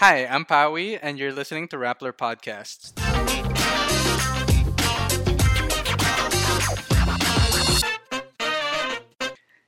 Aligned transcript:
Hi, 0.00 0.26
I'm 0.26 0.44
Pawi, 0.44 0.98
and 1.00 1.18
you're 1.18 1.32
listening 1.32 1.68
to 1.68 1.78
Rappler 1.78 2.12
Podcasts. 2.12 2.92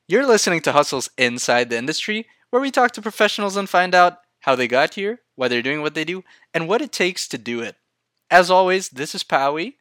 You're 0.07 0.27
listening 0.27 0.61
to 0.61 0.73
Hustle's 0.73 1.09
Inside 1.17 1.71
the 1.71 1.79
Industry, 1.79 2.27
where 2.51 2.61
we 2.61 2.71
talk 2.71 2.93
to 2.93 3.01
professionals 3.01 3.57
and 3.57 3.71
find 3.71 3.95
out 3.95 4.19
how 4.41 4.55
they 4.55 4.69
got 4.69 4.93
here, 4.93 5.21
why 5.35 5.49
they're 5.49 5.63
doing 5.63 5.81
what 5.81 5.95
they 5.95 6.05
do, 6.05 6.23
and 6.53 6.69
what 6.69 6.83
it 6.83 6.93
takes 6.93 7.27
to 7.29 7.39
do 7.39 7.63
it. 7.63 7.77
As 8.31 8.51
always, 8.51 8.91
this 8.91 9.15
is 9.15 9.25
Pawi. 9.25 9.77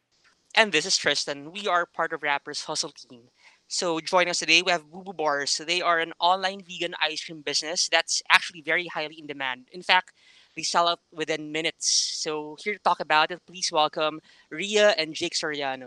And 0.54 0.72
this 0.72 0.86
is 0.86 0.96
Tristan. 0.96 1.52
We 1.52 1.68
are 1.68 1.84
part 1.84 2.14
of 2.14 2.22
Rappler's 2.22 2.64
Hustle 2.64 2.92
team. 2.92 3.24
So 3.70 4.00
joining 4.00 4.30
us 4.30 4.38
today, 4.38 4.62
we 4.62 4.72
have 4.72 4.90
Boo 4.90 5.02
Boo 5.02 5.12
Bars. 5.12 5.60
They 5.66 5.82
are 5.82 5.98
an 5.98 6.14
online 6.18 6.62
vegan 6.66 6.94
ice 7.02 7.22
cream 7.22 7.42
business 7.42 7.86
that's 7.92 8.22
actually 8.30 8.62
very 8.62 8.86
highly 8.86 9.16
in 9.18 9.26
demand. 9.26 9.68
In 9.70 9.82
fact, 9.82 10.14
they 10.58 10.64
sell 10.64 10.88
out 10.88 10.98
within 11.12 11.52
minutes. 11.52 11.88
So 12.20 12.56
here 12.62 12.74
to 12.74 12.80
talk 12.80 12.98
about 12.98 13.30
it, 13.30 13.40
please 13.46 13.70
welcome 13.70 14.20
Ria 14.50 14.90
and 14.98 15.14
Jake 15.14 15.34
Soriano. 15.34 15.86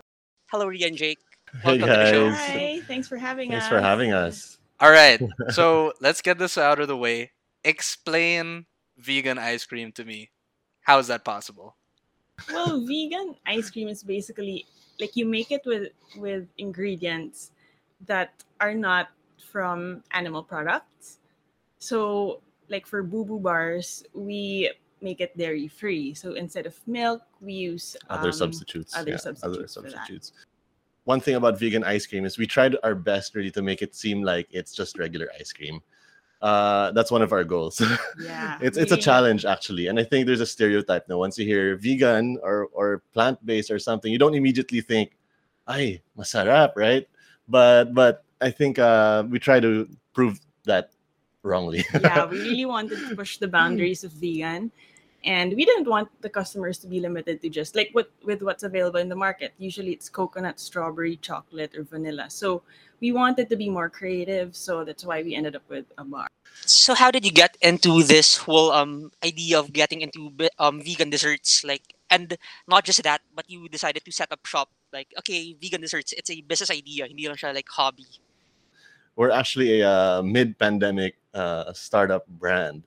Hello, 0.50 0.66
Ria 0.66 0.86
and 0.86 0.96
Jake. 0.96 1.18
Hey 1.60 1.78
Welcome 1.78 1.88
to 1.88 1.94
the 1.94 2.10
show. 2.10 2.30
guys. 2.30 2.38
Hi, 2.38 2.80
thanks 2.88 3.06
for 3.06 3.18
having 3.18 3.50
Thanks 3.50 3.66
us. 3.66 3.68
for 3.68 3.80
having 3.80 4.14
us. 4.14 4.56
All 4.80 4.90
right, 4.90 5.20
so 5.50 5.92
let's 6.00 6.22
get 6.22 6.38
this 6.38 6.56
out 6.56 6.80
of 6.80 6.88
the 6.88 6.96
way. 6.96 7.32
Explain 7.62 8.64
vegan 8.96 9.36
ice 9.36 9.66
cream 9.66 9.92
to 9.92 10.04
me. 10.06 10.30
How 10.80 10.98
is 10.98 11.08
that 11.08 11.22
possible? 11.22 11.76
Well, 12.48 12.80
vegan 12.86 13.36
ice 13.44 13.70
cream 13.70 13.88
is 13.88 14.02
basically 14.02 14.64
like 14.98 15.14
you 15.16 15.26
make 15.26 15.52
it 15.52 15.60
with 15.66 15.92
with 16.16 16.48
ingredients 16.56 17.52
that 18.06 18.42
are 18.58 18.72
not 18.74 19.08
from 19.52 20.02
animal 20.12 20.42
products. 20.42 21.18
So, 21.78 22.40
like 22.72 22.86
for 22.86 23.02
Boo 23.02 23.24
Boo 23.24 23.38
bars, 23.38 24.02
we 24.14 24.72
make 25.02 25.20
it 25.20 25.36
dairy 25.36 25.68
free. 25.68 26.14
So 26.14 26.32
instead 26.32 26.66
of 26.66 26.74
milk, 26.86 27.22
we 27.40 27.52
use 27.52 27.96
Other 28.08 28.28
um, 28.28 28.32
substitutes. 28.32 28.96
other 28.96 29.12
yeah, 29.12 29.16
substitutes 29.18 29.76
Other 29.76 29.90
substitutes. 29.90 30.32
One 31.04 31.20
thing 31.20 31.34
about 31.34 31.58
vegan 31.58 31.84
ice 31.84 32.06
cream 32.06 32.24
is 32.24 32.38
we 32.38 32.46
tried 32.46 32.76
our 32.82 32.94
best 32.94 33.34
really 33.34 33.50
to 33.52 33.62
make 33.62 33.82
it 33.82 33.94
seem 33.94 34.22
like 34.22 34.48
it's 34.50 34.72
just 34.72 34.98
regular 34.98 35.28
ice 35.38 35.52
cream. 35.52 35.82
Uh, 36.40 36.90
that's 36.92 37.10
one 37.10 37.22
of 37.22 37.30
our 37.32 37.44
goals. 37.44 37.82
Yeah, 38.18 38.58
it's 38.60 38.78
it's 38.78 38.90
a 38.90 38.96
challenge 38.96 39.44
actually, 39.44 39.86
and 39.86 39.98
I 39.98 40.04
think 40.04 40.26
there's 40.26 40.42
a 40.42 40.46
stereotype 40.46 41.08
now. 41.08 41.18
Once 41.18 41.38
you 41.38 41.46
hear 41.46 41.76
vegan 41.76 42.38
or 42.42 42.66
or 42.72 43.02
plant 43.14 43.38
based 43.46 43.70
or 43.70 43.78
something, 43.78 44.10
you 44.10 44.18
don't 44.18 44.34
immediately 44.34 44.80
think, 44.80 45.14
"Ay, 45.66 46.02
masarap," 46.18 46.74
right? 46.74 47.06
But 47.46 47.94
but 47.94 48.24
I 48.40 48.50
think 48.50 48.78
uh, 48.78 49.22
we 49.30 49.38
try 49.38 49.58
to 49.60 49.86
prove 50.14 50.38
that 50.66 50.90
wrongly. 51.42 51.84
yeah, 52.00 52.24
we 52.26 52.40
really 52.40 52.66
wanted 52.66 52.98
to 53.08 53.16
push 53.16 53.38
the 53.38 53.48
boundaries 53.48 54.04
of 54.04 54.12
vegan. 54.12 54.70
And 55.24 55.54
we 55.54 55.64
didn't 55.64 55.86
want 55.86 56.10
the 56.20 56.28
customers 56.28 56.78
to 56.78 56.88
be 56.88 56.98
limited 56.98 57.40
to 57.42 57.48
just 57.48 57.76
like 57.76 57.90
what 57.92 58.10
with 58.24 58.42
what's 58.42 58.64
available 58.64 58.98
in 58.98 59.08
the 59.08 59.14
market. 59.14 59.54
Usually 59.56 59.92
it's 59.92 60.08
coconut, 60.08 60.58
strawberry, 60.58 61.14
chocolate, 61.16 61.76
or 61.76 61.84
vanilla. 61.84 62.26
So 62.28 62.62
we 63.00 63.12
wanted 63.12 63.48
to 63.50 63.56
be 63.56 63.70
more 63.70 63.88
creative. 63.88 64.56
So 64.56 64.82
that's 64.84 65.04
why 65.04 65.22
we 65.22 65.36
ended 65.36 65.54
up 65.54 65.62
with 65.68 65.86
a 65.96 66.04
bar. 66.04 66.26
So 66.66 66.94
how 66.94 67.10
did 67.10 67.24
you 67.24 67.30
get 67.30 67.56
into 67.62 68.02
this 68.02 68.36
whole 68.36 68.72
um 68.72 69.12
idea 69.24 69.58
of 69.58 69.72
getting 69.72 70.02
into 70.02 70.34
um 70.58 70.82
vegan 70.82 71.10
desserts 71.10 71.62
like 71.62 71.94
and 72.10 72.36
not 72.66 72.84
just 72.84 73.02
that 73.02 73.22
but 73.34 73.48
you 73.48 73.68
decided 73.68 74.04
to 74.04 74.12
set 74.12 74.30
up 74.30 74.44
shop 74.44 74.70
like 74.92 75.08
okay 75.18 75.54
vegan 75.54 75.80
desserts 75.80 76.12
it's 76.12 76.30
a 76.30 76.42
business 76.42 76.70
idea 76.70 77.06
hindi 77.08 77.26
lang 77.26 77.40
siya 77.40 77.54
like 77.54 77.68
hobby. 77.72 78.06
we're 79.16 79.32
actually 79.32 79.80
a 79.80 79.88
uh, 79.88 80.22
mid-pandemic 80.22 81.16
uh, 81.34 81.72
startup 81.72 82.26
brand. 82.28 82.82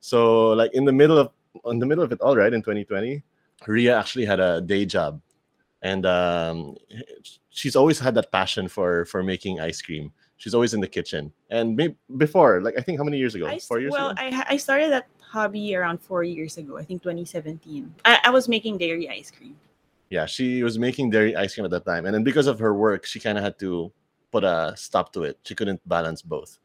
So 0.00 0.50
like 0.50 0.72
in 0.74 0.84
the 0.84 0.92
middle 0.92 1.18
of 1.18 1.30
in 1.66 1.78
the 1.78 1.86
middle 1.86 2.04
of 2.04 2.12
it 2.12 2.20
all, 2.20 2.36
right 2.36 2.52
in 2.52 2.62
2020, 2.62 3.22
Ria 3.66 3.98
actually 3.98 4.24
had 4.24 4.40
a 4.40 4.60
day 4.60 4.86
job, 4.86 5.20
and 5.82 6.06
um, 6.06 6.76
she's 7.50 7.76
always 7.76 7.98
had 7.98 8.14
that 8.14 8.32
passion 8.32 8.68
for 8.68 9.04
for 9.04 9.22
making 9.22 9.60
ice 9.60 9.82
cream. 9.82 10.12
She's 10.38 10.54
always 10.54 10.72
in 10.72 10.80
the 10.80 10.88
kitchen, 10.88 11.32
and 11.50 11.76
maybe 11.76 11.96
before, 12.16 12.62
like 12.62 12.74
I 12.78 12.80
think 12.80 12.98
how 12.98 13.04
many 13.04 13.18
years 13.18 13.34
ago? 13.34 13.46
I, 13.46 13.58
Four 13.58 13.80
years 13.80 13.92
well, 13.92 14.10
ago. 14.10 14.22
I, 14.22 14.44
I 14.50 14.56
started 14.56 14.90
that 14.90 15.06
hobby 15.20 15.76
around 15.76 16.00
four 16.00 16.24
years 16.24 16.56
ago. 16.56 16.78
I 16.78 16.82
think 16.84 17.02
2017. 17.02 17.94
I, 18.04 18.20
I 18.24 18.30
was 18.30 18.48
making 18.48 18.78
dairy 18.78 19.08
ice 19.08 19.30
cream. 19.30 19.54
yeah, 20.08 20.24
she 20.26 20.62
was 20.62 20.78
making 20.78 21.10
dairy 21.10 21.36
ice 21.36 21.54
cream 21.54 21.66
at 21.66 21.70
that 21.72 21.84
time, 21.84 22.06
and 22.06 22.14
then 22.14 22.24
because 22.24 22.46
of 22.46 22.58
her 22.58 22.72
work, 22.72 23.04
she 23.04 23.20
kind 23.20 23.36
of 23.36 23.44
had 23.44 23.58
to 23.58 23.92
put 24.32 24.44
a 24.44 24.72
stop 24.76 25.12
to 25.12 25.24
it. 25.24 25.38
She 25.44 25.54
couldn't 25.54 25.80
balance 25.86 26.22
both. 26.22 26.58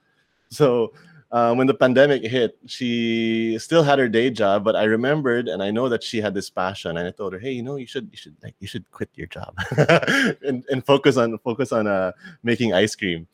So 0.50 0.94
uh, 1.32 1.54
when 1.54 1.68
the 1.68 1.74
pandemic 1.74 2.24
hit, 2.24 2.58
she 2.66 3.58
still 3.60 3.84
had 3.84 4.00
her 4.00 4.08
day 4.08 4.30
job, 4.30 4.64
but 4.64 4.76
I 4.76 4.84
remembered 4.84 5.48
and 5.48 5.62
I 5.62 5.72
know 5.72 5.90
that 5.90 6.04
she 6.04 6.22
had 6.22 6.34
this 6.34 6.50
passion, 6.50 6.98
and 6.98 7.08
I 7.08 7.12
told 7.12 7.34
her, 7.34 7.40
"Hey, 7.40 7.52
you 7.52 7.64
know, 7.64 7.76
you 7.76 7.88
should, 7.88 8.10
you 8.12 8.18
should, 8.18 8.36
like, 8.44 8.56
you 8.60 8.68
should 8.68 8.90
quit 8.92 9.10
your 9.16 9.28
job 9.28 9.58
and, 10.46 10.64
and 10.70 10.86
focus 10.86 11.18
on 11.18 11.38
focus 11.40 11.72
on 11.72 11.88
uh, 11.88 12.12
making 12.44 12.74
ice 12.74 12.96
cream." 12.96 13.28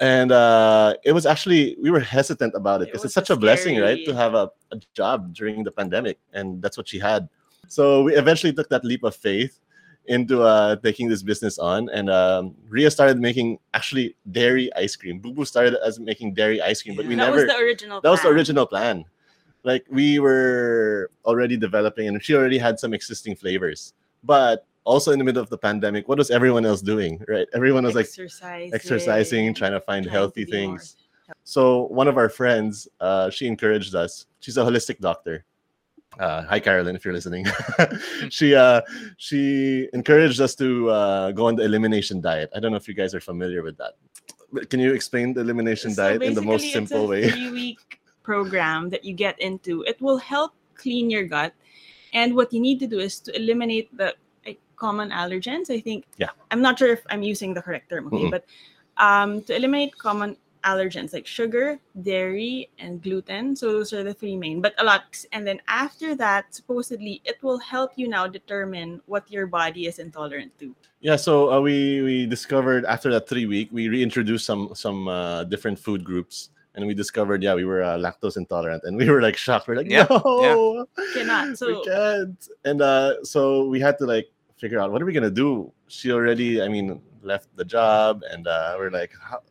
And 0.00 0.32
uh, 0.32 0.94
it 1.04 1.12
was 1.12 1.26
actually 1.26 1.76
we 1.80 1.90
were 1.90 2.00
hesitant 2.00 2.54
about 2.54 2.80
it 2.80 2.84
It 2.84 2.86
because 2.86 3.02
was 3.02 3.10
it's 3.10 3.14
such 3.14 3.30
a 3.30 3.36
blessing, 3.36 3.78
right, 3.78 4.04
to 4.06 4.14
have 4.14 4.34
a, 4.34 4.50
a 4.70 4.80
job 4.94 5.34
during 5.34 5.64
the 5.64 5.70
pandemic, 5.70 6.18
and 6.32 6.62
that's 6.62 6.76
what 6.76 6.88
she 6.88 6.98
had. 6.98 7.28
So 7.68 8.02
we 8.04 8.16
eventually 8.16 8.52
took 8.52 8.68
that 8.70 8.84
leap 8.84 9.04
of 9.04 9.14
faith 9.14 9.61
into 10.06 10.42
uh, 10.42 10.76
taking 10.76 11.08
this 11.08 11.22
business 11.22 11.58
on, 11.58 11.88
and 11.90 12.10
um, 12.10 12.54
Ria 12.68 12.90
started 12.90 13.20
making 13.20 13.58
actually 13.74 14.16
dairy 14.30 14.72
ice 14.74 14.96
cream. 14.96 15.18
Boo 15.18 15.32
Boo 15.32 15.44
started 15.44 15.76
as 15.84 16.00
making 16.00 16.34
dairy 16.34 16.60
ice 16.60 16.82
cream, 16.82 16.96
but 16.96 17.06
we 17.06 17.14
that 17.14 17.26
never. 17.26 17.36
was 17.36 17.46
the 17.46 17.56
original. 17.56 18.00
that 18.00 18.10
was 18.10 18.22
the 18.22 18.28
original 18.28 18.66
plan. 18.66 19.04
Like 19.64 19.86
we 19.88 20.18
were 20.18 21.10
already 21.24 21.56
developing, 21.56 22.08
and 22.08 22.22
she 22.22 22.34
already 22.34 22.58
had 22.58 22.80
some 22.80 22.92
existing 22.94 23.36
flavors. 23.36 23.94
But 24.24 24.66
also 24.84 25.12
in 25.12 25.18
the 25.18 25.24
middle 25.24 25.42
of 25.42 25.50
the 25.50 25.58
pandemic, 25.58 26.08
what 26.08 26.18
was 26.18 26.30
everyone 26.30 26.66
else 26.66 26.82
doing? 26.82 27.22
Right? 27.28 27.46
Everyone 27.54 27.84
was 27.84 27.94
like 27.94 28.06
exercising, 28.06 28.74
exercising, 28.74 29.54
trying 29.54 29.72
to 29.72 29.80
find 29.80 30.04
trying 30.04 30.12
healthy 30.12 30.44
to 30.44 30.50
be 30.50 30.66
more 30.66 30.78
things. 30.78 30.96
So 31.44 31.86
one 31.86 32.08
of 32.08 32.16
our 32.18 32.28
friends, 32.28 32.88
uh, 33.00 33.30
she 33.30 33.46
encouraged 33.46 33.94
us. 33.94 34.26
She's 34.40 34.56
a 34.56 34.62
holistic 34.62 34.98
doctor. 34.98 35.44
Uh, 36.18 36.42
hi, 36.42 36.60
Carolyn, 36.60 36.94
if 36.94 37.04
you're 37.04 37.14
listening. 37.14 37.46
she 38.28 38.54
uh, 38.54 38.82
she 39.16 39.88
encouraged 39.92 40.40
us 40.40 40.54
to 40.56 40.90
uh, 40.90 41.32
go 41.32 41.46
on 41.46 41.56
the 41.56 41.64
elimination 41.64 42.20
diet. 42.20 42.50
I 42.54 42.60
don't 42.60 42.70
know 42.70 42.76
if 42.76 42.86
you 42.86 42.94
guys 42.94 43.14
are 43.14 43.20
familiar 43.20 43.62
with 43.62 43.76
that. 43.78 43.94
But 44.52 44.68
Can 44.68 44.80
you 44.80 44.92
explain 44.92 45.32
the 45.32 45.40
elimination 45.40 45.92
So 45.92 46.02
diet 46.02 46.22
in 46.22 46.34
the 46.34 46.42
most 46.42 46.70
simple 46.72 47.04
a 47.04 47.08
way? 47.08 47.30
Three-week 47.30 48.00
program 48.22 48.90
that 48.90 49.04
you 49.04 49.14
get 49.14 49.40
into. 49.40 49.82
It 49.82 50.00
will 50.00 50.18
help 50.18 50.52
clean 50.74 51.08
your 51.08 51.24
gut, 51.24 51.54
and 52.12 52.36
what 52.36 52.52
you 52.52 52.60
need 52.60 52.78
to 52.80 52.86
do 52.86 52.98
is 52.98 53.18
to 53.20 53.34
eliminate 53.34 53.88
the 53.96 54.14
common 54.76 55.10
allergens. 55.10 55.70
I 55.70 55.80
think. 55.80 56.04
Yeah. 56.18 56.30
I'm 56.50 56.60
not 56.60 56.78
sure 56.78 56.92
if 56.92 57.02
I'm 57.08 57.22
using 57.22 57.54
the 57.54 57.62
correct 57.62 57.88
term. 57.88 58.06
Okay, 58.08 58.28
Mm-mm. 58.28 58.30
but 58.30 58.44
um, 58.98 59.42
to 59.48 59.56
eliminate 59.56 59.96
common 59.96 60.36
allergens 60.64 61.12
like 61.12 61.26
sugar, 61.26 61.78
dairy, 62.02 62.70
and 62.78 63.02
gluten. 63.02 63.54
So 63.56 63.72
those 63.72 63.92
are 63.92 64.02
the 64.02 64.14
three 64.14 64.36
main. 64.36 64.60
But 64.60 64.74
a 64.78 64.84
lot, 64.84 65.02
and 65.32 65.46
then 65.46 65.60
after 65.68 66.14
that, 66.16 66.54
supposedly 66.54 67.20
it 67.24 67.42
will 67.42 67.58
help 67.58 67.92
you 67.96 68.08
now 68.08 68.26
determine 68.26 69.00
what 69.06 69.30
your 69.30 69.46
body 69.46 69.86
is 69.86 69.98
intolerant 69.98 70.56
to. 70.60 70.74
Yeah, 71.00 71.16
so 71.16 71.52
uh, 71.52 71.60
we 71.60 72.02
we 72.02 72.26
discovered 72.26 72.84
after 72.86 73.10
that 73.10 73.28
three 73.28 73.46
week, 73.46 73.68
we 73.72 73.88
reintroduced 73.88 74.46
some 74.46 74.70
some 74.74 75.08
uh, 75.08 75.44
different 75.44 75.78
food 75.78 76.04
groups, 76.04 76.50
and 76.74 76.86
we 76.86 76.94
discovered 76.94 77.42
yeah 77.42 77.54
we 77.54 77.64
were 77.64 77.82
uh, 77.82 77.98
lactose 77.98 78.36
intolerant, 78.36 78.84
and 78.84 78.96
we 78.96 79.10
were 79.10 79.20
like 79.20 79.36
shocked. 79.36 79.66
We're 79.66 79.76
like 79.76 79.90
Yeah, 79.90 80.06
no, 80.08 80.86
Cannot. 81.14 81.58
So- 81.58 81.66
we 81.66 81.84
can't. 81.84 82.48
And 82.64 82.82
uh, 82.82 83.24
so 83.24 83.66
we 83.66 83.80
had 83.80 83.98
to 83.98 84.06
like 84.06 84.30
figure 84.62 84.78
out 84.78 84.92
what 84.92 85.02
are 85.02 85.04
we 85.04 85.12
gonna 85.12 85.30
do. 85.30 85.72
She 85.88 86.12
already, 86.12 86.62
I 86.62 86.68
mean, 86.68 87.02
left 87.22 87.48
the 87.56 87.64
job, 87.64 88.22
and 88.30 88.46
uh, 88.46 88.76
we're 88.78 88.90
like, 88.90 89.10
how? 89.20 89.42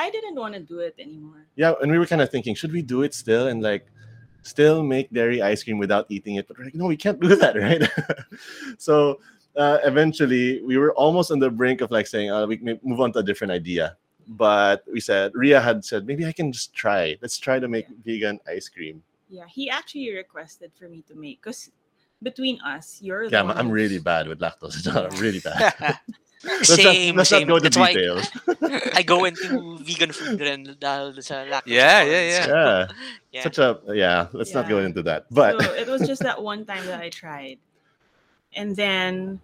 I 0.00 0.08
didn't 0.08 0.36
want 0.36 0.54
to 0.54 0.60
do 0.60 0.78
it 0.78 0.94
anymore. 0.98 1.44
yeah, 1.56 1.74
and 1.82 1.92
we 1.92 1.98
were 1.98 2.06
kind 2.06 2.22
of 2.22 2.30
thinking, 2.30 2.54
should 2.54 2.72
we 2.72 2.80
do 2.80 3.02
it 3.02 3.12
still 3.12 3.48
and 3.48 3.62
like 3.62 3.84
still 4.42 4.82
make 4.82 5.12
dairy 5.12 5.42
ice 5.42 5.62
cream 5.62 5.76
without 5.76 6.06
eating 6.08 6.36
it? 6.36 6.48
But 6.48 6.56
we're 6.56 6.64
like, 6.64 6.74
no, 6.74 6.86
we 6.86 6.96
can't 6.96 7.20
do 7.20 7.36
that, 7.42 7.54
right? 7.54 7.82
so 8.78 9.20
uh, 9.56 9.78
eventually, 9.84 10.62
we 10.62 10.78
were 10.78 10.92
almost 10.94 11.30
on 11.30 11.38
the 11.38 11.50
brink 11.50 11.82
of 11.82 11.90
like 11.90 12.06
saying, 12.06 12.30
uh, 12.30 12.46
we 12.46 12.56
may 12.58 12.80
move 12.82 13.00
on 13.00 13.12
to 13.12 13.18
a 13.18 13.22
different 13.22 13.52
idea. 13.52 13.96
But 14.26 14.84
we 14.90 15.00
said, 15.00 15.32
Ria 15.34 15.60
had 15.60 15.84
said, 15.84 16.06
maybe 16.06 16.24
I 16.24 16.32
can 16.32 16.50
just 16.50 16.72
try. 16.72 17.18
Let's 17.20 17.38
try 17.38 17.58
to 17.58 17.68
make 17.68 17.86
vegan 18.04 18.40
ice 18.48 18.68
cream. 18.68 19.02
Yeah, 19.28 19.46
he 19.48 19.68
actually 19.68 20.14
requested 20.14 20.72
for 20.78 20.88
me 20.88 21.02
to 21.08 21.14
make 21.14 21.42
because 21.42 21.70
between 22.22 22.58
us, 22.60 23.00
you're 23.02 23.24
Yeah, 23.24 23.40
I'm, 23.40 23.50
I'm 23.50 23.70
really 23.70 23.98
bad 23.98 24.28
with 24.28 24.40
lactose. 24.40 24.86
I'm 25.12 25.20
really 25.20 25.40
bad. 25.40 25.98
Let's 26.44 26.74
same, 26.74 27.14
not, 27.16 27.18
let's 27.20 27.30
same. 27.30 27.46
not 27.46 27.48
go 27.48 27.56
into 27.56 27.70
That's 27.70 27.76
why 27.76 27.92
details. 27.92 28.26
I 28.96 29.02
go 29.02 29.24
into 29.24 29.76
vegan 29.84 30.12
food 30.12 30.40
and 30.40 30.66
dahil 30.80 31.12
sa 31.22 31.44
lactose 31.44 31.68
Yeah, 31.68 32.00
yeah, 32.02 32.20
intolerance. 32.40 32.48
yeah. 32.48 32.86
Yeah. 33.32 33.42
Such 33.46 33.58
a 33.62 33.78
yeah. 33.94 34.26
Let's 34.32 34.50
not 34.54 34.66
go 34.68 34.78
into 34.82 35.02
that. 35.06 35.26
But 35.30 35.60
so 35.62 35.70
it 35.74 35.86
was 35.86 36.02
just 36.08 36.22
that 36.26 36.42
one 36.42 36.64
time 36.66 36.82
that 36.90 36.98
I 37.00 37.08
tried, 37.10 37.58
and 38.56 38.74
then 38.74 39.40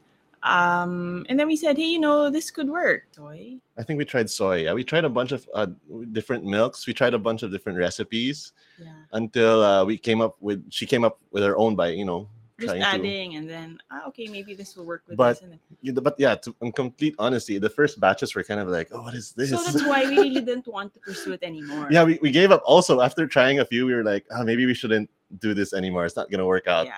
Um, 0.46 1.26
and 1.28 1.34
then 1.40 1.50
we 1.50 1.56
said, 1.58 1.74
hey, 1.74 1.90
you 1.90 1.98
know, 1.98 2.30
this 2.30 2.54
could 2.54 2.70
work. 2.70 3.10
Soy. 3.10 3.58
I 3.74 3.82
think 3.82 3.98
we 3.98 4.06
tried 4.06 4.30
soy. 4.30 4.62
Yeah, 4.70 4.78
we 4.78 4.86
tried 4.86 5.02
a 5.02 5.10
bunch 5.10 5.32
of 5.34 5.42
uh, 5.50 5.66
different 6.14 6.46
milks. 6.46 6.86
We 6.86 6.94
tried 6.94 7.14
a 7.14 7.18
bunch 7.18 7.42
of 7.42 7.50
different 7.50 7.82
recipes 7.82 8.54
Yeah. 8.78 8.94
until 9.10 9.58
uh, 9.66 9.82
we 9.82 9.98
came 9.98 10.22
up 10.22 10.38
with. 10.38 10.62
She 10.70 10.86
came 10.86 11.02
up 11.02 11.18
with 11.34 11.42
her 11.42 11.58
own 11.58 11.74
by 11.74 11.98
you 11.98 12.06
know 12.06 12.30
Just 12.58 12.70
trying 12.74 12.80
to. 12.80 12.86
adding 12.86 13.36
and 13.36 13.48
then 13.50 13.78
ah, 13.90 14.06
okay, 14.08 14.26
maybe 14.28 14.54
this 14.54 14.76
will 14.76 14.84
work 14.86 15.02
with 15.06 15.16
But- 15.18 15.34
this. 15.34 15.42
And 15.42 15.52
then. 15.52 15.60
Yeah, 15.82 15.92
But 15.92 16.14
yeah, 16.18 16.34
to, 16.36 16.54
in 16.62 16.72
complete 16.72 17.14
honesty, 17.18 17.58
the 17.58 17.68
first 17.68 18.00
batches 18.00 18.34
were 18.34 18.42
kind 18.42 18.60
of 18.60 18.68
like, 18.68 18.88
oh, 18.92 19.02
what 19.02 19.14
is 19.14 19.32
this? 19.32 19.50
So 19.50 19.62
that's 19.62 19.84
why 19.84 20.04
we 20.08 20.16
really 20.22 20.40
didn't 20.40 20.66
want 20.66 20.94
to 20.94 21.00
pursue 21.00 21.32
it 21.34 21.42
anymore. 21.42 21.88
yeah, 21.90 22.02
we, 22.04 22.18
we 22.22 22.30
gave 22.30 22.50
up. 22.52 22.62
Also, 22.64 23.00
after 23.02 23.26
trying 23.26 23.60
a 23.60 23.64
few, 23.64 23.84
we 23.84 23.94
were 23.94 24.04
like, 24.04 24.24
oh, 24.30 24.42
maybe 24.42 24.64
we 24.64 24.72
shouldn't 24.74 25.10
do 25.40 25.52
this 25.54 25.74
anymore. 25.74 26.06
It's 26.06 26.16
not 26.16 26.30
gonna 26.30 26.46
work 26.46 26.66
out. 26.66 26.86
Yeah. 26.86 26.94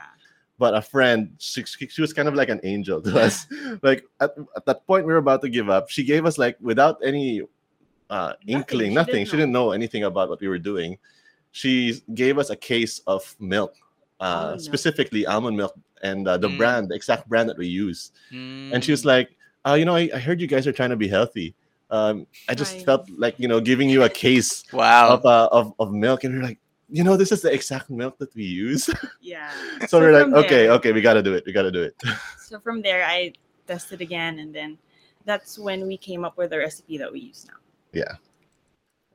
But 0.58 0.74
a 0.74 0.82
friend, 0.82 1.34
she, 1.38 1.64
she 1.64 2.00
was 2.00 2.12
kind 2.12 2.28
of 2.28 2.34
like 2.34 2.48
an 2.48 2.60
angel 2.64 3.00
to 3.02 3.20
us. 3.20 3.46
like 3.82 4.04
at, 4.20 4.34
at 4.56 4.64
that 4.66 4.86
point, 4.86 5.06
we 5.06 5.12
were 5.12 5.18
about 5.18 5.40
to 5.42 5.48
give 5.48 5.68
up. 5.70 5.88
She 5.90 6.02
gave 6.04 6.26
us 6.26 6.36
like 6.38 6.56
without 6.60 6.98
any 7.04 7.42
uh, 8.10 8.32
inkling, 8.46 8.90
She 8.90 8.94
nothing. 8.94 9.14
didn't 9.14 9.28
She 9.28 9.36
didn't 9.36 9.52
know 9.52 9.70
anything 9.72 10.04
about 10.04 10.28
what 10.28 10.40
we 10.40 10.48
were 10.48 10.58
doing. 10.58 10.98
She 11.52 12.02
gave 12.14 12.38
us 12.38 12.50
a 12.50 12.56
case 12.56 13.00
of 13.06 13.34
milk, 13.40 13.74
uh, 14.20 14.24
Almond 14.24 14.50
milk. 14.50 14.60
specifically 14.62 15.26
almond 15.26 15.56
milk, 15.56 15.74
and 16.02 16.26
uh, 16.26 16.36
the 16.38 16.48
Mm. 16.48 16.56
brand, 16.58 16.88
the 16.90 16.94
exact 16.94 17.28
brand 17.28 17.48
that 17.48 17.56
we 17.58 17.66
use. 17.66 18.12
And 18.30 18.82
she 18.84 18.90
was 18.90 19.02
Mm. 19.02 19.06
like, 19.06 19.28
uh, 19.66 19.74
you 19.74 19.84
know, 19.84 19.94
I, 19.94 20.10
I 20.14 20.18
heard 20.18 20.40
you 20.40 20.46
guys 20.46 20.66
are 20.66 20.72
trying 20.72 20.90
to 20.90 20.96
be 20.96 21.08
healthy. 21.08 21.54
Um, 21.90 22.26
I 22.48 22.54
just 22.54 22.84
felt 22.84 23.08
like 23.16 23.34
you 23.38 23.48
know 23.48 23.60
giving 23.60 23.88
you 23.88 24.02
a 24.04 24.10
case 24.10 24.64
wow. 24.72 25.08
of, 25.14 25.24
uh, 25.24 25.48
of 25.52 25.72
of 25.78 25.92
milk, 25.92 26.24
and 26.24 26.34
we 26.34 26.40
are 26.40 26.42
like, 26.42 26.58
you 26.90 27.02
know, 27.04 27.16
this 27.16 27.32
is 27.32 27.40
the 27.42 27.52
exact 27.52 27.88
milk 27.90 28.18
that 28.18 28.34
we 28.34 28.44
use. 28.44 28.90
Yeah. 29.22 29.50
so, 29.88 29.98
we're 30.00 30.12
like, 30.12 30.32
okay, 30.44 30.64
there- 30.66 30.72
okay, 30.72 30.92
we 30.92 31.00
got 31.00 31.14
to 31.14 31.22
do 31.22 31.32
it. 31.34 31.44
We 31.46 31.52
got 31.52 31.62
to 31.62 31.72
do 31.72 31.82
it. 31.82 31.94
So 32.48 32.58
from 32.60 32.80
there, 32.82 33.04
I 33.04 33.32
tested 33.66 34.00
again, 34.00 34.38
and 34.38 34.54
then 34.54 34.78
that's 35.24 35.58
when 35.58 35.86
we 35.86 35.96
came 35.96 36.24
up 36.24 36.36
with 36.38 36.50
the 36.50 36.58
recipe 36.58 36.96
that 36.98 37.12
we 37.12 37.20
use 37.20 37.44
now. 37.46 37.58
Yeah. 37.92 38.16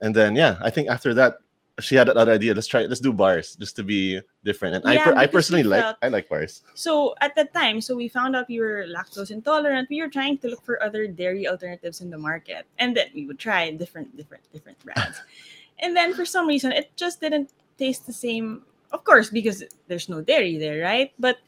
And 0.01 0.13
then 0.15 0.35
yeah, 0.35 0.57
I 0.61 0.69
think 0.69 0.89
after 0.89 1.13
that, 1.15 1.37
she 1.79 1.95
had 1.95 2.07
another 2.09 2.33
idea. 2.33 2.53
Let's 2.53 2.67
try. 2.67 2.83
Let's 2.85 3.01
do 3.01 3.11
bars 3.11 3.55
just 3.55 3.75
to 3.77 3.83
be 3.83 4.21
different. 4.43 4.75
And 4.75 4.85
I 4.85 4.97
per- 5.03 5.15
I 5.15 5.25
personally 5.25 5.63
like 5.63 5.81
felt- 5.81 5.97
I 6.03 6.07
like 6.09 6.29
bars. 6.29 6.61
So 6.75 7.15
at 7.21 7.35
that 7.35 7.53
time, 7.53 7.81
so 7.81 7.95
we 7.95 8.07
found 8.07 8.35
out 8.35 8.47
we 8.47 8.59
were 8.59 8.85
lactose 8.87 9.31
intolerant. 9.31 9.89
We 9.89 10.01
were 10.01 10.09
trying 10.09 10.37
to 10.39 10.49
look 10.49 10.63
for 10.63 10.81
other 10.83 11.07
dairy 11.07 11.47
alternatives 11.47 12.01
in 12.01 12.09
the 12.11 12.17
market, 12.17 12.67
and 12.77 12.95
then 12.95 13.07
we 13.15 13.25
would 13.25 13.39
try 13.39 13.71
different, 13.71 14.15
different, 14.15 14.43
different 14.53 14.77
brands. 14.85 15.21
and 15.79 15.95
then 15.97 16.13
for 16.13 16.25
some 16.25 16.47
reason, 16.47 16.71
it 16.71 16.95
just 16.95 17.19
didn't 17.21 17.51
taste 17.77 18.05
the 18.05 18.13
same. 18.13 18.61
Of 18.91 19.03
course, 19.03 19.31
because 19.31 19.63
there's 19.87 20.07
no 20.07 20.21
dairy 20.21 20.57
there, 20.59 20.83
right? 20.83 21.11
But 21.17 21.39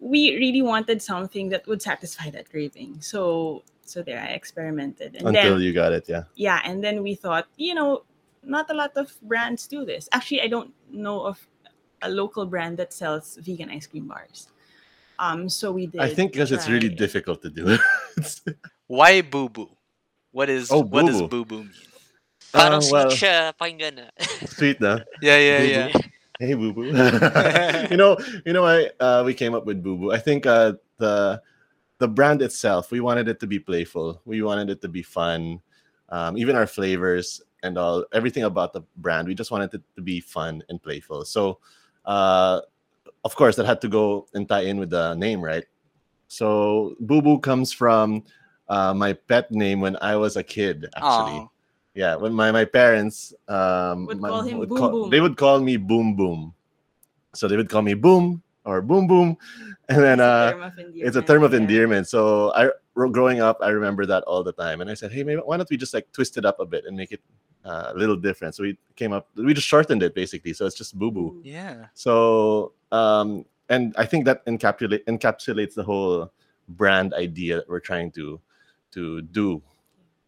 we 0.00 0.36
really 0.36 0.62
wanted 0.62 1.02
something 1.02 1.50
that 1.50 1.66
would 1.66 1.82
satisfy 1.82 2.30
that 2.30 2.48
craving. 2.48 3.02
So, 3.02 3.64
so 3.84 4.00
there, 4.00 4.20
I 4.20 4.32
experimented, 4.32 5.16
and 5.16 5.28
Until 5.28 5.54
then 5.54 5.60
you 5.60 5.74
got 5.74 5.92
it, 5.92 6.08
yeah. 6.08 6.24
yeah, 6.36 6.62
and 6.64 6.82
then 6.82 7.02
we 7.02 7.14
thought, 7.14 7.48
you 7.56 7.74
know, 7.74 8.04
not 8.48 8.70
a 8.70 8.74
lot 8.74 8.96
of 8.96 9.12
brands 9.22 9.66
do 9.68 9.84
this. 9.84 10.08
Actually, 10.12 10.42
I 10.42 10.48
don't 10.48 10.72
know 10.90 11.22
of 11.26 11.38
a 12.02 12.08
local 12.08 12.46
brand 12.46 12.78
that 12.78 12.92
sells 12.92 13.36
vegan 13.42 13.70
ice 13.70 13.86
cream 13.86 14.06
bars. 14.08 14.48
Um, 15.18 15.48
so 15.48 15.72
we 15.72 15.86
did. 15.86 16.00
I 16.00 16.08
think 16.08 16.32
because 16.32 16.52
it's 16.52 16.68
really 16.68 16.88
difficult 16.88 17.42
to 17.42 17.50
do 17.50 17.76
it. 17.76 17.80
Why 18.86 19.20
boo 19.20 19.48
boo? 19.48 19.68
What 20.32 20.48
is 20.48 20.70
Oh, 20.70 20.82
what 20.82 21.06
does 21.06 21.20
boo-boo. 21.20 21.28
boo 21.28 21.44
boo 21.44 21.62
mean? 21.64 21.72
Parang 22.52 22.80
Uh, 22.80 22.88
well, 22.90 23.10
sweet 23.10 23.28
siya, 23.28 23.52
pakinggan 23.58 23.94
na. 23.96 24.06
sweet, 24.46 24.80
no? 24.80 25.00
Yeah, 25.20 25.36
yeah, 25.38 25.60
Boo-boo. 25.60 25.98
yeah. 25.98 26.08
hey 26.38 26.54
boo 26.54 26.70
boo 26.72 26.94
you 27.90 27.98
know 27.98 28.14
you 28.46 28.52
know 28.54 28.62
why 28.62 28.86
uh, 29.02 29.22
we 29.26 29.34
came 29.34 29.58
up 29.58 29.66
with 29.66 29.82
boo 29.82 29.98
boo 29.98 30.12
i 30.14 30.18
think 30.22 30.46
uh, 30.46 30.70
the 31.02 31.42
the 31.98 32.06
brand 32.06 32.38
itself 32.46 32.94
we 32.94 33.00
wanted 33.02 33.26
it 33.26 33.42
to 33.42 33.46
be 33.50 33.58
playful 33.58 34.22
we 34.24 34.38
wanted 34.38 34.70
it 34.70 34.78
to 34.80 34.86
be 34.86 35.02
fun 35.02 35.58
um, 36.14 36.38
even 36.38 36.54
our 36.54 36.66
flavors 36.70 37.42
and 37.62 37.76
all 37.78 38.04
everything 38.12 38.44
about 38.44 38.72
the 38.72 38.82
brand 38.98 39.26
we 39.28 39.34
just 39.34 39.50
wanted 39.50 39.72
it 39.74 39.82
to 39.96 40.02
be 40.02 40.20
fun 40.20 40.62
and 40.68 40.82
playful 40.82 41.24
so 41.24 41.58
uh, 42.06 42.60
of 43.24 43.34
course 43.34 43.56
that 43.56 43.66
had 43.66 43.80
to 43.80 43.88
go 43.88 44.26
and 44.34 44.48
tie 44.48 44.60
in 44.62 44.78
with 44.78 44.90
the 44.90 45.14
name 45.14 45.40
right 45.42 45.64
so 46.28 46.94
boo 47.00 47.20
boo 47.22 47.38
comes 47.38 47.72
from 47.72 48.22
uh, 48.68 48.92
my 48.94 49.12
pet 49.12 49.50
name 49.50 49.80
when 49.80 49.96
i 50.02 50.14
was 50.16 50.36
a 50.36 50.42
kid 50.42 50.86
actually 50.96 51.40
Aw. 51.40 51.48
yeah, 51.94 52.14
when 52.14 52.32
my, 52.32 52.52
my 52.52 52.64
parents 52.64 53.34
um 53.48 54.06
Would 54.06 54.20
my- 54.20 54.28
call 54.28 54.42
him 54.42 54.58
would 54.58 54.68
Boom 54.68 54.78
call- 54.78 54.90
Boom. 54.90 55.10
they 55.10 55.20
would 55.20 55.36
call 55.36 55.58
me 55.60 55.76
Boom 55.76 56.14
Boom. 56.14 56.54
So 57.34 57.46
they 57.48 57.56
would 57.56 57.68
call 57.68 57.82
me 57.82 57.94
Boom 57.94 58.42
or 58.64 58.80
Boom 58.82 59.06
Boom, 59.06 59.36
and 59.88 59.98
then 60.02 60.18
uh, 60.20 60.70
it's 60.94 61.16
a 61.16 61.22
term 61.22 61.42
of 61.42 61.52
yeah. 61.52 61.58
endearment. 61.60 62.08
So 62.08 62.52
I 62.54 62.70
growing 62.94 63.40
up, 63.40 63.58
I 63.62 63.68
remember 63.70 64.06
that 64.06 64.22
all 64.24 64.42
the 64.42 64.52
time, 64.52 64.80
and 64.80 64.90
I 64.90 64.94
said, 64.94 65.12
hey, 65.12 65.22
maybe 65.24 65.40
why 65.44 65.56
don't 65.56 65.68
we 65.70 65.76
just 65.76 65.92
like 65.94 66.10
twist 66.12 66.36
it 66.36 66.44
up 66.44 66.58
a 66.60 66.66
bit 66.66 66.84
and 66.86 66.96
make 66.96 67.12
it 67.12 67.20
uh, 67.68 67.92
a 67.94 67.98
little 67.98 68.16
different? 68.16 68.54
So 68.54 68.62
we 68.64 68.78
came 68.96 69.12
up, 69.12 69.28
we 69.36 69.52
just 69.54 69.68
shortened 69.68 70.02
it 70.02 70.14
basically. 70.14 70.52
So 70.54 70.66
it's 70.66 70.76
just 70.76 70.98
Boo 70.98 71.10
Boo. 71.10 71.40
Yeah. 71.44 71.86
So 71.94 72.72
um, 72.92 73.44
and 73.68 73.94
I 73.98 74.06
think 74.06 74.24
that 74.24 74.44
encapsulate 74.46 75.04
encapsulates 75.04 75.74
the 75.74 75.84
whole 75.84 76.32
brand 76.68 77.14
idea 77.14 77.56
that 77.56 77.68
we're 77.68 77.80
trying 77.80 78.10
to 78.12 78.40
to 78.92 79.22
do. 79.22 79.62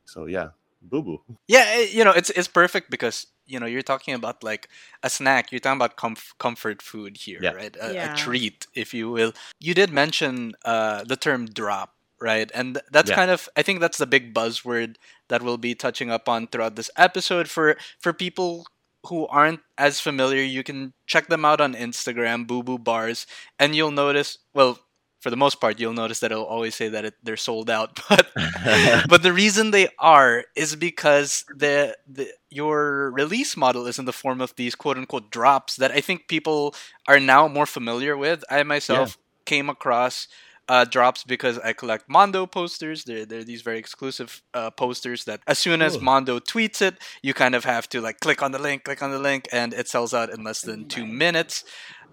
So 0.05 0.27
yeah, 0.27 0.49
Boo 0.83 1.03
Boo. 1.03 1.19
Yeah, 1.49 1.81
you 1.81 2.05
know, 2.05 2.13
it's 2.13 2.31
it's 2.31 2.49
perfect 2.49 2.91
because 2.91 3.27
you 3.47 3.59
know 3.61 3.67
you're 3.67 3.83
talking 3.93 4.15
about 4.15 4.43
like 4.45 4.69
a 5.03 5.11
snack. 5.11 5.51
You're 5.53 5.61
talking 5.61 5.79
about 5.79 5.97
comf- 5.97 6.37
comfort 6.39 6.83
food 6.83 7.17
here, 7.17 7.41
Yeah. 7.43 7.53
right? 7.57 7.77
A, 7.81 7.95
Yeah. 7.95 8.13
a 8.13 8.17
treat, 8.17 8.67
if 8.75 8.93
you 8.95 9.11
will. 9.11 9.33
You 9.59 9.75
did 9.75 9.91
mention 9.93 10.53
uh, 10.65 11.05
the 11.05 11.17
term 11.17 11.47
drop, 11.47 11.95
right? 12.21 12.51
And 12.55 12.81
that's 12.91 13.11
Yeah. 13.11 13.17
kind 13.17 13.31
of 13.31 13.49
I 13.57 13.63
think 13.63 13.81
that's 13.81 13.99
the 13.99 14.07
big 14.07 14.35
buzzword 14.35 14.97
that 15.29 15.43
we'll 15.43 15.59
be 15.59 15.75
touching 15.75 16.11
up 16.11 16.29
on 16.29 16.47
throughout 16.49 16.77
this 16.77 16.91
episode 16.97 17.49
for 17.49 17.77
for 18.01 18.13
people 18.13 18.67
who 19.07 19.27
aren't 19.29 19.61
as 19.79 20.01
familiar. 20.01 20.43
You 20.43 20.63
can 20.63 20.93
check 21.07 21.29
them 21.29 21.45
out 21.45 21.61
on 21.61 21.75
Instagram, 21.75 22.47
Boo 22.47 22.63
Boo 22.63 22.79
Bars, 22.79 23.27
and 23.59 23.75
you'll 23.75 23.91
notice. 23.93 24.39
Well, 24.55 24.79
for 25.21 25.31
the 25.31 25.37
most 25.37 25.61
part, 25.61 25.79
you'll 25.79 25.93
notice 25.93 26.21
that 26.21 26.33
it'll 26.33 26.45
always 26.45 26.75
say 26.75 26.89
that 26.89 27.05
it, 27.05 27.15
they're 27.23 27.37
sold 27.37 27.69
out, 27.71 28.01
but 28.09 28.29
but 29.09 29.23
the 29.23 29.33
reason 29.33 29.71
they 29.71 29.89
are 29.99 30.45
is 30.57 30.77
because 30.77 31.45
the, 31.55 31.97
the 32.09 32.29
your 32.51 33.11
release 33.11 33.57
model 33.57 33.87
is 33.87 33.99
in 33.99 34.05
the 34.07 34.13
form 34.13 34.41
of 34.41 34.55
these 34.57 34.75
quote 34.75 34.97
unquote 34.97 35.31
drops 35.31 35.77
that 35.77 35.91
I 35.93 36.01
think 36.01 36.29
people 36.29 36.75
are 37.07 37.21
now 37.21 37.49
more 37.49 37.67
familiar 37.67 38.17
with. 38.17 38.45
I 38.51 38.63
myself 38.63 39.19
came 39.45 39.69
across 39.69 40.27
uh, 40.71 40.85
drops 40.85 41.25
because 41.25 41.59
I 41.59 41.73
collect 41.73 42.09
Mondo 42.09 42.47
posters. 42.47 43.03
They're 43.03 43.27
they're 43.27 43.43
these 43.43 43.63
very 43.63 43.79
exclusive 43.79 44.41
uh, 44.55 44.71
posters 44.71 45.25
that 45.25 45.41
as 45.47 45.59
soon 45.59 45.83
as. 45.83 46.01
Mondo 46.01 46.39
tweets 46.39 46.81
it, 46.81 46.95
you 47.23 47.35
kind 47.35 47.55
of 47.55 47.65
have 47.65 47.89
to 47.89 48.01
like 48.01 48.21
click 48.21 48.41
on 48.41 48.53
the 48.53 48.59
link, 48.59 48.85
click 48.85 49.03
on 49.03 49.11
the 49.11 49.19
link, 49.19 49.49
and 49.53 49.75
it 49.75 49.89
sells 49.89 50.15
out 50.15 50.31
in 50.31 50.45
less 50.45 50.61
than 50.63 50.87
two 50.87 51.05
minutes. 51.05 51.65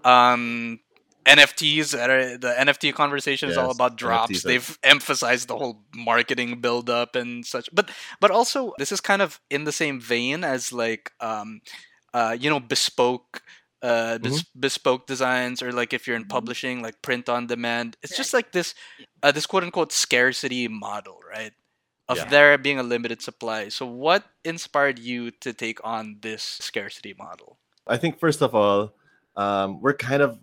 Um, 0.04 0.80
NFTs, 1.24 1.92
the 2.40 2.54
NFT 2.58 2.94
conversation 2.94 3.48
is 3.48 3.56
all 3.56 3.70
about 3.70 3.96
drops. 3.96 4.32
NFTs 4.32 4.42
They've 4.42 4.78
emphasized 4.82 5.48
the 5.48 5.56
whole 5.56 5.82
marketing 5.94 6.60
buildup 6.60 7.14
and 7.14 7.46
such. 7.46 7.68
But 7.72 7.90
but 8.20 8.30
also 8.32 8.72
this 8.78 8.90
is 8.90 9.00
kind 9.00 9.22
of 9.22 9.40
in 9.50 9.64
the 9.64 9.72
same 9.72 10.00
vein 10.00 10.42
as 10.42 10.72
like 10.72 11.12
um 11.20 11.60
uh 12.12 12.36
you 12.38 12.50
know 12.50 12.60
bespoke 12.60 13.42
uh 13.82 14.18
bes- 14.18 14.44
bespoke 14.58 15.06
designs 15.06 15.62
or 15.62 15.70
like 15.72 15.92
if 15.92 16.06
you're 16.06 16.16
in 16.16 16.24
Mhm. 16.24 16.28
publishing 16.30 16.82
like 16.82 17.00
print 17.02 17.28
on 17.28 17.46
demand. 17.46 17.96
It's 18.02 18.16
just 18.16 18.34
like 18.34 18.52
this 18.52 18.74
uh, 19.22 19.30
this 19.32 19.46
quote 19.46 19.62
unquote 19.64 19.92
scarcity 19.92 20.66
model, 20.68 21.20
right? 21.28 21.52
Of 22.08 22.16
Yeah. 22.18 22.24
there 22.24 22.58
being 22.58 22.78
a 22.78 22.82
limited 22.82 23.22
supply. 23.22 23.68
So 23.68 23.86
what 23.86 24.24
inspired 24.44 24.98
you 24.98 25.30
to 25.44 25.52
take 25.52 25.78
on 25.84 26.18
this 26.22 26.42
scarcity 26.42 27.14
model? 27.16 27.58
I 27.86 27.96
think 27.98 28.18
first 28.18 28.42
of 28.42 28.54
all, 28.54 28.94
um, 29.36 29.80
we're 29.80 29.94
kind 29.94 30.22
of 30.22 30.38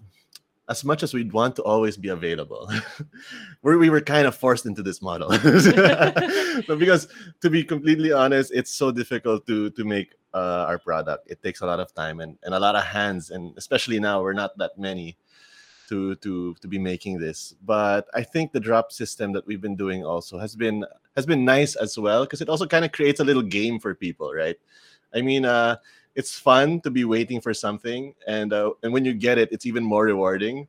as 0.67 0.83
much 0.83 1.03
as 1.03 1.13
we'd 1.13 1.31
want 1.31 1.55
to 1.55 1.63
always 1.63 1.97
be 1.97 2.09
available, 2.09 2.69
we 3.61 3.77
we 3.77 3.89
were 3.89 4.01
kind 4.01 4.27
of 4.27 4.35
forced 4.35 4.65
into 4.65 4.81
this 4.81 5.01
model. 5.01 5.29
but 6.67 6.79
because 6.79 7.07
to 7.41 7.49
be 7.49 7.63
completely 7.63 8.11
honest, 8.11 8.51
it's 8.53 8.71
so 8.71 8.91
difficult 8.91 9.45
to 9.47 9.69
to 9.71 9.83
make 9.83 10.15
uh, 10.33 10.65
our 10.67 10.79
product. 10.79 11.29
It 11.29 11.41
takes 11.41 11.61
a 11.61 11.65
lot 11.65 11.79
of 11.79 11.93
time 11.93 12.19
and, 12.19 12.37
and 12.43 12.53
a 12.53 12.59
lot 12.59 12.75
of 12.75 12.83
hands, 12.83 13.31
and 13.31 13.57
especially 13.57 13.99
now 13.99 14.21
we're 14.21 14.33
not 14.33 14.57
that 14.57 14.77
many 14.77 15.17
to 15.89 16.15
to 16.15 16.55
to 16.55 16.67
be 16.67 16.79
making 16.79 17.19
this. 17.19 17.55
But 17.63 18.07
I 18.13 18.23
think 18.23 18.51
the 18.51 18.59
drop 18.59 18.91
system 18.91 19.33
that 19.33 19.45
we've 19.45 19.61
been 19.61 19.75
doing 19.75 20.03
also 20.03 20.39
has 20.39 20.55
been 20.55 20.85
has 21.15 21.25
been 21.25 21.45
nice 21.45 21.75
as 21.75 21.97
well 21.97 22.25
because 22.25 22.41
it 22.41 22.49
also 22.49 22.65
kind 22.65 22.85
of 22.85 22.91
creates 22.91 23.19
a 23.19 23.23
little 23.23 23.43
game 23.43 23.79
for 23.79 23.93
people, 23.93 24.33
right? 24.33 24.57
I 25.13 25.21
mean, 25.21 25.45
uh, 25.45 25.77
it's 26.15 26.37
fun 26.39 26.81
to 26.81 26.89
be 26.91 27.03
waiting 27.05 27.41
for 27.41 27.53
something, 27.53 28.13
and 28.27 28.53
uh, 28.53 28.71
and 28.83 28.91
when 28.93 29.05
you 29.05 29.13
get 29.13 29.37
it, 29.37 29.49
it's 29.51 29.65
even 29.65 29.83
more 29.83 30.05
rewarding. 30.05 30.67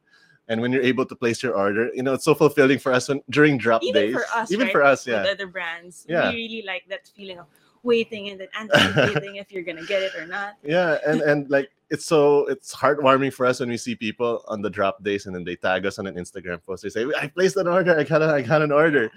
And 0.49 0.61
when 0.61 0.71
you're 0.71 0.83
able 0.83 1.05
to 1.07 1.17
place 1.17 1.43
your 1.43 1.57
order, 1.57 1.91
you 1.93 2.05
know, 2.05 2.15
it's 2.15 2.25
so 2.25 2.33
fulfilling 2.33 2.79
for 2.79 2.93
us 2.93 3.09
when, 3.09 3.21
during 3.31 3.59
drop 3.59 3.81
days. 3.83 3.91
Even 3.91 4.03
days. 4.07 4.15
for 4.15 4.39
us, 4.39 4.53
even 4.53 4.67
right? 4.67 4.73
for 4.73 4.83
us, 4.85 5.05
With 5.07 5.15
yeah. 5.25 5.31
other 5.33 5.49
brands, 5.49 6.07
Yeah. 6.09 6.31
we 6.31 6.37
really 6.37 6.63
like 6.65 6.85
that 6.89 7.09
feeling 7.17 7.41
of 7.41 7.47
waiting 7.83 8.29
and 8.29 8.39
then 8.41 8.49
anticipating 8.61 9.37
if 9.43 9.51
you're 9.51 9.63
gonna 9.65 9.85
get 9.87 10.03
it 10.03 10.15
or 10.17 10.27
not. 10.27 10.55
yeah 10.65 10.99
and 11.07 11.21
and 11.23 11.49
like 11.51 11.71
it's 11.91 12.05
so 12.05 12.47
it's 12.47 12.75
heartwarming 12.75 13.33
for 13.33 13.47
us 13.47 13.61
when 13.61 13.69
we 13.69 13.77
see 13.77 13.95
people 13.95 14.43
on 14.49 14.61
the 14.61 14.69
drop 14.71 15.03
days 15.05 15.27
and 15.27 15.35
then 15.35 15.45
they 15.45 15.55
tag 15.55 15.87
us 15.87 15.99
on 16.01 16.07
an 16.09 16.15
instagram 16.17 16.61
post 16.65 16.83
they 16.83 16.89
say 16.89 17.07
i 17.21 17.29
placed 17.29 17.57
an 17.57 17.69
order 17.69 17.97
i 17.97 18.03
got 18.03 18.23
a, 18.23 18.27
i 18.27 18.43
got 18.43 18.61
an 18.61 18.73
order 18.73 19.09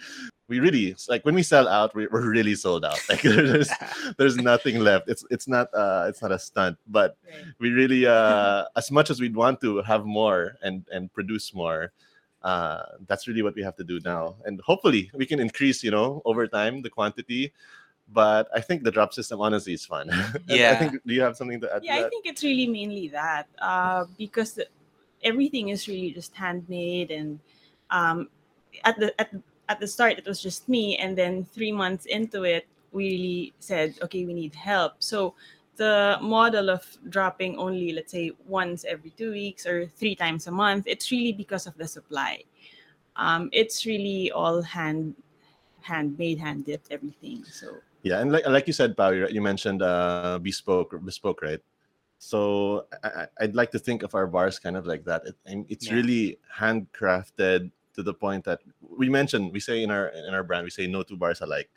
we 0.50 0.60
really 0.60 0.96
like 1.08 1.24
when 1.26 1.36
we 1.36 1.44
sell 1.44 1.68
out 1.68 1.94
we, 1.96 2.08
we're 2.08 2.30
really 2.30 2.56
sold 2.56 2.84
out. 2.84 3.00
Like 3.08 3.22
there's 3.24 3.70
there's 4.18 4.36
nothing 4.36 4.80
left. 4.80 5.08
It's 5.08 5.24
it's 5.30 5.48
not 5.48 5.70
uh 5.74 6.06
it's 6.10 6.22
not 6.22 6.32
a 6.32 6.40
stunt 6.40 6.78
but 6.88 7.16
Right. 7.24 7.46
we 7.60 7.70
really 7.72 8.06
uh 8.06 8.66
as 8.76 8.92
much 8.92 9.10
as 9.10 9.22
we'd 9.22 9.36
want 9.36 9.62
to 9.62 9.82
have 9.84 10.06
more 10.06 10.58
and 10.66 10.84
and 10.92 11.14
produce 11.14 11.54
more 11.54 11.94
uh 12.42 12.84
that's 13.08 13.28
really 13.28 13.44
what 13.44 13.56
we 13.56 13.62
have 13.64 13.76
to 13.78 13.84
do 13.84 14.00
now. 14.04 14.36
And 14.46 14.60
hopefully 14.62 15.12
we 15.14 15.26
can 15.26 15.40
increase 15.40 15.84
you 15.84 15.92
know 15.92 16.22
over 16.26 16.48
time 16.48 16.82
the 16.82 16.90
quantity 16.90 17.54
but 18.12 18.50
i 18.56 18.60
think 18.60 18.82
the 18.82 18.90
drop 18.90 19.14
system 19.14 19.40
honestly 19.40 19.74
is 19.74 19.86
fun. 19.86 20.10
Yeah. 20.48 20.72
i 20.74 20.76
think 20.82 20.98
do 21.06 21.14
you 21.14 21.22
have 21.22 21.38
something 21.38 21.62
to 21.62 21.68
add 21.70 21.84
Yeah, 21.86 22.02
to 22.02 22.06
I 22.06 22.10
think 22.10 22.26
it's 22.26 22.42
really 22.42 22.66
mainly 22.66 23.08
that 23.10 23.46
uh, 23.62 24.06
because 24.18 24.58
everything 25.22 25.70
is 25.70 25.88
really 25.88 26.12
just 26.12 26.34
handmade, 26.36 27.12
and 27.12 27.40
um, 27.92 28.30
at 28.84 28.98
the 29.00 29.14
at 29.22 29.30
at 29.70 29.80
the 29.80 29.88
start 29.88 30.18
it 30.18 30.26
was 30.26 30.42
just 30.42 30.68
me, 30.68 30.98
and 30.98 31.16
then 31.16 31.46
three 31.46 31.72
months 31.72 32.06
into 32.06 32.44
it, 32.44 32.68
we 32.92 33.04
really 33.14 33.54
said, 33.60 33.94
okay, 34.02 34.26
we 34.26 34.34
need 34.34 34.56
help. 34.56 34.94
So 35.00 35.36
the 35.78 36.18
model 36.22 36.70
of 36.70 36.84
dropping 37.08 37.56
only, 37.56 37.94
let's 37.94 38.12
say, 38.12 38.32
once 38.48 38.84
every 38.84 39.12
two 39.12 39.32
weeks 39.32 39.66
or 39.66 39.86
three 39.88 40.16
times 40.16 40.48
a 40.48 40.52
month, 40.52 40.86
it's 40.88 41.12
really 41.12 41.32
because 41.32 41.68
of 41.68 41.78
the 41.78 41.88
supply. 41.88 42.44
Um, 43.16 43.50
it's 43.54 43.86
really 43.86 44.32
all 44.32 44.62
hand 44.62 45.16
handmade, 45.82 46.40
hand 46.40 46.66
dipped, 46.66 46.92
everything. 46.92 47.46
So 47.46 47.78
Yeah, 48.04 48.20
and 48.20 48.32
like 48.32 48.48
like 48.48 48.66
you 48.68 48.74
said, 48.74 48.98
Pao, 48.98 49.12
you 49.12 49.28
you 49.30 49.42
mentioned 49.42 49.82
uh, 49.84 50.40
bespoke, 50.42 50.96
bespoke, 51.06 51.42
right? 51.46 51.62
So 52.18 52.86
I, 53.04 53.08
I- 53.24 53.32
I'd 53.46 53.56
like 53.56 53.72
to 53.72 53.80
think 53.80 54.04
of 54.04 54.16
our 54.16 54.28
bars 54.28 54.60
kind 54.60 54.76
of 54.76 54.86
like 54.88 55.04
that. 55.06 55.24
It, 55.30 55.36
it's 55.70 55.88
Yeah. 55.88 55.96
really 56.00 56.40
handcrafted 56.52 57.72
to 58.00 58.04
the 58.04 58.14
point 58.26 58.44
that 58.50 58.60
we 59.02 59.08
mentioned. 59.20 59.52
We 59.52 59.60
say 59.60 59.84
in 59.84 59.92
our 59.92 60.08
in 60.28 60.32
our 60.38 60.44
brand, 60.48 60.64
we 60.64 60.72
say 60.80 60.88
no 60.88 61.04
two 61.04 61.18
bars 61.20 61.42
alike, 61.44 61.70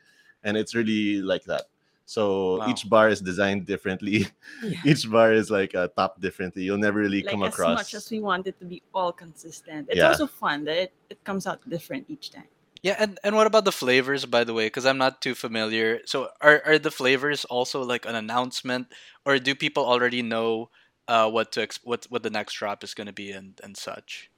and 0.46 0.56
it's 0.60 0.74
really 0.78 1.20
like 1.32 1.44
that. 1.52 1.64
So 2.06 2.58
Wow. 2.58 2.68
each 2.70 2.82
bar 2.94 3.08
is 3.14 3.20
designed 3.20 3.66
differently. 3.66 4.18
Yeah. 4.62 4.90
each 4.90 5.04
bar 5.10 5.32
is 5.32 5.50
like 5.50 5.74
uh, 5.74 5.88
topped 5.98 6.20
differently. 6.26 6.62
You'll 6.66 6.84
never 6.88 6.98
really 7.06 7.22
like 7.22 7.30
come 7.32 7.42
as 7.42 7.54
across. 7.54 7.70
As 7.80 7.82
much 7.86 7.94
as 7.94 8.04
we 8.14 8.20
want 8.20 8.46
it 8.50 8.56
to 8.62 8.66
be 8.74 8.78
all 8.94 9.12
consistent 9.24 9.88
it's 9.90 9.98
Yeah. 9.98 10.10
also 10.10 10.26
fun 10.26 10.64
that 10.68 10.78
it, 10.86 10.92
it 11.10 11.18
comes 11.28 11.46
out 11.50 11.58
different 11.68 12.04
each 12.14 12.30
time 12.30 12.50
Yeah, 12.82 12.96
and, 12.98 13.14
and 13.22 13.38
what 13.38 13.46
about 13.46 13.62
the 13.64 13.70
flavors, 13.84 14.26
by 14.26 14.42
the 14.42 14.50
way? 14.58 14.66
Because 14.66 14.86
I'm 14.90 14.98
not 14.98 15.22
too 15.22 15.34
familiar. 15.38 16.00
So, 16.04 16.34
are, 16.42 16.58
are 16.66 16.78
the 16.82 16.90
flavors 16.90 17.46
also 17.46 17.78
like 17.86 18.04
an 18.10 18.16
announcement, 18.18 18.90
or 19.24 19.38
do 19.38 19.54
people 19.54 19.84
already 19.86 20.18
know 20.22 20.70
uh, 21.06 21.30
what 21.30 21.54
to 21.54 21.62
ex- 21.62 21.78
what 21.86 22.06
what 22.10 22.22
the 22.26 22.34
next 22.34 22.58
drop 22.58 22.82
is 22.82 22.94
going 22.98 23.06
to 23.06 23.14
be 23.14 23.30
and, 23.30 23.54
and 23.62 23.78
such? 23.78 24.31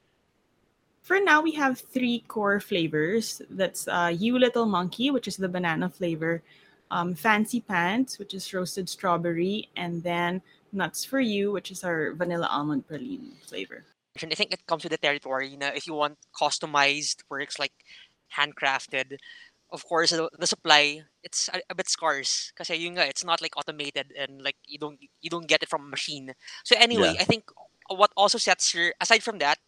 For 1.05 1.21
now 1.21 1.37
we 1.39 1.53
have 1.53 1.77
three 1.77 2.25
core 2.27 2.59
flavors 2.59 3.41
that's 3.51 3.87
uh, 3.87 4.09
you 4.09 4.37
little 4.41 4.65
monkey 4.65 5.13
which 5.13 5.27
is 5.29 5.37
the 5.37 5.47
banana 5.47 5.87
flavor 5.87 6.41
um, 6.89 7.13
fancy 7.13 7.61
pants 7.61 8.17
which 8.17 8.33
is 8.33 8.49
roasted 8.53 8.89
strawberry 8.89 9.69
and 9.77 10.01
then 10.01 10.41
nuts 10.73 11.05
for 11.05 11.21
you 11.21 11.53
which 11.53 11.69
is 11.69 11.85
our 11.85 12.13
vanilla 12.17 12.49
almond 12.49 12.83
praline 12.89 13.37
flavor 13.45 13.85
I 14.23 14.35
think 14.35 14.53
it 14.53 14.65
comes 14.65 14.83
with 14.83 14.91
the 14.91 14.97
territory. 14.97 15.49
You 15.49 15.57
know, 15.57 15.71
if 15.75 15.87
you 15.87 15.93
want 15.93 16.17
customized 16.39 17.23
works 17.29 17.59
like 17.59 17.73
handcrafted, 18.31 19.17
of 19.71 19.83
course 19.85 20.11
the, 20.11 20.29
the 20.39 20.47
supply 20.47 21.03
it's 21.23 21.49
a, 21.51 21.59
a 21.69 21.75
bit 21.75 21.89
scarce 21.89 22.51
because 22.53 22.69
yun 22.69 22.95
nga, 22.95 23.07
it's 23.07 23.25
not 23.25 23.41
like 23.41 23.57
automated 23.57 24.13
and 24.17 24.41
like 24.41 24.55
you 24.65 24.79
don't 24.79 24.99
you 25.21 25.29
don't 25.29 25.47
get 25.47 25.63
it 25.63 25.69
from 25.69 25.83
a 25.83 25.89
machine. 25.89 26.31
So 26.63 26.75
anyway, 26.79 27.13
Yeah. 27.15 27.21
I 27.21 27.25
think 27.25 27.43
what 27.89 28.11
also 28.15 28.37
sets 28.37 28.73
your 28.73 28.93
aside 29.01 29.23
from 29.23 29.39
that, 29.39 29.59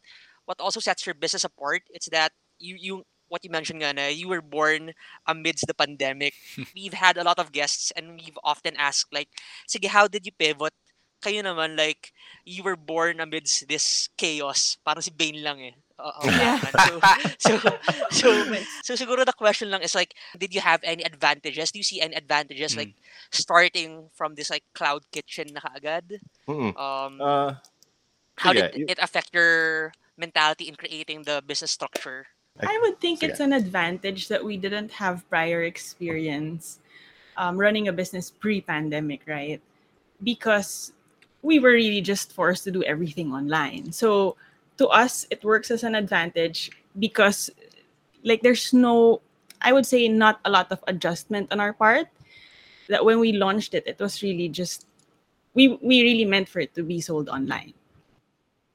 what 0.47 0.59
also 0.63 0.79
sets 0.79 1.05
your 1.05 1.13
business 1.15 1.43
apart, 1.43 1.83
it's 1.91 2.07
that 2.09 2.31
you 2.57 2.75
you 2.79 2.93
what 3.27 3.43
you 3.43 3.51
mentioned 3.51 3.83
nga 3.83 3.91
na 3.91 4.07
you 4.07 4.31
were 4.31 4.41
born 4.41 4.95
amidst 5.27 5.67
the 5.67 5.75
pandemic. 5.75 6.33
we've 6.75 6.95
had 6.95 7.19
a 7.19 7.23
lot 7.27 7.37
of 7.39 7.51
guests 7.51 7.91
and 7.95 8.15
we've 8.15 8.39
often 8.43 8.73
asked 8.79 9.11
like, 9.11 9.27
sige, 9.67 9.91
how 9.91 10.07
did 10.07 10.25
you 10.25 10.31
pivot? 10.31 10.71
Kayo 11.19 11.43
naman 11.43 11.75
like 11.75 12.13
you 12.47 12.63
were 12.63 12.77
born 12.79 13.19
amidst 13.19 13.67
this 13.67 14.07
chaos. 14.15 14.77
Parang 14.85 15.03
si 15.03 15.11
Bane 15.11 15.43
lang 15.43 15.59
eh. 15.59 15.75
Oo, 15.99 16.29
Yeah. 16.29 16.61
Batman. 16.61 17.01
so, 17.41 17.51
so, 17.59 17.69
so, 18.21 18.27
so 18.85 18.91
siguro 18.93 19.25
the 19.25 19.33
question 19.33 19.73
lang 19.73 19.81
is 19.81 19.97
like, 19.97 20.13
did 20.37 20.53
you 20.53 20.61
have 20.61 20.79
any 20.85 21.01
advantages? 21.03 21.73
Do 21.73 21.81
you 21.81 21.87
see 21.87 21.99
any 21.99 22.13
advantages 22.15 22.77
like 22.77 22.93
starting 23.33 24.07
from 24.13 24.37
this 24.37 24.53
like 24.53 24.63
cloud 24.77 25.03
kitchen 25.11 25.51
na 25.57 25.61
kaagad? 25.65 26.21
Mm-mm. 26.47 26.71
Um, 26.77 27.17
Uh, 27.19 27.57
how 28.37 28.53
sige, 28.53 28.61
did 28.71 28.77
you- 28.77 28.87
it 28.87 28.99
affect 29.01 29.33
your 29.33 29.91
mentality 30.17 30.67
in 30.67 30.75
creating 30.75 31.23
the 31.23 31.43
business 31.45 31.71
structure? 31.71 32.27
I 32.59 32.77
would 32.81 32.99
think 32.99 33.21
Sige. 33.21 33.29
it's 33.29 33.39
an 33.39 33.53
advantage 33.53 34.27
that 34.29 34.43
we 34.43 34.57
didn't 34.57 34.91
have 34.91 35.27
prior 35.29 35.63
experience 35.63 36.79
um, 37.37 37.57
running 37.57 37.87
a 37.87 37.93
business 37.93 38.31
pre-pandemic, 38.31 39.21
right? 39.27 39.61
Because 40.23 40.91
we 41.43 41.59
were 41.59 41.71
really 41.71 42.01
just 42.01 42.33
forced 42.33 42.63
to 42.65 42.71
do 42.71 42.83
everything 42.83 43.31
online. 43.31 43.91
So 43.91 44.35
to 44.77 44.87
us, 44.87 45.25
it 45.29 45.43
works 45.43 45.69
as 45.69 45.83
an 45.83 45.93
advantage 45.93 46.71
because, 46.97 47.49
like, 48.23 48.41
there's 48.41 48.73
no, 48.73 49.21
I 49.61 49.71
would 49.71 49.85
say, 49.85 50.07
not 50.07 50.39
a 50.45 50.49
lot 50.49 50.71
of 50.71 50.83
adjustment 50.87 51.53
on 51.53 51.59
our 51.59 51.73
part. 51.73 52.07
That 52.89 53.05
when 53.05 53.19
we 53.19 53.33
launched 53.33 53.73
it, 53.73 53.83
it 53.85 53.99
was 53.99 54.23
really 54.23 54.47
just 54.47 54.87
we 55.53 55.67
we 55.81 56.01
really 56.01 56.23
meant 56.23 56.47
for 56.47 56.61
it 56.61 56.73
to 56.75 56.83
be 56.83 57.01
sold 57.01 57.27
online. 57.27 57.73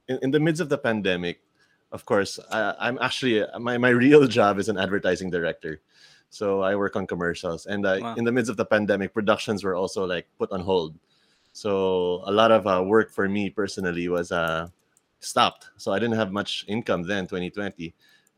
In, 0.09 0.19
in 0.23 0.31
the 0.31 0.41
midst 0.41 0.61
of 0.61 0.69
the 0.69 0.79
pandemic, 0.79 1.41
of 1.93 2.05
course, 2.05 2.39
I, 2.51 2.75
I'm 2.81 2.99
actually 3.01 3.45
my, 3.61 3.79
my 3.79 3.91
real 3.91 4.27
job 4.27 4.59
is 4.59 4.69
an 4.69 4.79
advertising 4.79 5.31
director. 5.31 5.81
So 6.31 6.63
I 6.63 6.75
work 6.77 6.97
on 6.97 7.07
commercials, 7.07 7.67
and 7.67 7.85
uh, 7.85 7.99
Wow. 8.01 8.15
in 8.15 8.25
the 8.25 8.33
midst 8.33 8.51
of 8.51 8.57
the 8.57 8.65
pandemic, 8.65 9.13
productions 9.13 9.65
were 9.65 9.75
also 9.75 10.07
like 10.07 10.27
put 10.39 10.51
on 10.51 10.61
hold. 10.61 10.99
So 11.53 12.23
a 12.25 12.33
lot 12.33 12.51
of 12.51 12.67
uh, 12.67 12.83
work 12.83 13.11
for 13.11 13.29
me 13.29 13.51
personally 13.51 14.09
was 14.09 14.33
uh, 14.33 14.69
stopped. 15.21 15.69
So 15.77 15.93
I 15.93 15.99
didn't 15.99 16.17
have 16.17 16.33
much 16.33 16.65
income 16.69 17.03
then, 17.03 17.27
2020, 17.27 17.93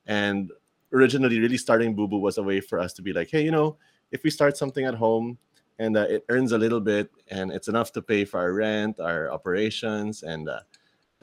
and 0.06 0.50
originally, 0.92 1.38
really 1.38 1.56
starting 1.59 1.94
Boo 1.94 2.09
Boo 2.09 2.18
was 2.18 2.38
a 2.38 2.42
way 2.42 2.61
for 2.61 2.78
us 2.78 2.92
to 2.94 3.02
be 3.02 3.12
like, 3.12 3.30
hey, 3.30 3.44
you 3.44 3.50
know, 3.52 3.76
if 4.11 4.23
we 4.25 4.30
start 4.30 4.56
something 4.56 4.85
at 4.85 4.94
home 4.94 5.38
and 5.78 5.97
uh, 5.97 6.06
it 6.09 6.25
earns 6.28 6.52
a 6.52 6.59
little 6.59 6.80
bit 6.80 7.11
and 7.30 7.50
it's 7.50 7.68
enough 7.68 7.92
to 7.92 8.02
pay 8.02 8.25
for 8.25 8.38
our 8.38 8.52
rent, 8.52 9.00
our 9.00 9.30
operations, 9.30 10.23
and 10.23 10.49
uh, 10.49 10.61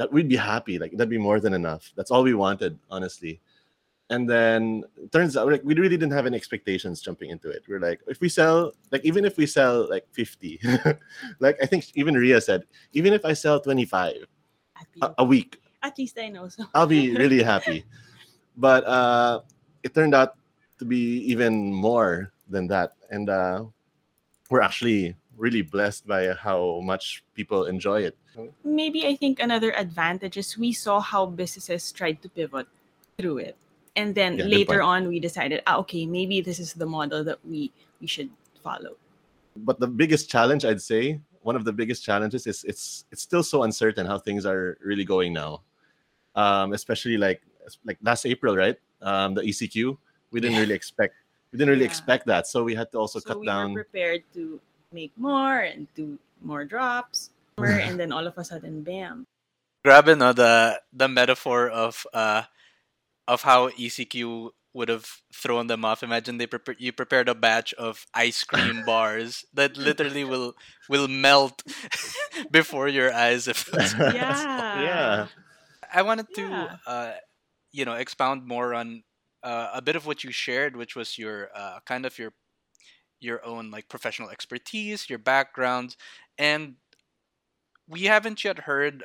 that 0.01 0.11
we'd 0.11 0.27
be 0.27 0.35
happy. 0.35 0.79
Like 0.79 0.93
that'd 0.93 1.13
be 1.13 1.21
more 1.21 1.39
than 1.39 1.53
enough. 1.53 1.93
That's 1.95 2.09
all 2.09 2.23
we 2.23 2.33
wanted, 2.33 2.73
honestly. 2.89 3.39
And 4.09 4.27
then 4.27 4.83
it 4.97 5.11
turns 5.11 5.37
out 5.37 5.45
like 5.45 5.61
we 5.63 5.75
really 5.75 5.95
didn't 5.95 6.17
have 6.17 6.25
any 6.25 6.35
expectations 6.35 7.05
jumping 7.05 7.29
into 7.29 7.49
it. 7.53 7.61
We're 7.69 7.79
like, 7.79 8.01
if 8.07 8.19
we 8.19 8.27
sell, 8.27 8.73
like 8.89 9.05
even 9.05 9.25
if 9.25 9.37
we 9.37 9.45
sell 9.45 9.87
like 9.87 10.09
50, 10.11 10.59
like 11.39 11.61
I 11.61 11.67
think 11.67 11.85
even 11.93 12.15
Ria 12.15 12.41
said, 12.41 12.65
even 12.93 13.13
if 13.13 13.23
I 13.23 13.33
sell 13.33 13.61
25 13.61 14.25
a, 15.03 15.13
a 15.19 15.23
week, 15.23 15.61
at 15.83 15.95
least 15.99 16.17
I 16.17 16.29
know 16.29 16.49
so. 16.49 16.65
I'll 16.73 16.89
be 16.89 17.15
really 17.21 17.43
happy. 17.43 17.85
But 18.57 18.81
uh 18.89 19.41
it 19.85 19.93
turned 19.93 20.15
out 20.17 20.33
to 20.79 20.85
be 20.85 21.21
even 21.29 21.71
more 21.71 22.33
than 22.49 22.65
that. 22.73 22.97
And 23.11 23.29
uh 23.29 23.69
we're 24.49 24.65
actually 24.65 25.15
really 25.37 25.61
blessed 25.61 26.07
by 26.07 26.33
how 26.33 26.81
much 26.83 27.23
people 27.35 27.65
enjoy 27.65 28.01
it. 28.03 28.17
maybe 28.63 29.07
I 29.07 29.15
think 29.15 29.39
another 29.41 29.71
advantage 29.73 30.37
is 30.37 30.57
we 30.57 30.71
saw 30.71 30.99
how 30.99 31.25
businesses 31.25 31.91
tried 31.91 32.21
to 32.21 32.29
pivot 32.29 32.67
through 33.17 33.37
it. 33.39 33.55
And 33.95 34.15
then 34.15 34.37
Yeah, 34.37 34.45
later 34.45 34.81
on 34.81 35.07
we 35.09 35.19
decided, 35.19 35.61
ah, 35.67 35.77
okay, 35.83 36.05
maybe 36.05 36.39
this 36.41 36.59
is 36.59 36.73
the 36.73 36.85
model 36.85 37.23
that 37.25 37.39
we 37.45 37.71
we 37.99 38.07
should 38.07 38.29
follow. 38.63 38.95
but 39.67 39.79
the 39.83 39.87
biggest 39.87 40.29
challenge 40.31 40.63
i'd 40.63 40.79
say 40.81 41.19
one 41.43 41.57
of 41.59 41.65
the 41.67 41.73
biggest 41.75 42.05
challenges 42.07 42.47
is 42.47 42.63
it's 42.63 43.03
it's 43.11 43.19
still 43.21 43.43
so 43.43 43.63
uncertain 43.67 44.07
how 44.07 44.15
things 44.17 44.45
are 44.47 44.77
really 44.79 45.03
going 45.03 45.33
now 45.35 45.59
um 46.39 46.71
especially 46.71 47.17
like 47.19 47.43
like 47.83 47.99
last 47.99 48.23
april 48.25 48.55
right 48.55 48.79
um 49.03 49.35
the 49.35 49.43
ecq 49.43 49.75
we 50.31 50.39
didn't 50.39 50.55
Yeah. 50.55 50.63
really 50.63 50.73
expect 50.73 51.13
we 51.51 51.59
didn't 51.59 51.67
really 51.75 51.83
Yeah. 51.83 51.91
expect 51.91 52.23
that 52.31 52.47
so 52.47 52.63
we 52.63 52.71
had 52.71 52.87
to 52.95 52.97
also 52.97 53.19
so 53.19 53.27
cut 53.27 53.43
we 53.43 53.47
down 53.51 53.75
prepared 53.75 54.23
to 54.39 54.55
make 54.91 55.11
more 55.17 55.59
and 55.59 55.87
do 55.95 56.17
more 56.41 56.65
drops. 56.65 57.29
more, 57.57 57.67
and 57.87 57.99
then 57.99 58.11
all 58.11 58.27
of 58.27 58.37
a 58.37 58.43
sudden, 58.43 58.83
bam. 58.83 59.25
Grabe 59.85 60.17
no 60.17 60.33
the 60.33 60.81
the 60.93 61.07
metaphor 61.07 61.69
of 61.69 62.05
uh 62.13 62.43
of 63.27 63.41
how 63.43 63.69
ECQ 63.69 64.51
would 64.73 64.89
have 64.89 65.05
thrown 65.33 65.67
them 65.67 65.83
off. 65.85 66.03
Imagine 66.03 66.37
they 66.37 66.47
prepare 66.47 66.75
you 66.79 66.91
prepared 66.93 67.29
a 67.29 67.35
batch 67.35 67.73
of 67.75 68.05
ice 68.13 68.43
cream 68.43 68.83
bars 68.85 69.45
that 69.53 69.77
literally 69.77 70.23
will 70.23 70.53
will 70.89 71.07
melt 71.07 71.63
before 72.51 72.87
your 72.87 73.13
eyes 73.13 73.47
if 73.47 73.67
it's 73.73 73.95
Yeah. 74.09 74.61
yeah 74.73 75.27
I 75.93 76.01
wanted 76.03 76.27
to, 76.35 76.69
Yeah. 76.69 76.77
uh, 76.85 77.13
you 77.71 77.85
know, 77.85 77.93
expound 77.93 78.45
more 78.47 78.73
on 78.73 79.03
uh, 79.43 79.71
a 79.73 79.81
bit 79.81 79.95
of 79.95 80.05
what 80.05 80.23
you 80.23 80.31
shared, 80.31 80.75
which 80.75 80.95
was 80.95 81.17
your 81.17 81.49
uh, 81.55 81.79
kind 81.85 82.05
of 82.05 82.17
your 82.19 82.33
your 83.21 83.43
own 83.45 83.71
like 83.71 83.87
professional 83.87 84.29
expertise, 84.29 85.09
your 85.09 85.19
background, 85.19 85.95
and 86.37 86.75
we 87.87 88.03
haven't 88.03 88.43
yet 88.43 88.59
heard 88.67 89.03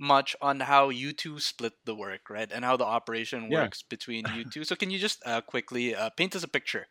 much 0.00 0.34
on 0.42 0.60
how 0.60 0.88
you 0.88 1.12
two 1.12 1.38
split 1.38 1.72
the 1.84 1.94
work, 1.94 2.28
right? 2.28 2.50
And 2.50 2.64
how 2.64 2.76
the 2.76 2.84
operation 2.84 3.48
Yeah. 3.50 3.62
works 3.62 3.82
between 3.82 4.24
you 4.34 4.44
two. 4.44 4.64
So 4.64 4.74
can 4.74 4.90
you 4.90 4.98
just 4.98 5.22
uh, 5.24 5.40
quickly 5.40 5.94
uh, 5.94 6.10
paint 6.10 6.34
us 6.34 6.42
a 6.42 6.48
picture? 6.48 6.86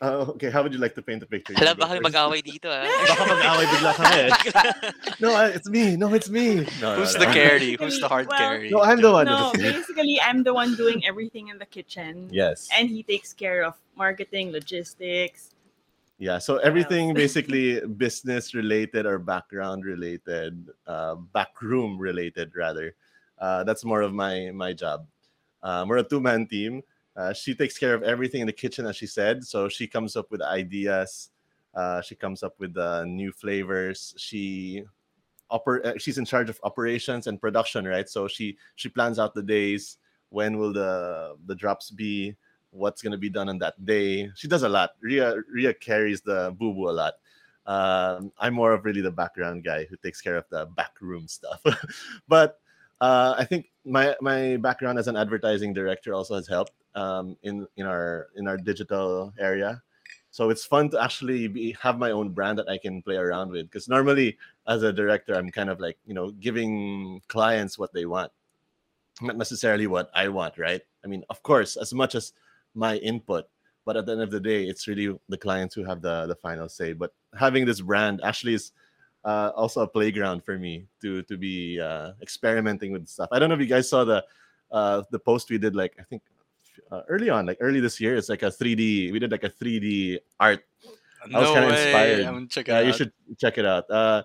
Uh, 0.00 0.30
okay, 0.38 0.50
how 0.50 0.62
would 0.62 0.72
you 0.72 0.78
like 0.78 0.94
to 0.94 1.02
paint 1.02 1.18
the 1.18 1.26
picture? 1.26 1.52
You 1.52 1.58
Hala, 1.58 1.74
go 1.74 1.82
baka 1.82 1.98
mag-away 2.00 2.42
dito 2.46 2.70
ah. 2.70 2.86
Baka 2.86 3.22
mag-away 3.34 3.66
bigla 3.66 3.92
kami. 3.98 4.22
No, 5.24 5.34
uh, 5.34 5.50
it's 5.50 5.66
me. 5.68 5.96
No, 5.96 6.14
it's 6.14 6.30
me. 6.30 6.62
No, 6.78 6.94
no, 6.94 7.02
Who's 7.02 7.14
no. 7.18 7.26
the 7.26 7.30
carry? 7.38 7.74
Who's 7.74 7.98
the 7.98 8.06
hard 8.06 8.28
Well, 8.30 8.38
carry? 8.38 8.70
No, 8.70 8.82
I'm 8.86 9.00
the 9.02 9.10
one. 9.10 9.26
No, 9.26 9.50
basically, 9.58 10.20
I'm 10.22 10.44
the 10.46 10.54
one 10.54 10.76
doing 10.76 11.02
everything 11.06 11.48
in 11.48 11.58
the 11.58 11.66
kitchen. 11.66 12.28
Yes. 12.30 12.68
And 12.70 12.86
he 12.88 13.02
takes 13.02 13.32
care 13.34 13.64
of 13.64 13.74
marketing, 13.98 14.52
logistics. 14.52 15.50
Yeah, 16.18 16.38
so 16.38 16.58
everything 16.58 17.12
basically 17.12 17.80
business 17.80 18.54
related 18.54 19.04
or 19.04 19.18
background 19.18 19.84
related, 19.84 20.68
uh, 20.86 21.16
backroom 21.16 21.98
related 21.98 22.54
rather. 22.54 22.94
Uh, 23.38 23.64
that's 23.64 23.84
more 23.84 24.00
of 24.00 24.14
my 24.14 24.50
my 24.54 24.72
job. 24.72 25.06
Um, 25.62 25.88
we're 25.88 25.98
a 25.98 26.04
two 26.08 26.20
man 26.20 26.46
team. 26.46 26.82
Uh, 27.16 27.32
she 27.32 27.54
takes 27.54 27.76
care 27.78 27.94
of 27.94 28.02
everything 28.02 28.40
in 28.40 28.46
the 28.46 28.52
kitchen, 28.52 28.86
as 28.86 28.96
she 28.96 29.06
said. 29.06 29.44
So 29.44 29.68
she 29.68 29.86
comes 29.86 30.14
up 30.16 30.30
with 30.30 30.40
ideas. 30.42 31.30
Uh, 31.74 32.00
she 32.00 32.14
comes 32.14 32.42
up 32.42 32.54
with 32.60 32.76
uh, 32.76 33.04
new 33.04 33.32
flavors. 33.32 34.14
She 34.16 34.84
oper- 35.50 35.84
uh, 35.84 35.98
she's 35.98 36.18
in 36.18 36.24
charge 36.24 36.48
of 36.48 36.60
operations 36.62 37.26
and 37.26 37.40
production, 37.40 37.86
right? 37.86 38.08
So 38.08 38.28
she 38.28 38.56
she 38.76 38.88
plans 38.88 39.18
out 39.18 39.34
the 39.34 39.42
days. 39.42 39.98
When 40.30 40.58
will 40.58 40.72
the 40.72 41.36
the 41.46 41.56
drops 41.56 41.90
be? 41.90 42.36
What's 42.74 43.02
going 43.02 43.12
to 43.12 43.18
be 43.18 43.30
done 43.30 43.48
on 43.48 43.58
that 43.58 43.82
day. 43.84 44.30
She 44.34 44.48
does 44.48 44.62
a 44.62 44.68
lot. 44.68 44.90
Ria 45.00 45.36
Ria 45.50 45.72
carries 45.72 46.20
the 46.20 46.54
boo 46.58 46.74
boo 46.74 46.90
a 46.90 46.92
lot. 46.92 47.14
Um, 47.66 48.32
I'm 48.38 48.54
more 48.54 48.72
of 48.72 48.84
really 48.84 49.00
the 49.00 49.10
background 49.10 49.64
guy 49.64 49.86
who 49.86 49.96
takes 49.96 50.20
care 50.20 50.36
of 50.36 50.44
the 50.50 50.66
backroom 50.76 51.28
stuff. 51.28 51.62
but 52.28 52.60
uh, 53.00 53.34
I 53.38 53.44
think 53.44 53.70
my 53.84 54.14
my 54.20 54.56
background 54.58 54.98
as 54.98 55.08
an 55.08 55.16
advertising 55.16 55.72
director 55.72 56.12
also 56.12 56.34
has 56.34 56.48
helped 56.48 56.72
um, 56.94 57.36
in 57.42 57.66
in 57.76 57.86
our 57.86 58.28
in 58.36 58.48
our 58.48 58.56
digital 58.56 59.32
area. 59.38 59.82
So 60.30 60.50
it's 60.50 60.64
fun 60.64 60.90
to 60.90 61.00
actually 61.00 61.46
be, 61.46 61.76
have 61.80 61.96
my 61.96 62.10
own 62.10 62.30
brand 62.30 62.58
that 62.58 62.68
I 62.68 62.76
can 62.76 63.02
play 63.02 63.14
around 63.14 63.52
with. 63.52 63.70
Because 63.70 63.88
normally, 63.88 64.36
as 64.66 64.82
a 64.82 64.92
director, 64.92 65.36
I'm 65.36 65.48
kind 65.50 65.70
of 65.70 65.78
like 65.78 65.96
you 66.06 66.14
know 66.14 66.32
giving 66.32 67.22
clients 67.28 67.78
what 67.78 67.92
they 67.92 68.04
want, 68.04 68.32
not 69.22 69.36
necessarily 69.36 69.86
what 69.86 70.10
I 70.12 70.28
want, 70.28 70.58
right? 70.58 70.82
I 71.04 71.06
mean, 71.06 71.22
of 71.30 71.42
course, 71.42 71.76
as 71.76 71.94
much 71.94 72.14
as 72.14 72.32
my 72.74 72.96
input 72.98 73.46
but 73.86 73.96
at 73.96 74.06
the 74.06 74.12
end 74.12 74.22
of 74.22 74.30
the 74.30 74.40
day 74.40 74.64
it's 74.66 74.88
really 74.88 75.14
the 75.28 75.36
clients 75.38 75.74
who 75.74 75.84
have 75.84 76.00
the 76.02 76.26
the 76.26 76.34
final 76.36 76.68
say 76.68 76.92
but 76.92 77.12
having 77.38 77.64
this 77.64 77.80
brand 77.80 78.20
actually 78.24 78.54
is 78.54 78.72
uh, 79.24 79.50
also 79.56 79.80
a 79.82 79.88
playground 79.88 80.44
for 80.44 80.58
me 80.58 80.86
to 81.00 81.22
to 81.22 81.36
be 81.38 81.80
uh, 81.80 82.12
experimenting 82.20 82.92
with 82.92 83.06
stuff 83.08 83.28
i 83.32 83.38
don't 83.38 83.48
know 83.48 83.54
if 83.54 83.60
you 83.60 83.66
guys 83.66 83.88
saw 83.88 84.04
the 84.04 84.24
uh, 84.72 85.02
the 85.10 85.18
post 85.18 85.50
we 85.50 85.58
did 85.58 85.74
like 85.74 85.94
i 85.98 86.02
think 86.02 86.22
uh, 86.90 87.02
early 87.08 87.30
on 87.30 87.46
like 87.46 87.56
early 87.60 87.80
this 87.80 88.00
year 88.00 88.16
it's 88.16 88.28
like 88.28 88.42
a 88.42 88.50
3d 88.50 89.12
we 89.12 89.18
did 89.18 89.30
like 89.30 89.44
a 89.44 89.50
3d 89.50 90.18
art 90.40 90.64
I 91.32 91.40
was 91.40 91.48
no 91.48 91.54
kinda 91.54 91.68
way. 91.68 91.84
inspired. 91.86 92.20
I'm 92.26 92.34
gonna 92.34 92.46
check 92.48 92.68
it 92.68 92.72
yeah 92.72 92.78
out. 92.78 92.86
you 92.86 92.92
should 92.92 93.12
check 93.38 93.56
it 93.56 93.64
out 93.64 93.88
uh 93.90 94.22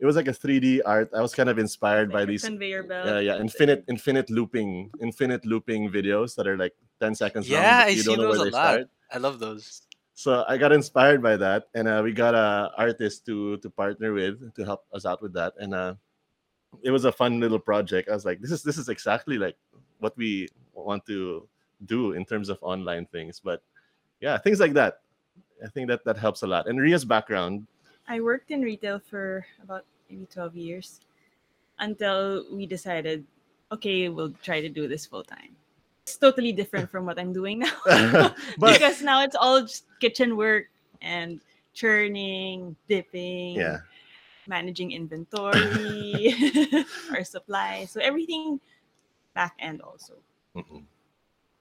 it 0.00 0.06
was 0.06 0.16
like 0.16 0.26
a 0.26 0.32
3d 0.32 0.80
art 0.86 1.10
i 1.14 1.20
was 1.20 1.34
kind 1.34 1.48
of 1.48 1.58
inspired 1.58 2.10
by 2.10 2.20
like 2.20 2.28
a 2.28 2.30
these 2.32 2.44
conveyor 2.44 2.82
belt. 2.84 3.06
yeah, 3.06 3.20
yeah, 3.20 3.36
infinite, 3.38 3.84
infinite 3.86 4.30
looping, 4.30 4.90
infinite 5.02 5.44
looping 5.44 5.90
videos 5.92 6.34
that 6.34 6.46
are 6.48 6.56
like 6.56 6.74
ten 7.00 7.14
seconds. 7.14 7.48
Yeah, 7.48 7.80
but 7.80 7.86
I 7.86 7.88
you 7.90 8.02
see 8.02 8.04
don't 8.04 8.18
know 8.18 8.32
those 8.32 8.38
a 8.38 8.44
lot. 8.44 8.52
start. 8.52 8.90
I 9.10 9.18
love 9.18 9.38
those. 9.38 9.82
So 10.14 10.44
I 10.46 10.58
got 10.58 10.70
inspired 10.72 11.22
by 11.22 11.36
that, 11.38 11.68
and 11.74 11.88
uh, 11.88 12.02
we 12.04 12.12
got 12.12 12.34
a 12.34 12.70
artist 12.76 13.24
to 13.26 13.56
to 13.58 13.70
partner 13.70 14.12
with 14.12 14.54
to 14.54 14.64
help 14.64 14.84
us 14.92 15.06
out 15.06 15.22
with 15.22 15.32
that, 15.32 15.54
and 15.58 15.74
uh, 15.74 15.94
it 16.82 16.90
was 16.90 17.04
a 17.04 17.12
fun 17.12 17.40
little 17.40 17.58
project. 17.58 18.08
I 18.08 18.14
was 18.14 18.24
like, 18.24 18.40
this 18.40 18.50
is 18.50 18.62
this 18.62 18.76
is 18.78 18.88
exactly 18.88 19.38
like 19.38 19.56
what 19.98 20.16
we 20.16 20.48
want 20.74 21.06
to 21.06 21.48
do 21.86 22.12
in 22.12 22.24
terms 22.24 22.48
of 22.48 22.58
online 22.62 23.06
things. 23.06 23.40
But 23.40 23.62
yeah, 24.20 24.38
things 24.38 24.60
like 24.60 24.74
that. 24.74 25.00
I 25.64 25.68
think 25.68 25.88
that 25.88 26.04
that 26.04 26.16
helps 26.16 26.42
a 26.42 26.46
lot. 26.46 26.68
And 26.68 26.80
Ria's 26.80 27.04
background, 27.04 27.66
I 28.08 28.20
worked 28.20 28.50
in 28.50 28.62
retail 28.62 28.98
for 28.98 29.46
about 29.62 29.84
maybe 30.08 30.26
12 30.26 30.56
years 30.56 31.00
until 31.78 32.44
we 32.52 32.66
decided, 32.66 33.24
okay, 33.72 34.08
we'll 34.08 34.34
try 34.42 34.60
to 34.60 34.68
do 34.68 34.88
this 34.88 35.06
full 35.06 35.22
time. 35.22 35.56
It's 36.10 36.18
totally 36.18 36.50
different 36.50 36.90
from 36.90 37.06
what 37.06 37.22
I'm 37.22 37.30
doing 37.30 37.62
now. 37.62 37.78
but 38.58 38.74
because 38.74 38.98
now 38.98 39.22
it's 39.22 39.38
all 39.38 39.62
just 39.62 39.86
kitchen 40.02 40.34
work 40.34 40.66
and 40.98 41.38
churning, 41.70 42.74
dipping, 42.90 43.62
yeah, 43.62 43.86
managing 44.50 44.90
inventory, 44.90 46.34
our 47.14 47.22
supply. 47.22 47.86
So 47.86 48.02
everything 48.02 48.58
back 49.38 49.54
end 49.62 49.86
also. 49.86 50.18
Mm-mm. 50.58 50.82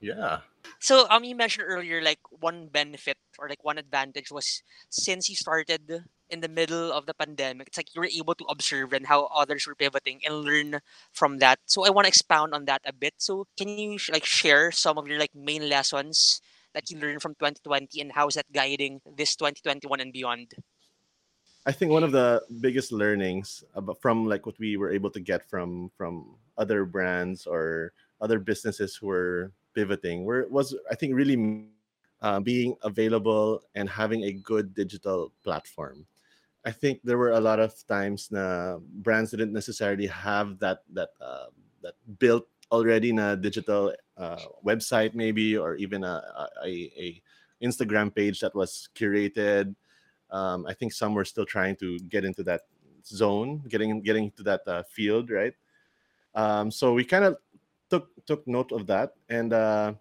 yeah, 0.02 0.42
So 0.82 1.06
um, 1.14 1.22
you 1.24 1.38
mentioned 1.38 1.70
earlier 1.70 2.02
like 2.02 2.26
one 2.42 2.74
benefit 2.74 3.22
or 3.38 3.46
like 3.46 3.62
one 3.64 3.78
advantage 3.78 4.34
was 4.34 4.66
since 4.90 5.30
you 5.30 5.38
started 5.38 6.10
in 6.30 6.42
the 6.42 6.48
middle 6.48 6.92
of 6.92 7.06
the 7.06 7.14
pandemic, 7.14 7.68
it's 7.68 7.78
like 7.78 7.94
you 7.94 8.02
were 8.02 8.12
able 8.12 8.36
to 8.36 8.46
observe 8.46 8.94
and 8.94 9.06
how 9.06 9.26
others 9.34 9.66
were 9.66 9.76
pivoting 9.76 10.22
and 10.26 10.42
learn 10.42 10.80
from 11.14 11.40
that. 11.40 11.60
So 11.66 11.86
I 11.86 11.90
want 11.90 12.06
to 12.06 12.10
expound 12.10 12.54
on 12.54 12.66
that 12.66 12.82
a 12.86 12.94
bit. 12.94 13.14
So 13.18 13.48
can 13.58 13.68
you 13.68 13.98
like 14.12 14.26
share 14.26 14.72
some 14.72 14.98
of 14.98 15.08
your 15.08 15.20
like 15.20 15.34
main 15.36 15.68
lessons 15.70 16.42
that 16.74 16.90
you 16.90 17.00
learned 17.00 17.22
from 17.22 17.34
2020 17.36 18.02
and 18.02 18.12
how 18.12 18.28
is 18.28 18.36
that 18.36 18.52
guiding 18.54 19.02
this 19.18 19.36
2021 19.36 20.00
and 20.00 20.14
beyond? 20.14 20.54
I 21.66 21.72
think 21.72 21.92
one 21.92 22.04
of 22.04 22.12
the 22.12 22.42
biggest 22.62 22.92
learnings 22.92 23.64
from 24.02 24.28
like 24.28 24.46
what 24.46 24.58
we 24.60 24.78
were 24.78 24.92
able 24.92 25.10
to 25.12 25.20
get 25.20 25.48
from 25.50 25.92
from 25.98 26.36
other 26.58 26.86
brands 26.86 27.46
or 27.46 27.92
other 28.22 28.40
businesses 28.40 28.96
who 28.96 29.08
were 29.08 29.52
pivoting 29.76 30.24
were 30.24 30.48
was 30.50 30.76
I 30.90 30.96
think 30.96 31.14
really 31.14 31.68
uh, 32.22 32.40
being 32.40 32.76
available 32.84 33.62
and 33.76 33.90
having 33.90 34.24
a 34.24 34.34
good 34.34 34.74
digital 34.74 35.32
platform. 35.44 36.06
I 36.66 36.72
think 36.72 37.00
there 37.04 37.18
were 37.18 37.32
a 37.32 37.40
lot 37.40 37.60
of 37.60 37.74
times 37.88 38.30
na 38.32 38.78
brands 39.02 39.32
didn't 39.32 39.54
necessarily 39.54 40.08
have 40.08 40.60
that 40.60 40.84
that 40.94 41.10
uh, 41.22 41.48
that 41.82 41.96
built 42.20 42.48
already 42.72 43.10
in 43.10 43.20
a 43.20 43.36
digital 43.36 43.96
uh, 44.18 44.44
website 44.64 45.16
maybe 45.16 45.58
or 45.58 45.76
even 45.76 46.04
a, 46.04 46.22
a, 46.64 46.68
a 46.68 47.22
Instagram 47.64 48.14
page 48.14 48.40
that 48.42 48.54
was 48.54 48.90
curated 48.94 49.74
um, 50.32 50.66
I 50.68 50.74
think 50.74 50.94
some 50.94 51.14
were 51.14 51.26
still 51.26 51.46
trying 51.46 51.76
to 51.78 51.98
get 52.00 52.24
into 52.24 52.44
that 52.44 52.62
zone, 53.06 53.64
getting 53.68 54.02
getting 54.02 54.26
into 54.26 54.44
that 54.44 54.62
uh, 54.68 54.84
field, 54.84 55.30
right? 55.30 55.54
Um, 56.36 56.72
so 56.72 56.94
we 56.94 57.04
kind 57.04 57.26
of 57.26 57.38
took 57.90 58.10
took 58.26 58.48
note 58.48 58.72
of 58.72 58.86
that, 58.88 59.14
and 59.30 59.54
uh, 59.54 59.94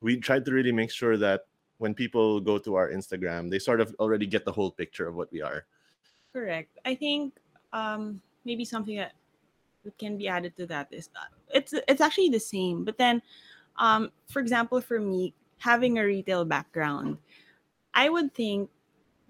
we 0.00 0.16
tried 0.16 0.44
to 0.46 0.52
really 0.52 0.72
make 0.72 0.90
sure 0.90 1.16
that 1.18 1.44
when 1.78 1.94
people 1.94 2.40
go 2.40 2.58
to 2.58 2.74
our 2.74 2.90
Instagram, 2.90 3.50
they 3.50 3.58
sort 3.58 3.80
of 3.80 3.94
already 3.98 4.26
get 4.26 4.44
the 4.44 4.52
whole 4.52 4.70
picture 4.70 5.08
of 5.08 5.14
what 5.14 5.30
we 5.32 5.42
are. 5.42 5.66
Correct. 6.32 6.78
I 6.84 6.94
think 6.94 7.34
um, 7.72 8.20
maybe 8.44 8.64
something 8.64 8.96
that 8.96 9.12
that 9.84 9.96
can 9.98 10.16
be 10.16 10.28
added 10.28 10.56
to 10.56 10.66
that 10.66 10.88
is 10.90 11.10
uh, 11.14 11.28
it's 11.52 11.74
it's 11.88 12.00
actually 12.00 12.30
the 12.30 12.40
same. 12.40 12.84
But 12.84 12.98
then, 12.98 13.22
um, 13.76 14.10
for 14.26 14.40
example, 14.40 14.80
for 14.80 14.98
me 14.98 15.34
having 15.58 15.98
a 15.98 16.04
retail 16.04 16.44
background, 16.44 17.18
I 17.92 18.08
would 18.08 18.34
think 18.34 18.70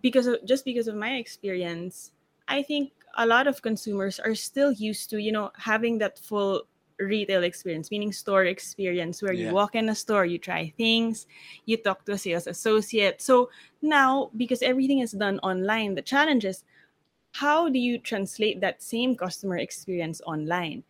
because 0.01 0.27
of 0.27 0.45
just 0.45 0.65
because 0.65 0.89
of 0.89 0.95
my 0.97 1.17
experience, 1.17 2.13
I 2.49 2.63
think 2.63 2.93
a 3.17 3.27
lot 3.27 3.47
of 3.47 3.63
consumers 3.63 4.19
are 4.21 4.35
still 4.35 4.73
used 4.73 5.11
to 5.11 5.21
you 5.21 5.33
know 5.33 5.51
having 5.57 5.99
that 5.99 6.19
full 6.19 6.67
retail 6.99 7.43
experience 7.43 7.91
meaning 7.91 8.13
store 8.13 8.45
experience 8.45 9.21
where 9.23 9.33
Yeah. 9.33 9.49
you 9.49 9.55
walk 9.55 9.75
in 9.75 9.89
a 9.89 9.95
store 9.95 10.25
you 10.25 10.39
try 10.39 10.73
things 10.77 11.27
you 11.67 11.77
talk 11.77 12.05
to 12.05 12.13
a 12.13 12.19
sales 12.19 12.47
associate. 12.47 13.21
So 13.21 13.51
now 13.83 14.31
because 14.37 14.63
everything 14.63 15.01
is 15.01 15.13
done 15.13 15.41
online 15.41 15.95
the 15.95 16.03
challenge 16.03 16.45
is 16.45 16.63
how 17.33 17.69
do 17.69 17.79
you 17.81 17.99
translate 17.99 18.61
that 18.61 18.81
same 18.81 19.17
customer 19.17 19.59
experience 19.59 20.21
online? 20.25 20.85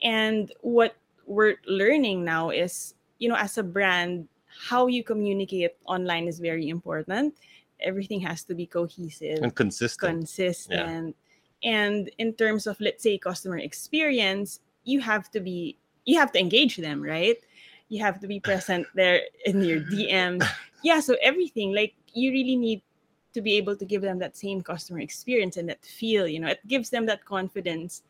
And 0.00 0.52
what 0.60 0.94
we're 1.26 1.56
learning 1.66 2.24
now 2.24 2.50
is 2.50 2.94
you 3.18 3.28
know 3.28 3.34
as 3.36 3.58
a 3.58 3.62
brand 3.62 4.28
how 4.68 4.86
you 4.86 5.02
communicate 5.02 5.72
online 5.86 6.28
is 6.28 6.38
very 6.38 6.68
important. 6.68 7.34
Everything 7.80 8.20
has 8.20 8.44
to 8.44 8.54
be 8.54 8.66
cohesive 8.66 9.42
And 9.42 9.54
consistent. 9.54 10.18
consistent. 10.18 11.16
And 11.64 12.10
in 12.18 12.34
terms 12.34 12.66
of 12.66 12.80
let's 12.80 13.02
say 13.02 13.18
customer 13.18 13.58
experience 13.58 14.60
you 14.84 15.00
have 15.00 15.30
to 15.30 15.40
be 15.40 15.76
you 16.04 16.18
have 16.18 16.32
to 16.32 16.38
engage 16.38 16.76
them 16.76 17.02
right 17.02 17.38
you 17.88 18.00
have 18.02 18.18
to 18.20 18.26
be 18.26 18.40
present 18.40 18.86
there 18.94 19.20
in 19.46 19.62
your 19.62 19.80
dms 19.80 20.44
yeah 20.82 21.00
so 21.00 21.16
everything 21.22 21.74
like 21.74 21.94
you 22.14 22.30
really 22.32 22.56
need 22.56 22.82
to 23.32 23.40
be 23.40 23.56
able 23.56 23.74
to 23.76 23.84
give 23.84 24.02
them 24.02 24.18
that 24.18 24.36
same 24.36 24.60
customer 24.60 25.00
experience 25.00 25.56
and 25.56 25.68
that 25.68 25.84
feel 25.84 26.26
you 26.26 26.38
know 26.40 26.48
it 26.48 26.60
gives 26.66 26.90
them 26.90 27.06
that 27.06 27.24
confidence 27.24 28.02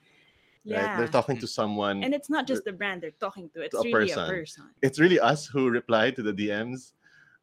right? 0.67 0.75
yeah 0.77 0.97
They're 0.97 1.09
talking 1.09 1.39
to 1.39 1.47
someone. 1.47 2.03
and 2.03 2.15
it's 2.15 2.31
not 2.31 2.47
just 2.47 2.65
the 2.65 2.73
brand 2.73 3.03
they're 3.03 3.19
talking 3.21 3.49
to 3.51 3.63
it's 3.63 3.75
to 3.75 3.81
a 3.81 3.85
really 3.85 4.11
person. 4.11 4.23
a 4.23 4.27
person 4.27 4.65
it's 4.83 4.99
really 4.99 5.21
us 5.21 5.47
who 5.47 5.71
reply 5.71 6.11
to 6.11 6.23
the 6.23 6.33
DMs. 6.33 6.93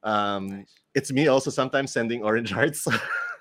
Um, 0.03 0.47
Nice. 0.49 0.75
it's 0.93 1.11
me 1.11 1.27
also 1.27 1.49
sometimes 1.49 1.91
sending 1.91 2.23
orange 2.23 2.51
hearts 2.51 2.85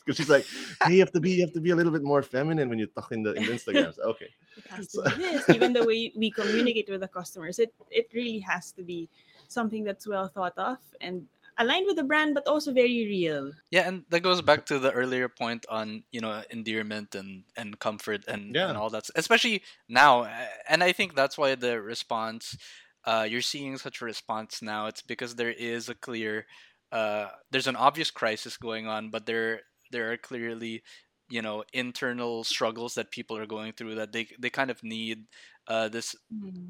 because 0.04 0.16
she's 0.16 0.28
like, 0.30 0.46
"Hey, 0.82 0.94
you 0.94 1.00
have 1.00 1.12
to 1.12 1.20
be, 1.20 1.30
you 1.32 1.42
have 1.42 1.52
to 1.54 1.60
be 1.60 1.70
a 1.70 1.76
little 1.76 1.92
bit 1.92 2.02
more 2.02 2.22
feminine 2.22 2.68
when 2.68 2.78
you 2.78 2.86
talk 2.86 3.12
in 3.12 3.22
the 3.22 3.34
in 3.34 3.44
the 3.46 3.52
Instagrams." 3.52 3.98
Okay, 3.98 4.30
It 4.56 4.66
has 4.68 4.88
to 4.88 4.98
be 5.00 5.14
this. 5.16 5.48
Even 5.48 5.72
the 5.72 5.84
way 5.84 6.12
we 6.16 6.30
communicate 6.30 6.88
with 6.90 7.00
the 7.00 7.08
customers, 7.08 7.58
it 7.58 7.72
it 7.90 8.10
really 8.14 8.40
has 8.40 8.72
to 8.72 8.82
be 8.82 9.08
something 9.48 9.84
that's 9.84 10.06
well 10.06 10.28
thought 10.28 10.56
of 10.58 10.78
and 11.00 11.26
aligned 11.58 11.86
with 11.86 11.96
the 11.96 12.04
brand, 12.04 12.34
but 12.34 12.46
also 12.46 12.72
very 12.72 13.04
real. 13.06 13.52
Yeah, 13.70 13.86
and 13.88 14.04
that 14.10 14.20
goes 14.20 14.42
back 14.42 14.66
to 14.66 14.78
the 14.78 14.92
earlier 14.92 15.28
point 15.28 15.66
on 15.68 16.04
you 16.10 16.20
know 16.20 16.42
endearment 16.50 17.14
and 17.14 17.44
and 17.56 17.78
comfort 17.78 18.24
and 18.28 18.54
Yeah. 18.54 18.68
and 18.68 18.76
all 18.76 18.90
that, 18.90 19.04
especially 19.14 19.62
now. 19.88 20.22
uh, 20.22 20.46
And 20.68 20.82
I 20.82 20.92
think 20.92 21.14
that's 21.14 21.38
why 21.38 21.54
the 21.54 21.80
response, 21.80 22.56
uh, 23.04 23.26
you're 23.28 23.42
seeing 23.42 23.78
such 23.78 24.00
a 24.00 24.04
response 24.04 24.62
now. 24.62 24.86
It's 24.86 25.02
because 25.02 25.34
there 25.36 25.50
is 25.52 25.88
a 25.88 25.94
clear, 25.94 26.46
uh, 26.92 27.28
there's 27.50 27.66
an 27.68 27.76
obvious 27.76 28.10
crisis 28.10 28.56
going 28.56 28.86
on, 28.86 29.10
but 29.10 29.26
there 29.26 29.62
there 29.90 30.12
are 30.12 30.16
clearly 30.16 30.82
you 31.28 31.42
know 31.42 31.64
internal 31.72 32.44
struggles 32.44 32.94
that 32.94 33.10
people 33.10 33.36
are 33.36 33.46
going 33.46 33.72
through 33.72 33.94
that 33.94 34.12
they 34.12 34.26
they 34.38 34.50
kind 34.50 34.70
of 34.70 34.82
need 34.82 35.26
uh, 35.68 35.88
this 35.88 36.16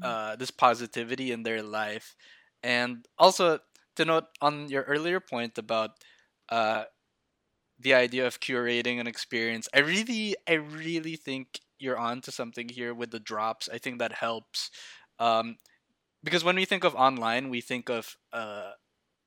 uh, 0.01 0.35
this 0.35 0.51
positivity 0.51 1.31
in 1.31 1.43
their 1.43 1.63
life. 1.63 2.15
And 2.63 3.05
also 3.17 3.59
to 3.95 4.05
note 4.05 4.25
on 4.41 4.69
your 4.69 4.83
earlier 4.83 5.19
point 5.19 5.57
about 5.57 5.91
uh, 6.49 6.83
the 7.79 7.93
idea 7.93 8.27
of 8.27 8.39
curating 8.39 8.99
an 8.99 9.07
experience, 9.07 9.67
I 9.73 9.79
really, 9.79 10.35
I 10.47 10.53
really 10.53 11.15
think 11.15 11.59
you're 11.79 11.97
onto 11.97 12.31
something 12.31 12.69
here 12.69 12.93
with 12.93 13.11
the 13.11 13.19
drops. 13.19 13.67
I 13.73 13.79
think 13.79 13.99
that 13.99 14.13
helps. 14.13 14.69
Um, 15.19 15.57
because 16.23 16.43
when 16.43 16.55
we 16.55 16.65
think 16.65 16.83
of 16.83 16.95
online, 16.95 17.49
we 17.49 17.61
think 17.61 17.89
of 17.89 18.15
uh, 18.31 18.71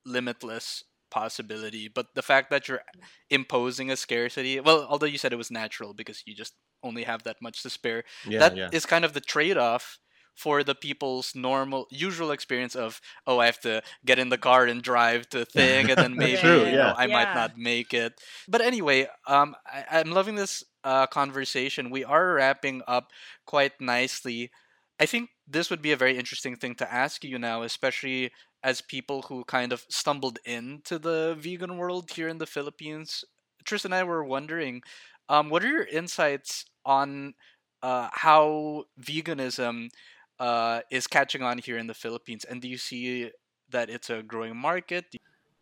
limitless 0.07 0.85
possibility, 1.14 1.87
but 1.88 2.07
the 2.14 2.27
fact 2.31 2.50
that 2.50 2.66
you're 2.66 2.83
imposing 3.31 3.90
a 3.90 3.96
scarcity, 3.96 4.59
well, 4.61 4.87
although 4.90 5.12
you 5.12 5.18
said 5.18 5.33
it 5.33 5.44
was 5.44 5.50
natural 5.50 5.94
because 5.94 6.22
you 6.27 6.35
just 6.35 6.55
only 6.83 7.05
have 7.05 7.22
that 7.22 7.37
much 7.40 7.62
to 7.62 7.70
spare, 7.70 8.03
yeah, 8.29 8.40
that 8.40 8.53
is 8.74 8.85
yeah, 8.85 8.90
kind 8.92 9.05
of 9.05 9.12
the 9.14 9.20
trade-off 9.20 9.98
for 10.35 10.64
the 10.64 10.74
people's 10.74 11.35
normal 11.35 11.87
usual 11.90 12.33
experience 12.33 12.74
of 12.74 13.00
oh 13.27 13.38
i 13.38 13.46
have 13.46 13.61
to 13.61 13.81
get 14.05 14.18
in 14.18 14.31
the 14.31 14.38
car 14.48 14.66
and 14.66 14.83
drive 14.83 15.29
to 15.29 15.44
thing 15.44 15.88
and 15.90 15.98
then 15.98 16.16
maybe 16.24 16.37
True, 16.37 16.66
you 16.66 16.72
know, 16.74 16.90
yeah. 16.90 16.94
i 16.96 17.07
might 17.07 17.33
not 17.35 17.57
make 17.57 17.94
it. 17.94 18.12
But 18.48 18.61
anyway 18.61 19.07
um 19.29 19.55
I, 19.64 19.85
i'm 20.03 20.11
loving 20.11 20.35
this 20.35 20.64
uh, 20.85 21.07
conversation. 21.07 21.90
We 21.90 22.05
are 22.05 22.35
wrapping 22.35 22.83
up 22.87 23.09
quite 23.46 23.81
nicely. 23.81 24.50
I 25.00 25.07
think 25.07 25.31
this 25.48 25.70
would 25.70 25.81
be 25.81 25.92
a 25.92 25.96
very 25.96 26.18
interesting 26.18 26.57
thing 26.57 26.74
to 26.77 26.92
ask 26.92 27.24
you 27.24 27.38
now 27.38 27.62
especially 27.62 28.31
as 28.64 28.81
people 28.81 29.22
who 29.22 29.44
kind 29.44 29.72
of 29.72 29.85
stumbled 29.88 30.40
into 30.44 30.98
the 30.98 31.37
vegan 31.38 31.77
world 31.77 32.11
here 32.11 32.29
in 32.29 32.38
the 32.38 32.46
philippines 32.46 33.24
tristan 33.64 33.92
and 33.92 34.00
i 34.00 34.03
were 34.03 34.24
wondering 34.24 34.83
um, 35.29 35.48
what 35.48 35.64
are 35.64 35.68
your 35.68 35.85
insights 35.85 36.66
on 36.85 37.35
uh, 37.83 38.09
how 38.12 38.85
veganism 39.00 39.90
uh, 40.38 40.81
is 40.90 41.07
catching 41.07 41.42
on 41.42 41.59
here 41.59 41.79
in 41.79 41.87
the 41.87 41.94
Philippines? 41.94 42.44
And 42.44 42.61
do 42.61 42.68
you 42.68 42.79
see 42.79 43.31
that 43.70 43.90
it's 43.90 44.11
a 44.11 44.22
growing 44.22 44.57
market? 44.57 45.05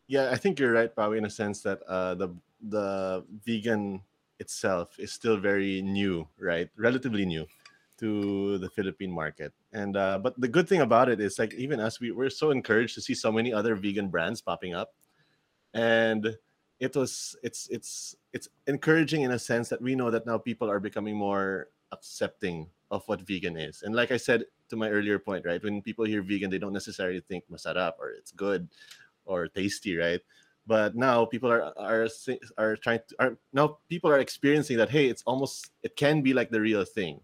Yeah. 0.08 0.30
I 0.30 0.36
think 0.36 0.58
you're 0.58 0.72
right, 0.72 0.94
Pao, 0.94 1.12
in 1.12 1.24
a 1.24 1.30
sense 1.30 1.62
that 1.62 1.82
uh, 1.88 2.14
the 2.14 2.28
the 2.62 3.24
vegan 3.44 4.02
itself 4.38 4.94
is 4.98 5.12
still 5.12 5.36
very 5.36 5.82
new, 5.82 6.26
right? 6.38 6.70
Relatively 6.76 7.26
new 7.26 7.46
to 7.98 8.58
the 8.58 8.70
Philippine 8.70 9.10
market. 9.10 9.52
And 9.72 9.96
uh, 9.96 10.18
but 10.18 10.38
the 10.38 10.48
good 10.48 10.68
thing 10.68 10.82
about 10.82 11.08
it 11.08 11.20
is 11.20 11.38
like 11.38 11.54
even 11.54 11.80
us, 11.80 11.98
we 11.98 12.10
we're 12.10 12.30
so 12.30 12.50
encouraged 12.50 12.94
to 12.96 13.00
see 13.00 13.14
so 13.14 13.32
many 13.32 13.52
other 13.52 13.74
vegan 13.74 14.08
brands 14.08 14.42
popping 14.42 14.74
up, 14.74 14.92
and 15.72 16.36
it 16.78 16.94
was 16.94 17.36
it's 17.42 17.68
it's 17.70 18.16
it's 18.34 18.48
encouraging 18.66 19.22
in 19.22 19.30
a 19.30 19.38
sense 19.38 19.70
that 19.70 19.80
we 19.80 19.94
know 19.94 20.10
that 20.10 20.26
now 20.26 20.36
people 20.36 20.68
are 20.68 20.80
becoming 20.80 21.16
more 21.16 21.68
accepting 21.92 22.68
of 22.90 23.02
what 23.06 23.22
vegan 23.22 23.56
is. 23.56 23.82
And 23.82 23.94
like 23.94 24.10
I 24.10 24.18
said 24.18 24.44
to 24.68 24.76
my 24.76 24.90
earlier 24.90 25.18
point, 25.18 25.46
right? 25.46 25.62
When 25.62 25.80
people 25.80 26.04
hear 26.04 26.22
vegan, 26.22 26.50
they 26.50 26.58
don't 26.58 26.72
necessarily 26.72 27.20
think 27.20 27.44
masarap 27.50 27.92
or 27.98 28.10
it's 28.10 28.32
good 28.32 28.68
or 29.24 29.48
tasty, 29.48 29.96
right? 29.96 30.20
But 30.66 30.94
now 30.94 31.24
people 31.24 31.50
are 31.50 31.72
are 31.78 32.08
are 32.58 32.76
trying 32.76 33.00
to 33.08 33.14
are 33.18 33.38
now 33.54 33.78
people 33.88 34.10
are 34.10 34.18
experiencing 34.18 34.76
that 34.76 34.90
hey, 34.90 35.06
it's 35.06 35.22
almost 35.24 35.70
it 35.82 35.96
can 35.96 36.20
be 36.20 36.34
like 36.34 36.50
the 36.50 36.60
real 36.60 36.84
thing. 36.84 37.20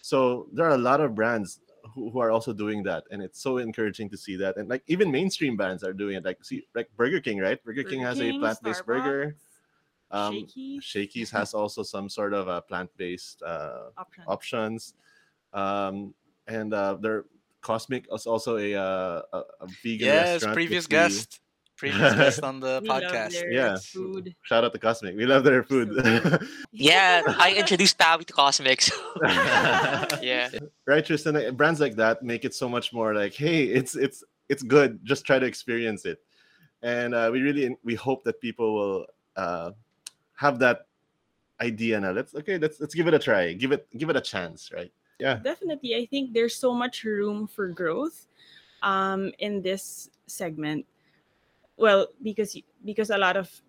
So 0.00 0.46
there 0.52 0.66
are 0.66 0.74
a 0.74 0.78
lot 0.78 1.00
of 1.00 1.14
brands 1.14 1.60
who, 1.94 2.10
who 2.10 2.18
are 2.20 2.30
also 2.30 2.52
doing 2.52 2.82
that, 2.84 3.04
and 3.10 3.22
it's 3.22 3.40
so 3.40 3.58
encouraging 3.58 4.08
to 4.10 4.16
see 4.16 4.36
that. 4.36 4.56
And 4.56 4.68
like 4.68 4.82
even 4.86 5.10
mainstream 5.10 5.56
bands 5.56 5.82
are 5.84 5.92
doing 5.92 6.16
it. 6.16 6.24
Like 6.24 6.44
see, 6.44 6.66
like 6.74 6.88
Burger 6.96 7.20
King, 7.20 7.38
right? 7.38 7.62
Burger, 7.64 7.84
King 7.84 8.00
has 8.00 8.18
King, 8.18 8.36
a 8.36 8.38
plant-based 8.38 8.86
burger. 8.86 9.36
Um, 10.10 10.34
Shakey's. 10.34 10.84
Shakey's 10.84 11.30
has 11.30 11.54
also 11.54 11.82
some 11.82 12.08
sort 12.08 12.34
of 12.34 12.48
a 12.48 12.60
plant-based 12.60 13.42
uh, 13.42 13.90
Option. 13.96 14.24
options, 14.26 14.94
um, 15.54 16.14
and 16.46 16.74
uh, 16.74 16.94
there 17.00 17.24
Cosmic 17.62 18.06
is 18.12 18.26
also 18.26 18.58
a 18.58 18.74
uh, 18.74 19.22
a, 19.32 19.38
a 19.60 19.66
vegan 19.82 20.06
yes, 20.06 20.28
restaurant. 20.34 20.54
previous 20.54 20.84
which 20.84 20.90
we- 20.90 20.96
guest, 20.96 21.40
previous 21.82 22.14
guest 22.14 22.42
on 22.50 22.60
the 22.60 22.78
We 22.82 22.88
love 22.88 23.02
podcast. 23.02 23.32
their 23.32 23.50
Yeah. 23.50 23.76
food. 23.76 24.34
Shout 24.42 24.62
out 24.64 24.72
to 24.72 24.78
Cosmic. 24.78 25.16
We 25.16 25.26
love 25.26 25.42
their 25.42 25.62
food. 25.66 25.88
Yeah, 26.70 27.22
I 27.46 27.54
introduced 27.58 27.98
Pavi 27.98 28.24
to 28.24 28.32
Cosmic. 28.32 28.80
So 28.82 28.94
yeah. 30.22 30.48
right, 30.86 31.04
Tristan. 31.04 31.34
like, 31.34 31.56
Brands 31.56 31.80
like 31.80 31.96
that 31.96 32.22
make 32.22 32.44
it 32.44 32.54
so 32.54 32.68
much 32.68 32.92
more 32.94 33.10
like, 33.14 33.34
hey, 33.34 33.64
it's 33.64 33.96
it's 33.96 34.22
it's 34.48 34.62
good. 34.62 35.00
Just 35.02 35.26
try 35.26 35.38
to 35.42 35.46
experience 35.46 36.06
it, 36.06 36.18
and 36.82 37.14
uh, 37.18 37.28
we 37.34 37.42
really 37.42 37.74
we 37.82 37.94
hope 37.98 38.22
that 38.24 38.40
people 38.40 38.68
will 38.78 39.00
uh, 39.36 39.70
have 40.38 40.58
that 40.60 40.86
idea 41.60 41.98
now. 42.00 42.12
Let's 42.14 42.32
okay. 42.34 42.58
Let's 42.62 42.78
let's 42.80 42.94
give 42.94 43.06
it 43.10 43.14
a 43.14 43.18
try. 43.18 43.52
Give 43.58 43.72
it 43.74 43.86
give 43.98 44.08
it 44.08 44.16
a 44.16 44.22
chance. 44.22 44.70
Right. 44.72 44.92
Yeah. 45.18 45.36
Definitely, 45.42 45.94
I 45.98 46.06
think 46.06 46.32
there's 46.32 46.54
so 46.56 46.72
much 46.72 47.04
room 47.04 47.46
for 47.46 47.68
growth 47.68 48.26
um, 48.82 49.30
in 49.38 49.62
this 49.62 50.10
segment. 50.26 50.86
Well, 51.76 52.08
because 52.22 52.56
because 52.84 53.10
a 53.10 53.18
lot 53.18 53.36
of 53.36 53.62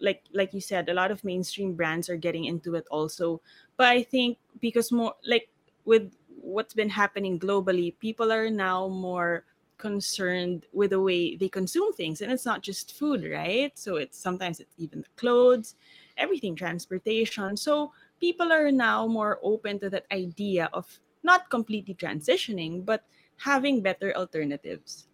like 0.00 0.24
like 0.32 0.54
you 0.54 0.60
said, 0.60 0.88
a 0.88 0.94
lot 0.94 1.10
of 1.10 1.24
mainstream 1.24 1.74
brands 1.74 2.08
are 2.08 2.16
getting 2.16 2.44
into 2.44 2.74
it 2.74 2.86
also. 2.90 3.40
But 3.76 3.88
I 3.88 4.02
think 4.02 4.38
because 4.60 4.92
more 4.92 5.14
like 5.26 5.48
with 5.84 6.14
what's 6.40 6.74
been 6.74 6.90
happening 6.90 7.38
globally, 7.38 7.98
people 7.98 8.32
are 8.32 8.50
now 8.50 8.88
more 8.88 9.44
concerned 9.76 10.66
with 10.72 10.90
the 10.90 11.00
way 11.00 11.36
they 11.36 11.48
consume 11.48 11.92
things. 11.92 12.20
And 12.20 12.32
it's 12.32 12.46
not 12.46 12.62
just 12.62 12.96
food 12.96 13.24
right? 13.24 13.76
So 13.78 13.96
it's 13.96 14.18
sometimes 14.18 14.60
it's 14.60 14.74
even 14.78 15.02
the 15.02 15.08
clothes 15.16 15.74
everything 16.16 16.56
transportation. 16.56 17.56
So 17.56 17.92
people 18.20 18.50
are 18.52 18.72
now 18.72 19.06
more 19.06 19.38
open 19.42 19.78
to 19.80 19.90
that 19.90 20.06
idea 20.10 20.68
of 20.72 20.98
not 21.22 21.48
completely 21.50 21.94
transitioning 21.94 22.84
but 22.84 23.04
having 23.38 23.82
better 23.82 24.12
alternatives 24.16 25.06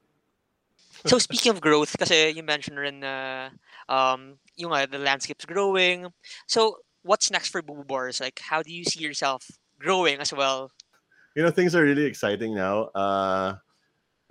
So 1.06 1.18
speaking 1.18 1.50
of 1.52 1.60
growth, 1.60 1.96
kasi 1.98 2.30
you 2.30 2.42
mentioned 2.42 2.78
rin 2.78 3.00
na 3.00 3.50
um, 3.88 4.38
yung 4.56 4.72
uh, 4.72 4.86
the 4.86 4.98
landscape's 4.98 5.44
growing. 5.44 6.08
So 6.46 6.78
what's 7.02 7.30
next 7.30 7.48
for 7.48 7.62
Boo 7.62 7.84
Bars? 7.84 8.20
Like, 8.20 8.40
how 8.40 8.62
do 8.62 8.72
you 8.72 8.84
see 8.84 9.00
yourself 9.02 9.46
growing 9.78 10.18
as 10.20 10.32
well? 10.32 10.70
you 11.34 11.42
know 11.42 11.50
things 11.50 11.74
are 11.74 11.82
really 11.82 12.04
exciting 12.04 12.54
now 12.54 12.84
uh 12.94 13.54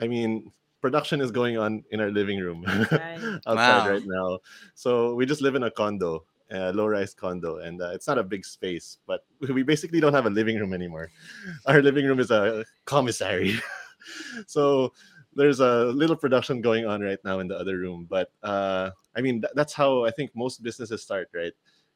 i 0.01 0.07
mean 0.07 0.51
production 0.81 1.21
is 1.21 1.31
going 1.31 1.57
on 1.57 1.83
in 1.91 1.99
our 1.99 2.11
living 2.11 2.39
room 2.39 2.63
Right. 2.65 3.19
outside 3.47 3.85
Wow. 3.85 3.87
right 3.87 4.03
now 4.05 4.39
so 4.75 5.13
we 5.15 5.25
just 5.25 5.41
live 5.41 5.55
in 5.55 5.63
a 5.63 5.71
condo 5.71 6.23
a 6.51 6.71
low-rise 6.73 7.13
condo 7.13 7.57
and 7.57 7.81
uh, 7.81 7.89
it's 7.93 8.07
not 8.07 8.17
a 8.17 8.23
big 8.23 8.45
space 8.45 8.97
but 9.07 9.25
we 9.53 9.63
basically 9.63 9.99
don't 9.99 10.13
have 10.13 10.25
a 10.25 10.29
living 10.29 10.57
room 10.59 10.73
anymore 10.73 11.09
our 11.65 11.81
living 11.81 12.05
room 12.05 12.19
is 12.19 12.31
a 12.31 12.63
commissary 12.85 13.59
so 14.47 14.91
there's 15.35 15.59
a 15.59 15.85
little 15.85 16.15
production 16.15 16.61
going 16.61 16.85
on 16.85 17.01
right 17.01 17.19
now 17.23 17.39
in 17.39 17.47
the 17.47 17.57
other 17.57 17.77
room 17.77 18.07
but 18.09 18.31
uh 18.43 18.91
i 19.15 19.21
mean 19.21 19.41
th- 19.41 19.53
that's 19.55 19.73
how 19.73 20.05
i 20.05 20.11
think 20.11 20.31
most 20.35 20.61
businesses 20.63 21.01
start 21.01 21.29
right? 21.33 21.53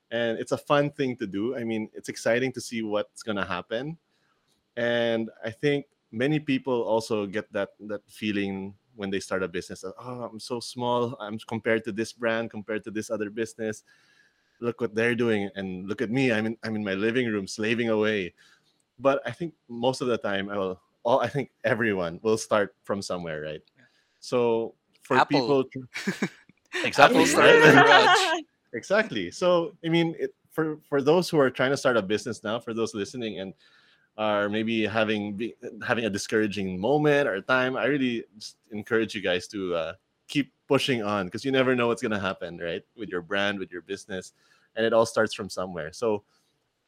And 0.09 0.39
it's 0.39 0.53
a 0.53 0.57
fun 0.57 0.89
thing 0.91 1.17
to 1.17 1.27
do. 1.27 1.57
I 1.57 1.65
mean 1.65 1.89
it's 1.93 2.07
exciting 2.07 2.53
to 2.53 2.61
see 2.61 2.81
what's 2.81 3.23
going 3.23 3.35
to 3.35 3.43
happen. 3.43 3.97
And 4.77 5.29
i 5.43 5.51
think 5.51 5.85
many 6.11 6.39
people 6.39 6.83
also 6.83 7.25
get 7.27 7.51
that 7.51 7.75
that 7.91 8.01
feeling 8.07 8.73
when 8.95 9.09
they 9.11 9.19
start 9.19 9.43
a 9.43 9.47
business 9.47 9.83
oh 9.83 10.23
i'm 10.31 10.39
so 10.39 10.59
small. 10.59 11.17
I'm 11.19 11.37
compared 11.39 11.83
to 11.85 11.91
this 11.91 12.13
brand 12.13 12.49
compared 12.51 12.83
to 12.85 12.91
this 12.91 13.11
other 13.11 13.29
business. 13.29 13.83
Look 14.59 14.81
what 14.81 14.95
they're 14.95 15.13
doing 15.13 15.51
and 15.55 15.87
look 15.87 16.01
at 16.01 16.09
me. 16.09 16.31
I'm 16.31 16.45
in 16.45 16.57
i'm 16.63 16.75
in 16.75 16.83
my 16.83 16.95
living 16.95 17.27
room 17.27 17.47
slaving 17.47 17.89
away. 17.89 18.33
But 18.97 19.21
i 19.27 19.31
think 19.31 19.53
most 19.67 20.01
of 20.01 20.07
the 20.07 20.17
time 20.17 20.49
i 20.49 20.57
will 20.57 20.79
all 21.07 21.19
i 21.21 21.27
think 21.27 21.49
everyone 21.63 22.19
will 22.21 22.37
start 22.37 22.75
from 22.83 23.01
somewhere 23.01 23.41
right 23.41 23.63
so 24.19 24.73
for 25.01 25.17
Apple. 25.17 25.39
people 25.39 25.63
to, 25.63 26.29
Apple 26.99 27.25
started 27.25 27.63
in 28.35 28.43
exactly 28.73 29.31
so 29.31 29.73
i 29.85 29.89
mean 29.89 30.15
it, 30.19 30.35
for 30.51 30.77
for 30.89 31.01
those 31.01 31.29
who 31.29 31.39
are 31.39 31.49
trying 31.49 31.71
to 31.71 31.77
start 31.77 31.95
a 31.95 32.01
business 32.01 32.43
now 32.43 32.59
for 32.59 32.73
those 32.73 32.93
listening 32.93 33.39
and 33.39 33.53
are 34.17 34.49
maybe 34.49 34.85
having 34.85 35.33
be, 35.33 35.55
having 35.85 36.05
a 36.05 36.09
discouraging 36.09 36.77
moment 36.77 37.27
or 37.27 37.39
time 37.41 37.77
i 37.77 37.85
really 37.85 38.25
just 38.37 38.57
encourage 38.71 39.15
you 39.15 39.21
guys 39.21 39.47
to 39.47 39.73
uh, 39.73 39.93
keep 40.27 40.51
pushing 40.67 41.01
on 41.01 41.25
because 41.25 41.45
you 41.45 41.51
never 41.51 41.75
know 41.75 41.87
what's 41.87 42.01
gonna 42.01 42.19
happen, 42.19 42.57
right? 42.57 42.83
With 42.97 43.09
your 43.09 43.21
brand, 43.21 43.59
with 43.59 43.71
your 43.71 43.81
business, 43.81 44.33
and 44.75 44.85
it 44.85 44.93
all 44.93 45.05
starts 45.05 45.33
from 45.33 45.49
somewhere. 45.49 45.91
So, 45.93 46.23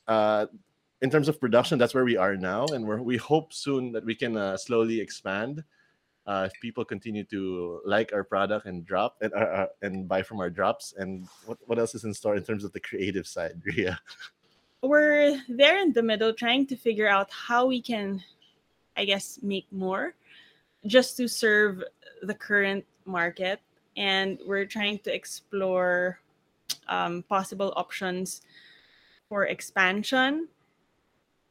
uh, 0.08 0.48
in 1.02 1.10
terms 1.10 1.28
of 1.28 1.40
production, 1.40 1.80
that's 1.80 1.94
where 1.94 2.06
we 2.06 2.18
are 2.18 2.36
now, 2.36 2.66
and 2.68 2.86
we 2.86 3.18
hope 3.18 3.54
soon 3.54 3.92
that 3.94 4.04
we 4.04 4.16
can 4.16 4.36
uh, 4.36 4.58
slowly 4.58 5.00
expand. 5.00 5.64
Uh, 6.28 6.48
if 6.52 6.62
people 6.62 6.86
continue 6.86 7.24
to 7.24 7.82
like 7.86 8.14
our 8.14 8.24
product 8.24 8.68
and 8.68 8.86
drop 8.86 9.18
and 9.22 9.34
uh, 9.34 9.38
uh, 9.64 9.68
and 9.82 10.08
buy 10.08 10.22
from 10.22 10.40
our 10.40 10.50
drops, 10.50 10.94
and 10.98 11.28
what, 11.46 11.58
what 11.66 11.80
else 11.80 11.96
is 11.96 12.04
in 12.04 12.14
store 12.14 12.36
in 12.36 12.44
terms 12.44 12.64
of 12.64 12.72
the 12.74 12.80
creative 12.80 13.26
side, 13.26 13.60
Ria? 13.66 14.00
we're 14.82 15.42
there 15.50 15.82
in 15.82 15.92
the 15.94 16.02
middle 16.02 16.34
trying 16.34 16.66
to 16.66 16.76
figure 16.76 17.08
out 17.08 17.30
how 17.32 17.66
we 17.66 17.82
can 17.82 18.24
i 18.96 19.04
guess 19.04 19.40
make 19.42 19.68
more 19.72 20.14
just 20.86 21.18
to 21.18 21.28
serve 21.28 21.84
the 22.24 22.34
current 22.34 22.86
market 23.06 23.60
and 23.98 24.40
we're 24.46 24.66
trying 24.66 24.98
to 25.00 25.14
explore 25.14 26.20
um, 26.88 27.24
possible 27.28 27.74
options 27.76 28.42
for 29.28 29.46
expansion 29.48 30.48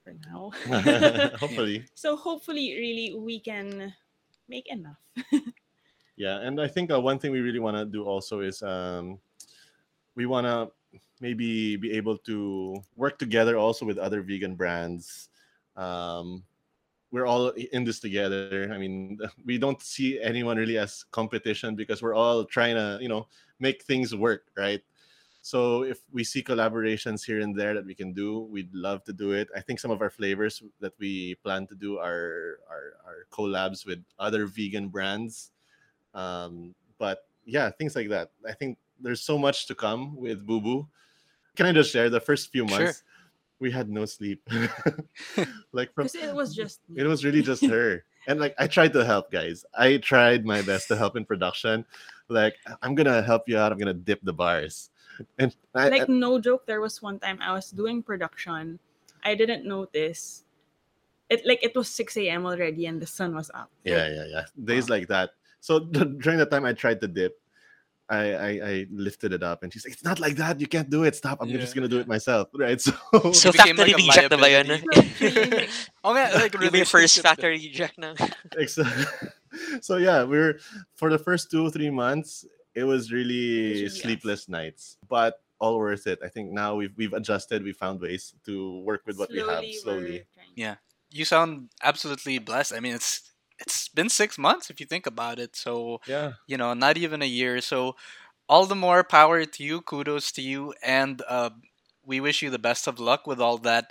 for 0.08 0.14
now 0.30 0.50
Hopefully, 1.38 1.84
so 1.94 2.16
hopefully 2.16 2.74
really 2.78 3.14
we 3.18 3.40
can 3.40 3.92
make 4.48 4.66
enough 4.70 4.96
yeah. 6.16 6.40
And 6.40 6.60
I 6.60 6.66
think 6.66 6.90
uh, 6.90 7.00
one 7.00 7.18
thing 7.18 7.32
we 7.32 7.40
really 7.40 7.60
want 7.60 7.76
to 7.76 7.84
do 7.84 8.04
also 8.04 8.40
is 8.40 8.62
um, 8.62 9.18
we 10.14 10.26
want 10.26 10.46
to 10.46 10.70
maybe 11.20 11.76
be 11.76 11.92
able 11.92 12.18
to 12.18 12.82
work 12.96 13.18
together 13.18 13.56
also 13.56 13.86
with 13.86 13.98
other 13.98 14.22
vegan 14.22 14.54
brands. 14.54 15.28
Um, 15.76 16.42
we're 17.10 17.26
all 17.26 17.48
in 17.48 17.84
this 17.84 18.00
together. 18.00 18.70
I 18.72 18.78
mean, 18.78 19.18
we 19.46 19.56
don't 19.58 19.80
see 19.80 20.20
anyone 20.20 20.58
really 20.58 20.76
as 20.76 21.04
competition 21.10 21.74
because 21.74 22.02
we're 22.02 22.14
all 22.14 22.44
trying 22.44 22.74
to, 22.74 22.98
you 23.00 23.08
know, 23.08 23.26
make 23.58 23.82
things 23.82 24.14
work, 24.14 24.44
right? 24.56 24.82
So 25.48 25.82
if 25.82 26.04
we 26.12 26.24
see 26.24 26.42
collaborations 26.42 27.24
here 27.24 27.40
and 27.40 27.56
there 27.56 27.72
that 27.72 27.86
we 27.86 27.94
can 27.94 28.12
do, 28.12 28.40
we'd 28.52 28.68
love 28.74 29.02
to 29.04 29.14
do 29.14 29.32
it. 29.32 29.48
I 29.56 29.62
think 29.62 29.80
some 29.80 29.90
of 29.90 30.02
our 30.02 30.10
flavors 30.10 30.62
that 30.80 30.92
we 30.98 31.36
plan 31.36 31.66
to 31.68 31.74
do 31.74 31.96
are 31.96 32.60
are, 32.68 33.00
are 33.08 33.24
collabs 33.32 33.86
with 33.86 34.04
other 34.18 34.44
vegan 34.44 34.88
brands. 34.88 35.52
Um, 36.12 36.74
but 36.98 37.24
yeah, 37.46 37.70
things 37.70 37.96
like 37.96 38.10
that. 38.10 38.28
I 38.46 38.52
think 38.52 38.76
there's 39.00 39.22
so 39.22 39.38
much 39.38 39.64
to 39.68 39.74
come 39.74 40.20
with 40.20 40.44
Boo 40.44 40.60
Boo. 40.60 40.86
Can 41.56 41.64
I 41.64 41.72
just 41.72 41.92
share 41.96 42.10
the 42.10 42.20
first 42.20 42.52
few 42.52 42.68
months? 42.68 42.76
Sure. 42.76 42.84
months? 42.84 43.02
We 43.58 43.70
had 43.72 43.88
no 43.88 44.04
sleep. 44.04 44.44
like 45.72 45.94
from 45.94 46.12
it 46.12 46.34
was 46.34 46.54
just 46.54 46.80
it 46.94 47.06
was 47.06 47.24
really 47.24 47.40
just 47.40 47.64
her 47.72 48.04
and 48.28 48.38
like 48.38 48.54
i 48.58 48.66
tried 48.66 48.92
to 48.92 49.02
help 49.04 49.32
guys 49.32 49.64
i 49.74 49.96
tried 49.96 50.44
my 50.44 50.60
best 50.60 50.88
to 50.88 50.96
help 50.96 51.16
in 51.16 51.24
production 51.24 51.84
like 52.28 52.54
i'm 52.82 52.94
gonna 52.94 53.22
help 53.22 53.48
you 53.48 53.56
out 53.56 53.72
i'm 53.72 53.78
gonna 53.78 53.94
dip 53.94 54.20
the 54.22 54.32
bars 54.32 54.90
and 55.38 55.54
I, 55.74 55.88
like 55.88 56.08
no 56.08 56.38
joke 56.38 56.66
there 56.66 56.80
was 56.80 57.02
one 57.02 57.18
time 57.18 57.38
i 57.42 57.52
was 57.52 57.70
doing 57.70 58.02
production 58.02 58.78
i 59.24 59.34
didn't 59.34 59.64
notice 59.66 60.44
it 61.28 61.44
like 61.44 61.62
it 61.62 61.76
was 61.76 61.88
6 61.90 62.16
a.m 62.16 62.46
already 62.46 62.86
and 62.86 63.00
the 63.02 63.06
sun 63.06 63.34
was 63.34 63.50
up 63.54 63.70
yeah 63.84 64.08
yeah 64.08 64.26
yeah 64.30 64.44
days 64.64 64.88
like 64.88 65.08
that 65.08 65.30
so 65.60 65.78
during 66.22 66.38
the 66.38 66.46
time 66.46 66.64
i 66.64 66.72
tried 66.72 67.00
to 67.00 67.08
dip 67.08 67.36
I, 68.08 68.32
I 68.32 68.50
I 68.64 68.74
lifted 68.88 69.36
it 69.36 69.42
up 69.44 69.60
and 69.62 69.68
she's 69.68 69.84
like, 69.84 69.92
it's 69.92 70.02
not 70.02 70.16
like 70.18 70.36
that. 70.40 70.56
You 70.60 70.66
can't 70.66 70.88
do 70.88 71.04
it. 71.04 71.12
Stop. 71.14 71.44
I'm 71.44 71.52
Yeah. 71.52 71.60
just 71.60 71.74
gonna 71.76 71.92
do 71.92 72.00
it 72.00 72.08
myself. 72.08 72.48
Right. 72.56 72.80
So, 72.80 72.92
So 73.36 73.52
became 73.52 73.76
factory 73.76 73.92
like 73.92 74.00
a 74.00 74.08
reject 74.08 74.30
na 74.32 74.36
ba 74.40 74.48
yun? 74.48 74.66
Oh, 76.00 76.16
nga, 76.16 76.32
like 76.40 76.56
Yung 76.56 76.72
first 76.88 76.88
relationship 76.88 77.22
factory 77.28 77.60
reject 77.60 78.00
na. 78.00 78.16
Ex- 78.56 78.80
so 79.84 80.00
yeah, 80.00 80.24
we 80.24 80.40
were 80.40 80.56
for 80.96 81.12
the 81.12 81.20
first 81.20 81.50
two 81.52 81.68
three 81.68 81.92
months. 81.92 82.48
It 82.78 82.84
was 82.84 83.10
really 83.10 83.80
It 83.80 83.84
was 83.90 84.00
sleepless 84.00 84.48
nights, 84.48 84.96
but 85.08 85.42
all 85.58 85.78
worth 85.78 86.06
it. 86.06 86.20
I 86.22 86.28
think 86.28 86.52
now 86.52 86.76
we've 86.78 86.94
we've 86.96 87.12
adjusted. 87.12 87.64
We 87.66 87.72
found 87.72 88.00
ways 88.00 88.34
to 88.46 88.78
work 88.86 89.02
with 89.06 89.18
what 89.18 89.30
we 89.30 89.42
have 89.42 89.64
slowly. 89.82 90.24
Yeah. 90.54 90.76
You 91.10 91.24
sound 91.24 91.70
absolutely 91.82 92.38
blessed. 92.38 92.72
I 92.72 92.80
mean, 92.80 92.94
it's 92.94 93.26
it's 93.58 93.88
been 93.88 94.08
six 94.08 94.38
months 94.38 94.70
if 94.70 94.78
you 94.78 94.86
think 94.86 95.06
about 95.06 95.38
it. 95.38 95.56
So 95.56 95.98
Yeah, 96.06 96.38
you 96.46 96.56
know, 96.56 96.74
not 96.74 96.96
even 96.96 97.22
a 97.22 97.26
year. 97.26 97.60
So 97.60 97.96
all 98.48 98.66
the 98.66 98.78
more 98.78 99.02
power 99.02 99.44
to 99.44 99.60
you. 99.64 99.80
Kudos 99.82 100.30
to 100.32 100.42
you, 100.42 100.74
and 100.82 101.22
uh, 101.28 101.50
we 102.04 102.20
wish 102.20 102.42
you 102.42 102.50
the 102.50 102.58
best 102.62 102.86
of 102.86 103.00
luck 103.00 103.26
with 103.26 103.40
all 103.40 103.58
that. 103.58 103.90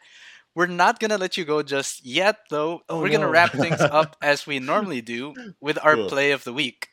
We're 0.56 0.66
not 0.72 1.00
gonna 1.00 1.20
let 1.20 1.38
you 1.38 1.46
go 1.46 1.62
just 1.62 2.04
yet, 2.06 2.38
though. 2.50 2.82
Oh, 2.90 3.02
We're 3.02 3.12
gonna 3.14 3.30
wrap 3.30 3.52
things 3.52 3.82
up 3.82 4.16
as 4.22 4.48
we 4.48 4.58
normally 4.60 5.02
do 5.02 5.36
with 5.62 5.78
our 5.84 5.94
Cool. 5.96 6.10
play 6.10 6.32
of 6.32 6.44
the 6.44 6.54
week. 6.54 6.90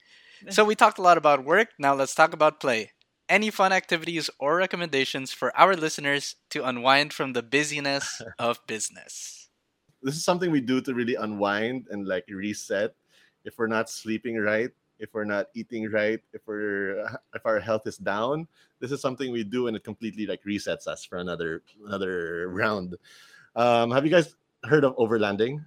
So 0.50 0.64
we 0.64 0.74
talked 0.74 0.98
a 0.98 1.02
lot 1.02 1.18
about 1.18 1.44
work. 1.44 1.68
Now 1.78 1.94
let's 1.94 2.14
talk 2.14 2.32
about 2.32 2.60
play. 2.60 2.92
Any 3.28 3.50
fun 3.50 3.72
activities 3.72 4.28
or 4.38 4.56
recommendations 4.56 5.32
for 5.32 5.56
our 5.56 5.74
listeners 5.74 6.36
to 6.50 6.64
unwind 6.64 7.12
from 7.12 7.32
the 7.32 7.42
busyness 7.42 8.20
of 8.38 8.60
business? 8.66 9.44
this 10.04 10.14
is 10.14 10.22
something 10.22 10.52
we 10.52 10.60
do 10.60 10.80
to 10.82 10.94
really 10.94 11.16
unwind 11.16 11.88
and 11.90 12.06
like 12.06 12.24
reset. 12.28 12.94
If 13.44 13.58
we're 13.58 13.72
not 13.72 13.88
sleeping 13.88 14.36
right, 14.36 14.70
if 15.00 15.14
we're 15.14 15.24
not 15.24 15.48
eating 15.54 15.90
right, 15.90 16.20
if 16.32 16.42
we're 16.46 17.00
if 17.34 17.44
our 17.44 17.58
health 17.58 17.86
is 17.86 17.96
down, 17.96 18.46
this 18.78 18.92
is 18.92 19.00
something 19.00 19.32
we 19.32 19.42
do 19.42 19.66
and 19.66 19.76
it 19.76 19.82
completely 19.82 20.26
like 20.26 20.44
resets 20.44 20.86
us 20.86 21.04
for 21.04 21.16
another 21.16 21.62
another 21.86 22.48
round. 22.50 22.94
Um, 23.56 23.90
have 23.90 24.04
you 24.04 24.12
guys 24.12 24.36
heard 24.62 24.84
of 24.84 24.94
overlanding? 24.96 25.64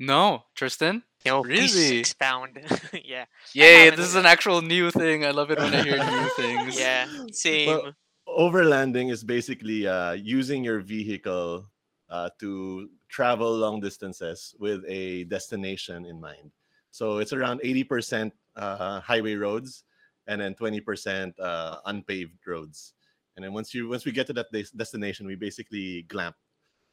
No, 0.00 0.44
Tristan. 0.54 1.04
No, 1.26 1.42
please 1.42 1.74
Really? 1.74 1.98
expound. 1.98 2.60
yeah. 3.04 3.24
Yay! 3.54 3.90
This 3.90 4.06
is 4.06 4.14
an 4.14 4.26
actual 4.26 4.60
new 4.60 4.90
thing. 4.90 5.24
I 5.24 5.30
love 5.30 5.50
it 5.50 5.58
when 5.58 5.74
I 5.74 5.82
hear 5.82 5.96
new 5.96 6.28
things. 6.36 6.78
Yeah. 6.78 7.06
Same. 7.32 7.92
overlanding 8.28 9.10
is 9.10 9.24
basically 9.24 9.86
uh, 9.86 10.12
using 10.12 10.64
your 10.64 10.80
vehicle 10.80 11.66
uh, 12.10 12.28
to 12.40 12.88
travel 13.08 13.56
long 13.56 13.80
distances 13.80 14.54
with 14.58 14.84
a 14.88 15.24
destination 15.24 16.04
in 16.04 16.20
mind. 16.20 16.50
So 16.90 17.18
it's 17.18 17.32
around 17.32 17.60
80% 17.60 18.30
uh, 18.56 19.00
highway 19.00 19.34
roads 19.34 19.84
and 20.26 20.40
then 20.40 20.54
20% 20.54 21.32
uh, 21.40 21.76
unpaved 21.86 22.38
roads. 22.46 22.94
And 23.36 23.44
then 23.44 23.52
once 23.52 23.74
you 23.74 23.88
once 23.88 24.04
we 24.04 24.12
get 24.12 24.26
to 24.28 24.32
that 24.34 24.46
des- 24.52 24.76
destination, 24.76 25.26
we 25.26 25.34
basically 25.34 26.02
glamp. 26.02 26.36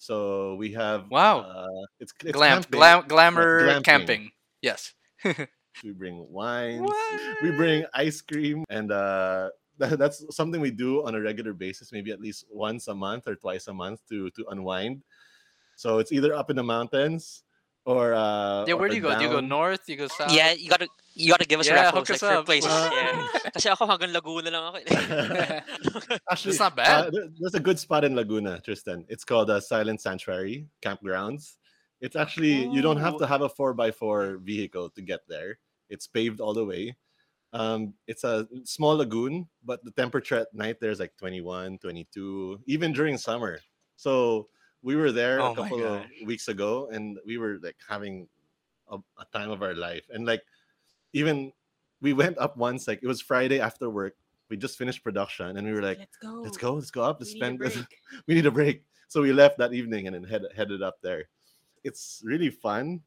So 0.02 0.56
we 0.58 0.74
have 0.74 1.06
Wow. 1.14 1.46
uh, 1.46 1.68
it's, 2.02 2.10
it's 2.26 2.34
Glam, 2.34 2.64
camping. 2.66 2.72
glam, 2.74 3.06
glamour 3.08 3.62
glamping. 3.70 3.84
camping. 3.86 4.24
Yes. 4.62 4.94
We 5.86 5.92
bring 5.96 6.28
wines. 6.30 6.92
we 7.42 7.50
bring 7.56 7.86
ice 7.94 8.20
cream 8.20 8.66
and 8.70 8.92
uh 8.92 9.50
that, 9.80 9.98
that's 10.02 10.20
something 10.36 10.60
we 10.60 10.70
do 10.70 11.06
on 11.08 11.16
a 11.16 11.22
regular 11.22 11.54
basis 11.54 11.94
maybe 11.96 12.12
at 12.12 12.20
least 12.20 12.44
once 12.52 12.90
a 12.90 12.94
month 12.94 13.26
or 13.26 13.36
twice 13.40 13.68
a 13.72 13.74
month 13.74 14.04
to 14.12 14.30
to 14.36 14.46
unwind 14.52 15.02
so 15.80 15.98
it's 16.04 16.12
either 16.12 16.36
up 16.36 16.50
in 16.52 16.58
the 16.60 16.68
mountains 16.68 17.44
or 17.88 18.14
uh 18.14 18.66
Yeah, 18.68 18.76
where 18.76 18.90
do 18.92 18.96
you 19.00 19.02
go? 19.02 19.16
Do 19.18 19.24
you 19.24 19.32
go 19.32 19.40
north? 19.40 19.86
Do 19.88 19.94
You 19.96 19.98
go 20.06 20.10
south? 20.12 20.36
Yeah, 20.36 20.52
you 20.52 20.70
gotta 20.70 20.90
you 21.14 21.32
gotta 21.32 21.46
give 21.46 21.60
us 21.60 21.68
Yeah, 21.68 21.92
referrals 21.92 22.08
hook 22.08 22.10
us 22.12 22.22
like 22.22 22.32
for 22.32 22.38
up. 22.40 22.46
places. 22.46 22.72
Uh, 22.72 22.90
yeah. 22.94 23.50
Kasi 23.56 23.68
ako 23.70 23.86
hanggang 23.88 24.14
Laguna 24.14 24.50
lang 24.52 24.64
ako. 24.72 24.78
eh. 24.80 25.62
Actually, 26.32 26.52
It's 26.56 26.60
not 26.60 26.74
uh, 26.74 26.76
bad. 26.76 27.14
there- 27.14 27.30
there's 27.40 27.56
a 27.56 27.60
good 27.60 27.80
spot 27.80 28.04
in 28.04 28.16
Laguna, 28.16 28.60
Tristan. 28.62 29.06
It's 29.10 29.24
called 29.24 29.50
a 29.50 29.60
Silent 29.62 30.00
Sanctuary 30.02 30.68
Campgrounds. 30.82 31.58
It's 32.02 32.16
actually 32.16 32.66
you 32.74 32.82
don't 32.82 32.98
have 32.98 33.18
to 33.22 33.28
have 33.30 33.42
a 33.46 33.50
four 33.50 33.78
x 33.80 33.94
four 33.98 34.42
vehicle 34.42 34.90
to 34.98 35.02
get 35.06 35.22
there. 35.30 35.60
It's 35.90 36.08
paved 36.08 36.42
all 36.42 36.54
the 36.56 36.66
way. 36.66 36.98
Um, 37.54 37.94
it's 38.08 38.24
a 38.24 38.48
small 38.64 38.96
lagoon, 38.98 39.46
but 39.62 39.84
the 39.86 39.92
temperature 39.92 40.40
at 40.40 40.50
night 40.56 40.80
there's 40.80 40.98
like 41.04 41.14
21, 41.20 41.78
22, 41.78 42.62
even 42.66 42.94
during 42.94 43.18
summer. 43.20 43.60
So 43.98 44.48
we 44.82 44.96
were 44.96 45.12
there 45.12 45.42
Oh 45.44 45.52
a 45.52 45.56
couple 45.56 45.84
of 45.86 46.02
weeks 46.26 46.48
ago, 46.48 46.90
and 46.90 47.20
we 47.28 47.38
were 47.38 47.60
like 47.62 47.76
having 47.86 48.26
a, 48.90 48.98
a 49.20 49.26
time 49.30 49.52
of 49.52 49.62
our 49.62 49.76
life. 49.76 50.08
And 50.10 50.26
like 50.26 50.42
even 51.14 51.52
we 52.02 52.14
went 52.14 52.38
up 52.38 52.58
once, 52.58 52.88
like 52.88 53.00
it 53.02 53.08
was 53.08 53.22
Friday 53.22 53.60
after 53.60 53.90
work. 53.90 54.16
We 54.50 54.58
just 54.58 54.78
finished 54.78 55.04
production, 55.04 55.58
and 55.58 55.66
we 55.66 55.74
were 55.74 55.82
like, 55.82 56.00
let's 56.00 56.18
go 56.18 56.42
let's 56.42 56.58
go, 56.58 56.74
let's 56.74 56.92
go 56.92 57.04
up, 57.04 57.18
let's 57.20 57.34
We 57.34 57.40
spend 57.40 57.60
break. 57.60 57.74
we 58.28 58.34
need 58.36 58.46
a 58.46 58.52
break. 58.52 58.84
So 59.08 59.22
we 59.22 59.34
left 59.34 59.58
that 59.58 59.74
evening 59.74 60.08
and 60.08 60.16
then 60.16 60.24
head, 60.24 60.44
headed 60.56 60.82
up 60.82 60.96
there. 61.02 61.28
It's 61.84 62.22
really 62.24 62.50
fun. 62.50 63.02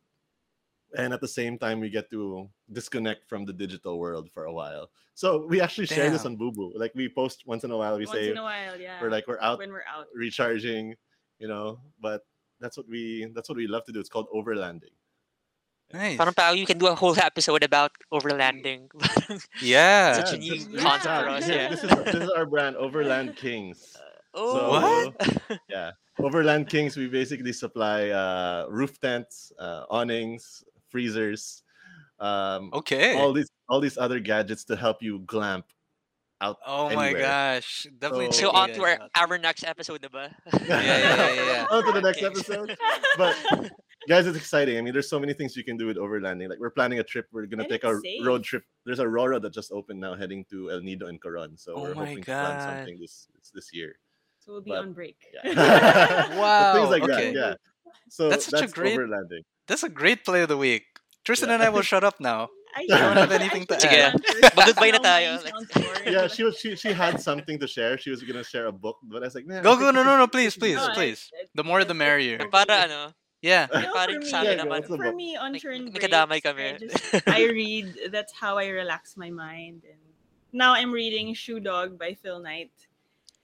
And 0.96 1.12
at 1.12 1.20
the 1.20 1.28
same 1.28 1.58
time, 1.58 1.80
we 1.80 1.90
get 1.90 2.10
to 2.10 2.48
disconnect 2.70 3.28
from 3.28 3.44
the 3.44 3.52
digital 3.52 3.98
world 3.98 4.30
for 4.30 4.44
a 4.44 4.52
while. 4.52 4.90
So 5.14 5.46
we 5.46 5.60
actually 5.60 5.86
share 5.86 6.10
this 6.10 6.24
on 6.24 6.36
Boo 6.36 6.52
Boo. 6.52 6.72
Like 6.76 6.92
we 6.94 7.08
post 7.08 7.44
once 7.46 7.64
in 7.64 7.70
a 7.70 7.76
while, 7.76 7.96
we 7.96 8.04
once 8.04 8.18
say 8.18 8.30
in 8.30 8.36
a 8.36 8.42
while 8.42 8.78
yeah 8.78 9.00
we're 9.00 9.10
like 9.10 9.26
we're 9.26 9.40
out 9.40 9.58
when 9.58 9.72
we're 9.72 9.88
out 9.88 10.06
recharging, 10.14 10.94
you 11.38 11.48
know. 11.48 11.80
But 12.00 12.22
that's 12.60 12.76
what 12.76 12.88
we 12.88 13.30
that's 13.34 13.48
what 13.48 13.56
we 13.56 13.66
love 13.66 13.84
to 13.84 13.92
do. 13.92 14.00
It's 14.00 14.08
called 14.08 14.28
overlanding. 14.34 14.94
Nice. 15.94 16.18
Parang 16.18 16.34
pao, 16.34 16.52
you 16.58 16.66
can 16.66 16.78
do 16.78 16.90
a 16.90 16.94
whole 16.98 17.14
episode 17.14 17.62
about 17.62 17.94
overlanding. 18.10 18.90
Yeah. 19.62 20.18
Such 20.18 20.34
a 20.34 20.38
new 20.42 20.58
just- 20.58 20.74
concept 20.74 21.06
yeah, 21.06 21.22
for 21.22 21.28
us, 21.30 21.46
yeah. 21.48 21.68
This 21.70 21.84
is 21.86 21.90
this 22.02 22.14
is 22.26 22.30
our 22.34 22.46
brand, 22.50 22.74
Overland 22.74 23.36
Kings. 23.38 23.94
oh, 24.34 24.74
What? 24.74 25.14
yeah 25.70 25.92
overland 26.22 26.68
kings 26.70 26.94
we 26.94 27.06
basically 27.10 27.50
supply 27.52 28.06
uh 28.10 28.66
roof 28.70 28.98
tents 29.02 29.50
uh 29.58 29.82
awnings 29.90 30.62
freezers 30.90 31.62
um, 32.22 32.70
Okay. 32.70 33.18
all 33.18 33.32
these 33.34 33.50
all 33.68 33.80
these 33.82 33.98
other 33.98 34.18
gadgets 34.22 34.62
to 34.70 34.76
help 34.78 35.02
you 35.02 35.18
glamp 35.26 35.66
out. 36.40 36.58
oh 36.66 36.90
my 36.94 37.12
gosh. 37.14 37.86
Definitely. 37.98 38.30
So- 38.30 38.50
So 38.50 38.54
on 38.54 38.70
to 38.74 38.80
our, 38.86 38.98
our 39.18 39.38
next 39.38 39.64
episode, 39.66 40.02
diba? 40.02 40.30
yeah, 40.66 40.82
yeah, 40.82 41.34
yeah. 41.34 41.66
on 41.74 41.82
to 41.86 41.90
the 41.94 42.02
next 42.02 42.22
episode. 42.22 42.78
But 43.18 43.34
guys, 44.08 44.26
it's 44.26 44.36
exciting. 44.36 44.76
I 44.78 44.80
mean, 44.80 44.92
there's 44.92 45.08
so 45.08 45.18
many 45.18 45.32
things 45.32 45.56
you 45.56 45.64
can 45.64 45.76
do 45.76 45.86
with 45.86 45.96
overlanding. 45.96 46.48
Like 46.48 46.58
we're 46.58 46.70
planning 46.70 46.98
a 47.00 47.04
trip. 47.04 47.26
We're 47.32 47.46
gonna 47.46 47.62
And 47.64 47.70
take 47.72 47.84
a 47.84 47.98
safe. 48.00 48.24
road 48.24 48.44
trip. 48.44 48.64
There's 48.84 48.98
a 49.00 49.04
RoRo 49.04 49.40
that 49.42 49.52
just 49.52 49.72
opened 49.72 50.00
now, 50.00 50.14
heading 50.14 50.44
to 50.50 50.70
El 50.70 50.80
Nido 50.80 51.06
and 51.06 51.20
Coron. 51.20 51.56
So 51.56 51.74
Oh 51.74 51.82
we're 51.82 51.94
my 51.94 52.06
hoping 52.06 52.24
to 52.24 52.30
plan 52.30 52.60
something 52.60 52.98
this 53.00 53.28
this 53.54 53.70
year. 53.72 53.96
So 54.40 54.52
we'll 54.52 54.62
be 54.62 54.70
But- 54.70 54.80
on 54.84 54.92
break. 54.92 55.16
Yeah. 55.32 55.54
But 56.28 56.36
Wow, 56.36 56.74
things 56.74 56.90
like 56.90 57.02
okay. 57.04 57.32
that. 57.32 57.34
Yeah. 57.34 57.54
So 58.10 58.28
That's 58.28 58.46
that's, 58.46 58.60
such 58.60 58.70
a 58.70 58.72
great- 58.72 58.98
overlanding. 58.98 59.42
That's 59.66 59.82
a 59.82 59.88
great 59.88 60.24
play 60.24 60.42
of 60.42 60.48
the 60.48 60.58
week. 60.58 60.84
Tristan 61.24 61.48
Yeah. 61.48 61.54
and 61.56 61.62
I 61.64 61.70
will 61.70 61.80
shut 61.82 62.04
up 62.04 62.20
now. 62.20 62.48
I 62.76 62.84
don't 62.90 63.16
have 63.16 63.30
anything 63.30 63.64
to 63.70 63.74
Sige. 63.78 63.94
add. 63.94 64.18
Mag-goodbye 64.58 64.90
na 64.96 64.98
tayo. 64.98 65.38
mine 65.38 65.46
sounds 65.46 65.70
boring. 65.72 66.12
Yeah, 66.12 66.26
she 66.26 66.42
was 66.42 66.58
she 66.58 66.74
she 66.74 66.90
had 66.92 67.22
something 67.22 67.56
to 67.62 67.68
share. 67.70 67.96
She 67.96 68.10
was 68.10 68.20
gonna 68.26 68.42
share 68.42 68.66
a 68.66 68.72
book, 68.74 68.98
but 69.06 69.22
I 69.22 69.30
was 69.30 69.34
like, 69.38 69.46
man, 69.46 69.62
Go, 69.62 69.78
go, 69.78 69.94
no, 69.94 70.02
no, 70.02 70.18
no, 70.18 70.26
please, 70.26 70.58
please, 70.58 70.74
No, 70.76 70.90
that. 70.90 70.98
please. 70.98 71.30
I- 71.32 71.46
The 71.54 71.62
more 71.64 71.80
the 71.86 71.94
merrier. 71.94 72.42
Para 72.50 72.90
ano, 72.90 73.14
Yeah. 73.44 73.68
No, 73.68 73.92
parang 73.92 74.24
for 74.24 74.28
sa 74.32 74.40
me- 74.40 74.48
akin 74.48 74.58
Yeah, 74.58 74.64
naman. 74.64 74.80
go. 74.88 74.96
For 74.96 75.12
me, 75.12 75.36
on 75.36 75.52
turn 75.60 75.84
may 75.84 75.90
breaks, 75.92 76.06
kadamay 76.08 76.40
I, 76.40 76.78
just, 76.80 77.28
I 77.28 77.44
read. 77.52 77.86
That's 78.08 78.32
how 78.32 78.56
I 78.56 78.68
relax 78.72 79.16
my 79.20 79.28
mind. 79.28 79.84
And 79.84 80.00
now 80.56 80.72
I'm 80.72 80.88
reading 80.90 81.34
Shoe 81.36 81.60
Dog 81.60 81.98
by 82.00 82.16
Phil 82.16 82.40
Knight. 82.40 82.72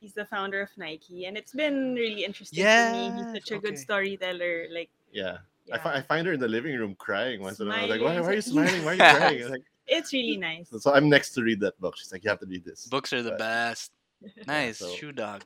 He's 0.00 0.14
the 0.16 0.24
founder 0.24 0.64
of 0.64 0.72
Nike, 0.80 1.26
and 1.28 1.36
it's 1.36 1.52
been 1.52 1.92
really 1.92 2.24
interesting 2.24 2.64
for 2.64 2.92
me. 2.96 3.12
He's 3.20 3.32
such 3.44 3.52
a 3.52 3.60
good 3.60 3.76
storyteller. 3.76 4.72
Like, 4.72 4.88
Yeah. 5.12 5.44
yeah, 5.68 5.74
I, 5.76 5.78
fi- 5.78 5.94
I 5.96 6.00
find 6.00 6.24
her 6.26 6.32
in 6.32 6.40
the 6.40 6.48
living 6.48 6.72
room 6.80 6.96
crying 6.96 7.42
once 7.44 7.60
in 7.60 7.68
a 7.68 7.70
while. 7.70 7.78
I 7.78 7.82
was 7.84 7.90
like, 7.90 8.00
why, 8.00 8.16
why 8.24 8.28
are 8.32 8.38
you 8.40 8.40
smiling? 8.40 8.80
Why 8.88 8.92
are 8.92 8.94
you 8.96 9.16
crying? 9.20 9.48
Like, 9.52 9.66
it's 9.86 10.14
really 10.16 10.38
nice. 10.40 10.70
so, 10.72 10.78
so 10.80 10.94
I'm 10.96 11.10
next 11.12 11.36
to 11.36 11.42
read 11.44 11.60
that 11.60 11.76
book. 11.78 11.98
She's 12.00 12.08
like, 12.10 12.24
you 12.24 12.30
have 12.32 12.40
to 12.40 12.46
read 12.48 12.64
this. 12.64 12.86
Books 12.88 13.12
are 13.12 13.20
the 13.20 13.36
But- 13.36 13.44
best. 13.44 13.92
Nice. 14.48 14.78
so- 14.80 14.88
Shoe 14.96 15.12
dog. 15.12 15.44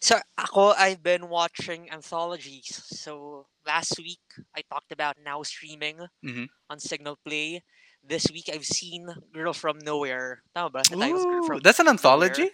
So 0.00 0.18
ako, 0.36 0.72
I've 0.74 1.02
been 1.02 1.28
watching 1.28 1.90
anthologies. 1.90 2.82
So 2.90 3.46
last 3.66 3.98
week, 3.98 4.22
I 4.56 4.62
talked 4.66 4.92
about 4.92 5.16
now 5.24 5.42
streaming 5.42 5.98
Mhm. 6.24 6.48
on 6.70 6.78
Cignal 6.78 7.16
Play. 7.24 7.62
This 8.02 8.26
week, 8.32 8.48
I've 8.52 8.66
seen 8.66 9.08
Girl 9.32 9.52
from 9.52 9.78
Nowhere. 9.82 10.42
Tama 10.54 10.70
ba? 10.70 10.82
Girl 10.88 11.18
Ooh, 11.18 11.42
from 11.46 11.60
that's 11.60 11.78
an 11.80 11.88
anthology? 11.88 12.50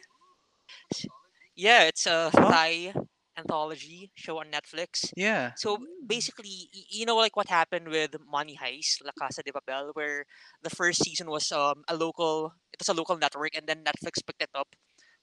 Yeah, 1.55 1.85
it's 1.87 2.07
a 2.07 2.31
Huh? 2.35 2.51
Thai 2.51 2.95
anthology 3.37 4.11
show 4.15 4.39
on 4.39 4.51
Netflix. 4.51 5.11
Yeah. 5.17 5.55
So 5.57 5.79
basically, 6.07 6.71
you 6.73 7.07
know, 7.07 7.17
like 7.17 7.37
what 7.37 7.49
happened 7.49 7.89
with 7.89 8.15
Money 8.27 8.57
Heist, 8.57 9.03
La 9.05 9.11
Casa 9.19 9.43
de 9.43 9.53
Papel, 9.53 9.91
where 9.95 10.25
the 10.63 10.71
first 10.71 11.03
season 11.03 11.31
was 11.31 11.51
um 11.53 11.83
a 11.89 11.95
local, 11.97 12.55
it 12.73 12.79
was 12.79 12.89
a 12.89 12.95
local 12.95 13.17
network, 13.19 13.55
and 13.55 13.67
then 13.67 13.83
Netflix 13.85 14.23
picked 14.25 14.43
it 14.43 14.51
up 14.55 14.69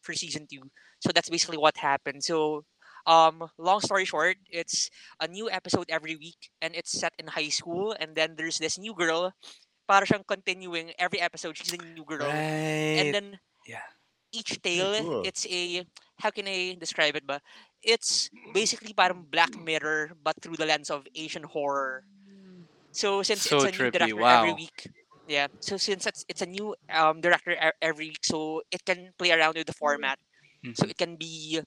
for 0.01 0.13
season 0.13 0.47
two. 0.49 0.69
So 0.99 1.11
that's 1.13 1.29
basically 1.29 1.57
what 1.57 1.77
happened. 1.77 2.23
So, 2.23 2.65
um, 3.05 3.43
long 3.57 3.81
story 3.81 4.05
short, 4.05 4.37
it's 4.49 4.89
a 5.19 5.27
new 5.27 5.49
episode 5.49 5.87
every 5.89 6.15
week, 6.15 6.49
and 6.61 6.75
it's 6.75 6.91
set 6.91 7.13
in 7.19 7.27
high 7.27 7.49
school, 7.49 7.95
and 7.99 8.15
then 8.15 8.35
there's 8.37 8.59
this 8.59 8.77
new 8.77 8.93
girl. 8.95 9.33
Para 9.87 10.05
siyang 10.05 10.25
continuing 10.27 10.91
every 10.99 11.19
episode, 11.21 11.57
she's 11.57 11.73
a 11.73 11.77
new 11.81 12.05
girl, 12.05 12.45
and 12.93 13.13
then 13.13 13.39
Yeah. 13.65 13.83
each 14.31 14.61
tale 14.61 15.03
cool. 15.03 15.23
it's 15.23 15.45
a 15.49 15.85
how 16.19 16.29
can 16.31 16.47
I 16.47 16.75
describe 16.79 17.15
it 17.15 17.25
but 17.25 17.41
it's 17.81 18.29
basically 18.53 18.93
parang 18.93 19.25
Black 19.29 19.57
Mirror 19.57 20.15
but 20.23 20.35
through 20.41 20.57
the 20.57 20.65
lens 20.65 20.89
of 20.89 21.07
Asian 21.15 21.43
horror 21.43 22.03
so 22.91 23.23
since 23.23 23.45
So 23.45 23.63
it's 23.63 23.65
a 23.65 23.71
new 23.71 23.87
trippy, 23.91 23.91
director 23.91 24.23
every 24.23 24.53
week 24.53 24.87
yeah. 25.31 25.47
So 25.61 25.77
since 25.77 26.05
it's, 26.07 26.25
it's 26.29 26.41
a 26.41 26.47
new 26.49 26.75
um 26.93 27.21
director 27.21 27.55
every 27.81 28.09
week 28.13 28.23
so 28.23 28.61
it 28.71 28.83
can 28.85 29.11
play 29.17 29.31
around 29.31 29.55
with 29.55 29.67
the 29.67 29.73
format. 29.77 30.19
So 30.73 30.85
Mhm. 30.85 30.89
it 30.89 30.97
can 30.97 31.15
be 31.17 31.61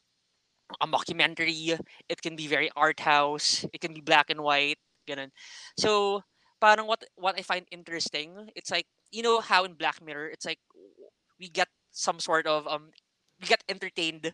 a 0.81 0.87
mockumentary 0.87 1.79
it 2.09 2.23
can 2.23 2.37
be 2.37 2.47
very 2.47 2.71
art 2.77 3.01
house 3.01 3.65
it 3.73 3.81
can 3.81 3.95
be 3.95 4.01
black 4.01 4.31
and 4.31 4.41
white 4.43 4.79
ganun. 5.09 5.31
so 5.79 6.23
parang 6.61 6.87
what 6.87 7.05
what 7.17 7.39
I 7.39 7.43
find 7.43 7.67
interesting 7.71 8.51
it's 8.57 8.71
like 8.71 8.87
you 9.13 9.23
know 9.23 9.41
how 9.41 9.65
in 9.65 9.75
Black 9.75 10.01
Mirror 10.03 10.29
it's 10.31 10.45
like 10.47 10.59
we 11.41 11.49
get 11.49 11.69
some 11.91 12.21
sort 12.21 12.47
of 12.47 12.67
um 12.67 12.91
we 13.41 13.47
get 13.49 13.63
entertained 13.69 14.33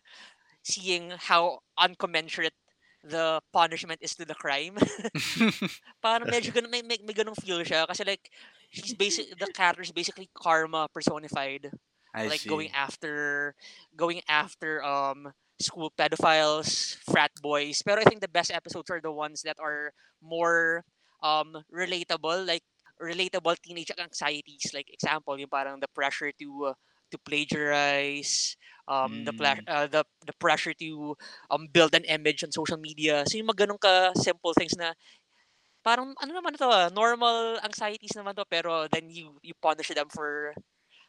seeing 0.63 1.11
how 1.17 1.59
uncommensurate 1.79 2.55
the 3.03 3.41
punishment 3.53 3.99
is 4.01 4.15
to 4.15 4.25
the 4.25 4.35
crime. 4.35 4.77
Parang 6.03 6.29
medyo 6.29 6.51
ganun, 6.53 6.69
may, 6.71 6.81
may, 6.81 6.97
may 7.03 7.13
ganung 7.15 7.37
feel 7.37 7.61
siya. 7.63 7.85
Kasi 7.87 8.03
like 8.05 8.29
she's 8.71 8.93
basic 8.95 9.27
the 9.39 9.47
character 9.47 9.83
is 9.83 9.91
basically 9.91 10.29
karma 10.35 10.87
personified 10.93 11.71
I 12.13 12.29
like 12.29 12.45
see. 12.45 12.47
going 12.47 12.69
after 12.73 13.55
going 13.95 14.21
after 14.29 14.83
um 14.83 15.31
school 15.61 15.91
pedophiles, 15.97 16.97
frat 17.09 17.31
boys. 17.41 17.81
But 17.85 17.99
I 17.99 18.03
think 18.03 18.21
the 18.21 18.29
best 18.31 18.51
episodes 18.51 18.89
are 18.91 19.01
the 19.01 19.11
ones 19.11 19.43
that 19.43 19.57
are 19.61 19.93
more 20.21 20.83
um 21.23 21.57
relatable, 21.73 22.47
like 22.47 22.63
relatable 23.01 23.55
teenage 23.63 23.91
anxieties. 23.99 24.71
Like 24.73 24.87
example, 24.91 25.37
yung 25.39 25.49
parang 25.49 25.79
the 25.79 25.89
pressure 25.95 26.31
to 26.39 26.73
uh, 26.73 26.75
to 27.11 27.17
plagiarize, 27.25 28.57
um 28.87 29.23
the 29.25 29.33
pla- 29.33 29.59
Mm. 29.59 29.67
uh, 29.67 29.87
the 29.87 30.03
the 30.25 30.33
pressure 30.39 30.73
to 30.79 31.15
um 31.51 31.67
build 31.71 31.93
an 31.95 32.05
image 32.05 32.43
on 32.43 32.51
social 32.51 32.77
media. 32.77 33.23
So 33.27 33.37
yung 33.37 33.47
mga 33.51 33.67
ganun 33.67 33.81
ka 33.81 34.11
simple 34.17 34.53
things 34.57 34.75
na 34.77 34.93
parang 35.83 36.13
ano 36.21 36.31
naman 36.33 36.57
to 36.57 36.69
ah, 36.69 36.89
normal 36.93 37.57
anxieties 37.65 38.13
naman 38.15 38.35
to 38.35 38.45
pero 38.45 38.87
then 38.87 39.09
you 39.09 39.37
you 39.41 39.53
punish 39.61 39.89
them 39.89 40.09
for 40.09 40.53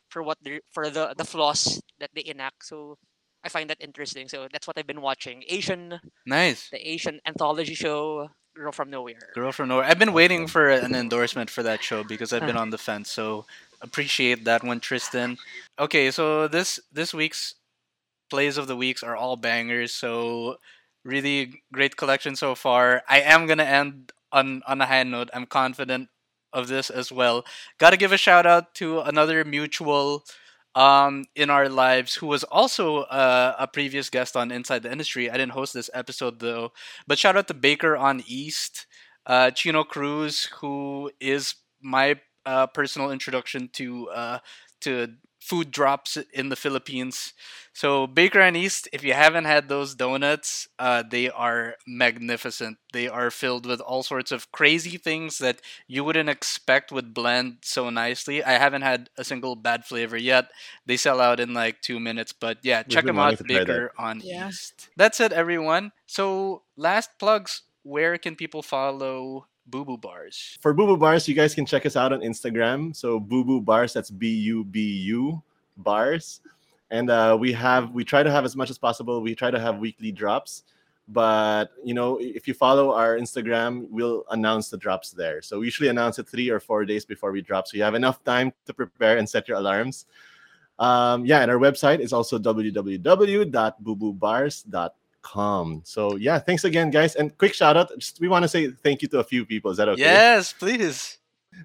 for 0.09 0.23
what 0.23 0.39
they 0.45 0.61
for 0.73 0.91
the 0.91 1.15
the 1.17 1.25
flaws 1.25 1.81
that 2.01 2.11
they 2.15 2.25
enact. 2.25 2.65
So 2.65 2.97
I 3.45 3.49
find 3.49 3.69
that 3.71 3.81
interesting. 3.81 4.29
So 4.29 4.49
that's 4.53 4.67
what 4.67 4.79
I've 4.79 4.87
been 4.87 5.03
watching. 5.03 5.45
Asian 5.49 6.01
nice. 6.27 6.69
the 6.71 6.81
Asian 6.81 7.21
anthology 7.27 7.75
show 7.75 8.29
Girl 8.55 8.73
from 8.73 8.91
Nowhere. 8.91 9.33
Girl 9.35 9.53
from 9.53 9.69
Nowhere. 9.69 9.87
I've 9.87 9.99
been 9.99 10.13
waiting 10.13 10.47
for 10.47 10.69
an 10.69 10.95
endorsement 10.95 11.49
for 11.49 11.63
that 11.63 11.83
show 11.83 12.05
because 12.05 12.33
I've 12.33 12.45
been 12.45 12.57
on 12.57 12.69
the 12.69 12.77
fence. 12.77 13.11
So 13.11 13.47
appreciate 13.81 14.45
that 14.45 14.63
one, 14.63 14.79
Tristan. 14.81 15.39
Okay, 15.79 16.11
so 16.11 16.49
this 16.49 16.79
this 16.93 17.15
week's 17.15 17.55
plays 18.29 18.59
of 18.59 18.67
the 18.67 18.77
weeks 18.77 19.03
are 19.03 19.17
all 19.17 19.37
bangers. 19.37 19.95
So 19.95 20.59
really 21.05 21.63
great 21.73 21.97
collection 21.97 22.37
so 22.37 22.55
far. 22.55 23.03
I 23.09 23.21
am 23.21 23.47
gonna 23.47 23.65
end 23.65 24.13
on 24.33 24.63
on 24.67 24.81
a 24.81 24.87
high 24.87 25.03
note. 25.05 25.31
I'm 25.35 25.47
confident 25.47 26.09
of 26.53 26.69
this 26.69 26.91
as 26.91 27.13
well. 27.13 27.45
Got 27.79 27.91
to 27.91 27.97
give 27.97 28.13
a 28.13 28.17
shout 28.19 28.47
out 28.47 28.75
to 28.77 29.01
another 29.01 29.45
mutual 29.45 30.25
um 30.75 31.25
in 31.37 31.51
our 31.51 31.69
lives 31.69 32.15
who 32.15 32.27
was 32.27 32.45
also 32.45 32.99
uh, 33.13 33.55
a 33.59 33.67
previous 33.67 34.09
guest 34.09 34.37
on 34.37 34.51
Inside 34.51 34.83
the 34.83 34.93
Industry. 34.93 35.31
I 35.31 35.37
didn't 35.37 35.53
host 35.53 35.75
this 35.75 35.91
episode 35.95 36.41
though, 36.41 36.73
but 37.07 37.19
shout 37.19 37.37
out 37.37 37.49
to 37.49 37.55
Baker 37.55 37.97
on 37.97 38.23
East, 38.27 38.87
uh, 39.27 39.51
Chino 39.51 39.85
Cruz, 39.85 40.49
who 40.61 41.11
is 41.21 41.55
my 41.83 42.21
uh, 42.47 42.67
personal 42.69 43.11
introduction 43.11 43.69
to 43.75 44.09
uh, 44.11 44.39
to 44.83 45.09
food 45.43 45.71
drops 45.71 46.17
in 46.33 46.49
the 46.49 46.57
Philippines. 46.57 47.35
So 47.73 48.07
Baker 48.07 48.41
and 48.41 48.57
East, 48.57 48.89
if 48.93 49.03
you 49.05 49.15
haven't 49.15 49.45
had 49.45 49.69
those 49.69 49.95
donuts, 49.95 50.69
uh, 50.79 51.03
they 51.09 51.31
are 51.31 51.77
magnificent. 51.87 52.79
They 52.93 53.09
are 53.09 53.31
filled 53.31 53.67
with 53.67 53.81
all 53.81 54.03
sorts 54.03 54.31
of 54.33 54.51
crazy 54.53 54.97
things 54.99 55.39
that 55.39 55.61
you 55.89 56.05
wouldn't 56.05 56.29
expect 56.29 56.93
would 56.93 57.15
blend 57.15 57.59
so 57.63 57.91
nicely. 57.91 58.43
I 58.45 58.53
haven't 58.53 58.83
had 58.83 59.11
a 59.19 59.25
single 59.25 59.57
bad 59.57 59.85
flavor 59.85 60.17
yet. 60.17 60.47
They 60.87 60.97
sell 60.97 61.21
out 61.21 61.41
in 61.41 61.55
like 61.55 61.81
two 61.83 61.99
minutes, 62.01 62.33
but 62.33 62.59
yeah, 62.63 62.83
We've 62.87 63.03
check 63.03 63.07
them 63.07 63.19
out, 63.19 63.37
wanting 63.37 63.39
to 63.39 63.45
try 63.45 63.65
that. 63.65 63.83
Baker 63.83 63.93
on 63.99 64.23
Yeah. 64.23 64.49
East. 64.49 64.89
That's 64.97 65.21
it, 65.21 65.33
everyone. 65.33 65.93
So 66.07 66.63
last 66.77 67.11
plugs. 67.19 67.63
Where 67.85 68.19
can 68.19 68.37
people 68.37 68.63
follow 68.63 69.47
Bubu 69.71 70.01
Bars? 70.01 70.59
For 70.61 70.75
Boo 70.75 70.87
Boo 70.87 70.97
Bars, 70.97 71.29
you 71.29 71.35
guys 71.35 71.55
can 71.55 71.67
check 71.67 71.87
us 71.87 71.97
out 71.97 72.13
on 72.13 72.21
Instagram. 72.21 72.95
So 72.95 73.21
Bubu 73.21 73.65
Bars, 73.65 73.93
that's 73.93 74.11
B 74.11 74.29
U 74.29 74.65
B 74.65 74.81
U 74.81 75.43
Bars. 75.77 76.41
And 76.91 77.09
uh, 77.09 77.37
we 77.41 77.53
have 77.53 77.93
we 77.93 78.05
try 78.05 78.23
to 78.23 78.31
have 78.31 78.45
as 78.45 78.55
much 78.55 78.69
as 78.71 78.79
possible. 78.79 79.23
We 79.23 79.35
try 79.35 79.51
to 79.51 79.59
have 79.59 79.79
weekly 79.79 80.13
drops, 80.13 80.65
but 81.09 81.71
you 81.83 81.95
know 81.95 82.19
if 82.21 82.47
you 82.47 82.53
follow 82.53 82.93
our 82.93 83.17
Instagram, 83.17 83.87
we'll 83.89 84.25
announce 84.31 84.69
the 84.69 84.77
drops 84.77 85.11
there. 85.11 85.41
So 85.41 85.61
we 85.61 85.67
usually 85.67 85.89
announce 85.89 86.19
it 86.19 86.29
three 86.29 86.51
or 86.51 86.61
four 86.61 86.85
days 86.85 87.07
before 87.07 87.33
we 87.33 87.41
drop, 87.41 87.67
so 87.67 87.79
you 87.79 87.83
have 87.83 87.95
enough 87.95 88.23
time 88.25 88.53
to 88.67 88.75
prepare 88.75 89.17
and 89.17 89.27
set 89.27 89.49
your 89.49 89.57
alarms. 89.57 90.05
Um, 90.79 91.25
yeah, 91.25 91.41
and 91.41 91.51
our 91.51 91.59
website 91.59 92.01
is 92.01 92.13
also 92.13 92.39
www.booboo.bars.com. 95.23 95.83
So 95.85 96.17
yeah, 96.17 96.39
thanks 96.39 96.65
again, 96.65 96.91
guys. 96.91 97.15
And 97.17 97.37
quick 97.39 97.55
shout 97.55 97.77
out. 97.77 97.91
Just 97.99 98.21
we 98.21 98.29
want 98.29 98.43
to 98.43 98.49
say 98.49 98.71
thank 98.71 99.03
you 99.03 99.09
to 99.09 99.19
a 99.21 99.25
few 99.25 99.45
people. 99.45 99.71
Is 99.71 99.77
that 99.79 99.89
okay? 99.89 100.01
Yes, 100.03 100.53
please. 100.53 101.19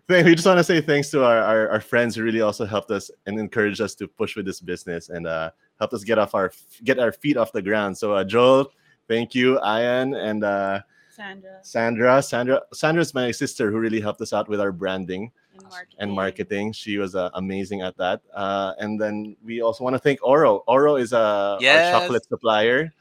Thank- 0.08 0.26
we 0.26 0.36
just 0.36 0.46
want 0.46 0.58
to 0.60 0.64
say 0.66 0.82
thanks 0.82 1.10
to 1.12 1.24
our, 1.24 1.38
our, 1.40 1.70
our 1.70 1.82
friends 1.82 2.16
who 2.16 2.24
really 2.24 2.42
also 2.42 2.66
helped 2.66 2.92
us 2.92 3.10
and 3.26 3.40
encouraged 3.40 3.80
us 3.80 3.96
to 3.96 4.08
push 4.08 4.36
with 4.36 4.46
this 4.46 4.60
business 4.60 5.08
and 5.10 5.26
uh, 5.26 5.50
helped 5.80 5.94
us 5.94 6.04
get 6.04 6.20
off 6.20 6.36
our 6.36 6.52
get 6.84 7.00
our 7.00 7.12
feet 7.12 7.38
off 7.38 7.52
the 7.54 7.62
ground. 7.62 7.98
So 7.98 8.14
uh, 8.14 8.24
Joel, 8.26 8.72
thank 9.08 9.34
you, 9.34 9.58
Ian 9.64 10.14
and 10.14 10.44
uh, 10.44 10.82
Sandra 11.10 11.60
Sandra. 11.64 12.22
Sandra 12.22 12.62
Sandra's 12.74 13.14
my 13.14 13.32
sister 13.32 13.72
who 13.72 13.80
really 13.80 14.02
helped 14.02 14.20
us 14.22 14.34
out 14.34 14.50
with 14.50 14.60
our 14.60 14.72
branding. 14.74 15.32
and 15.56 15.64
marketing. 15.64 15.96
and 16.00 16.12
marketing. 16.12 16.72
She 16.74 16.98
was 16.98 17.16
uh, 17.16 17.30
amazing 17.34 17.82
at 17.82 17.96
that. 17.98 18.22
Uh, 18.34 18.74
and 18.80 19.00
then 19.02 19.36
we 19.44 19.62
also 19.62 19.84
want 19.86 19.96
to 19.96 20.00
thank 20.00 20.20
Auro. 20.22 20.64
Auro 20.68 20.98
is 20.98 21.14
a 21.14 21.58
Yes. 21.62 21.94
our 21.96 22.02
chocolate 22.02 22.26
supplier. 22.28 22.94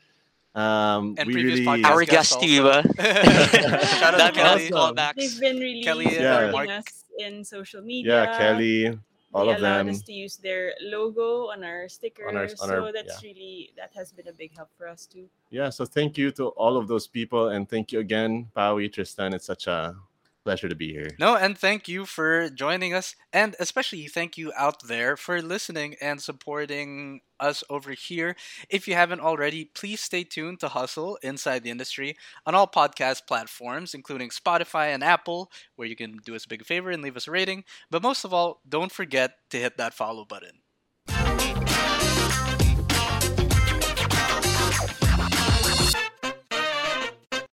Um, 0.57 1.15
And 1.19 1.27
we 1.29 1.35
previous 1.35 1.61
really, 1.61 1.83
podcast 1.83 1.91
Our 1.93 2.05
guest 2.05 2.41
guest, 2.41 2.41
diba? 2.41 2.81
Shout 4.01 4.15
out 4.15 4.19
That 4.25 4.33
to 4.35 4.41
Kelly. 4.41 4.73
Awesome. 4.73 4.97
callbacks. 4.97 5.15
They've 5.17 5.41
been 5.41 5.59
really 5.61 5.83
Kelly, 5.85 6.07
uh, 6.07 6.47
supporting 6.49 6.53
Mark. 6.53 6.89
us 6.89 7.05
in 7.19 7.45
social 7.45 7.83
media. 7.83 8.25
yeah, 8.25 8.39
Kelly, 8.39 8.99
all 9.35 9.45
they 9.47 9.53
of 9.53 9.59
allowed 9.61 9.79
them. 9.85 9.89
us 9.91 10.01
to 10.03 10.13
use 10.13 10.37
their 10.41 10.73
logo 10.81 11.49
on 11.53 11.63
our 11.63 11.89
stickers. 11.89 12.25
On 12.29 12.37
our- 12.37 12.45
on 12.45 12.57
so 12.57 12.85
our- 12.89 12.93
that's 12.93 13.23
really 13.23 13.73
that 13.77 13.93
has 13.95 14.13
been 14.13 14.29
a 14.29 14.33
big 14.33 14.57
help 14.57 14.71
for 14.79 14.89
us 14.89 15.05
too. 15.05 15.29
Yeah, 15.51 15.69
so 15.69 15.85
thank 15.85 16.17
you 16.17 16.31
to 16.41 16.49
all 16.57 16.77
of 16.81 16.89
those 16.89 17.07
people, 17.07 17.49
and 17.53 17.69
thank 17.69 17.93
you 17.93 18.01
again, 18.01 18.49
Pawi, 18.57 18.89
Tristan. 18.91 19.35
It's 19.35 19.45
such 19.47 19.67
a 19.67 19.95
pleasure 20.47 20.69
to 20.69 20.77
be 20.77 20.93
here. 20.93 21.11
No, 21.19 21.35
and 21.35 21.59
thank 21.59 21.89
you 21.89 22.07
for 22.07 22.49
joining 22.49 22.95
us, 22.95 23.17
and 23.33 23.57
especially 23.59 24.07
thank 24.07 24.39
you 24.39 24.53
out 24.57 24.87
there 24.87 25.17
for 25.17 25.43
listening 25.43 25.97
and 26.01 26.23
supporting 26.23 27.21
us 27.41 27.65
over 27.69 27.91
here. 27.91 28.37
If 28.71 28.87
you 28.87 28.95
haven't 28.95 29.21
already, 29.21 29.65
please 29.65 30.01
stay 30.01 30.23
tuned 30.23 30.61
to 30.61 30.69
Hustle 30.69 31.19
Inside 31.21 31.65
the 31.65 31.71
Industry 31.71 32.17
on 32.47 32.55
all 32.55 32.69
podcast 32.69 33.27
platforms, 33.27 33.93
including 33.93 34.31
Spotify 34.31 34.95
and 34.95 35.03
Apple, 35.03 35.51
where 35.75 35.89
you 35.89 35.97
can 35.97 36.19
do 36.25 36.37
us 36.37 36.45
a 36.45 36.49
big 36.49 36.65
favor 36.65 36.93
and 36.93 37.03
leave 37.03 37.17
us 37.17 37.27
a 37.27 37.33
rating. 37.33 37.65
But 37.91 38.05
most 38.05 38.25
of 38.25 38.33
all, 38.33 38.61
don't 38.69 38.93
forget 38.93 39.33
to 39.51 39.59
hit 39.59 39.77
that 39.79 39.95
follow 39.95 40.25
button. 40.25 40.63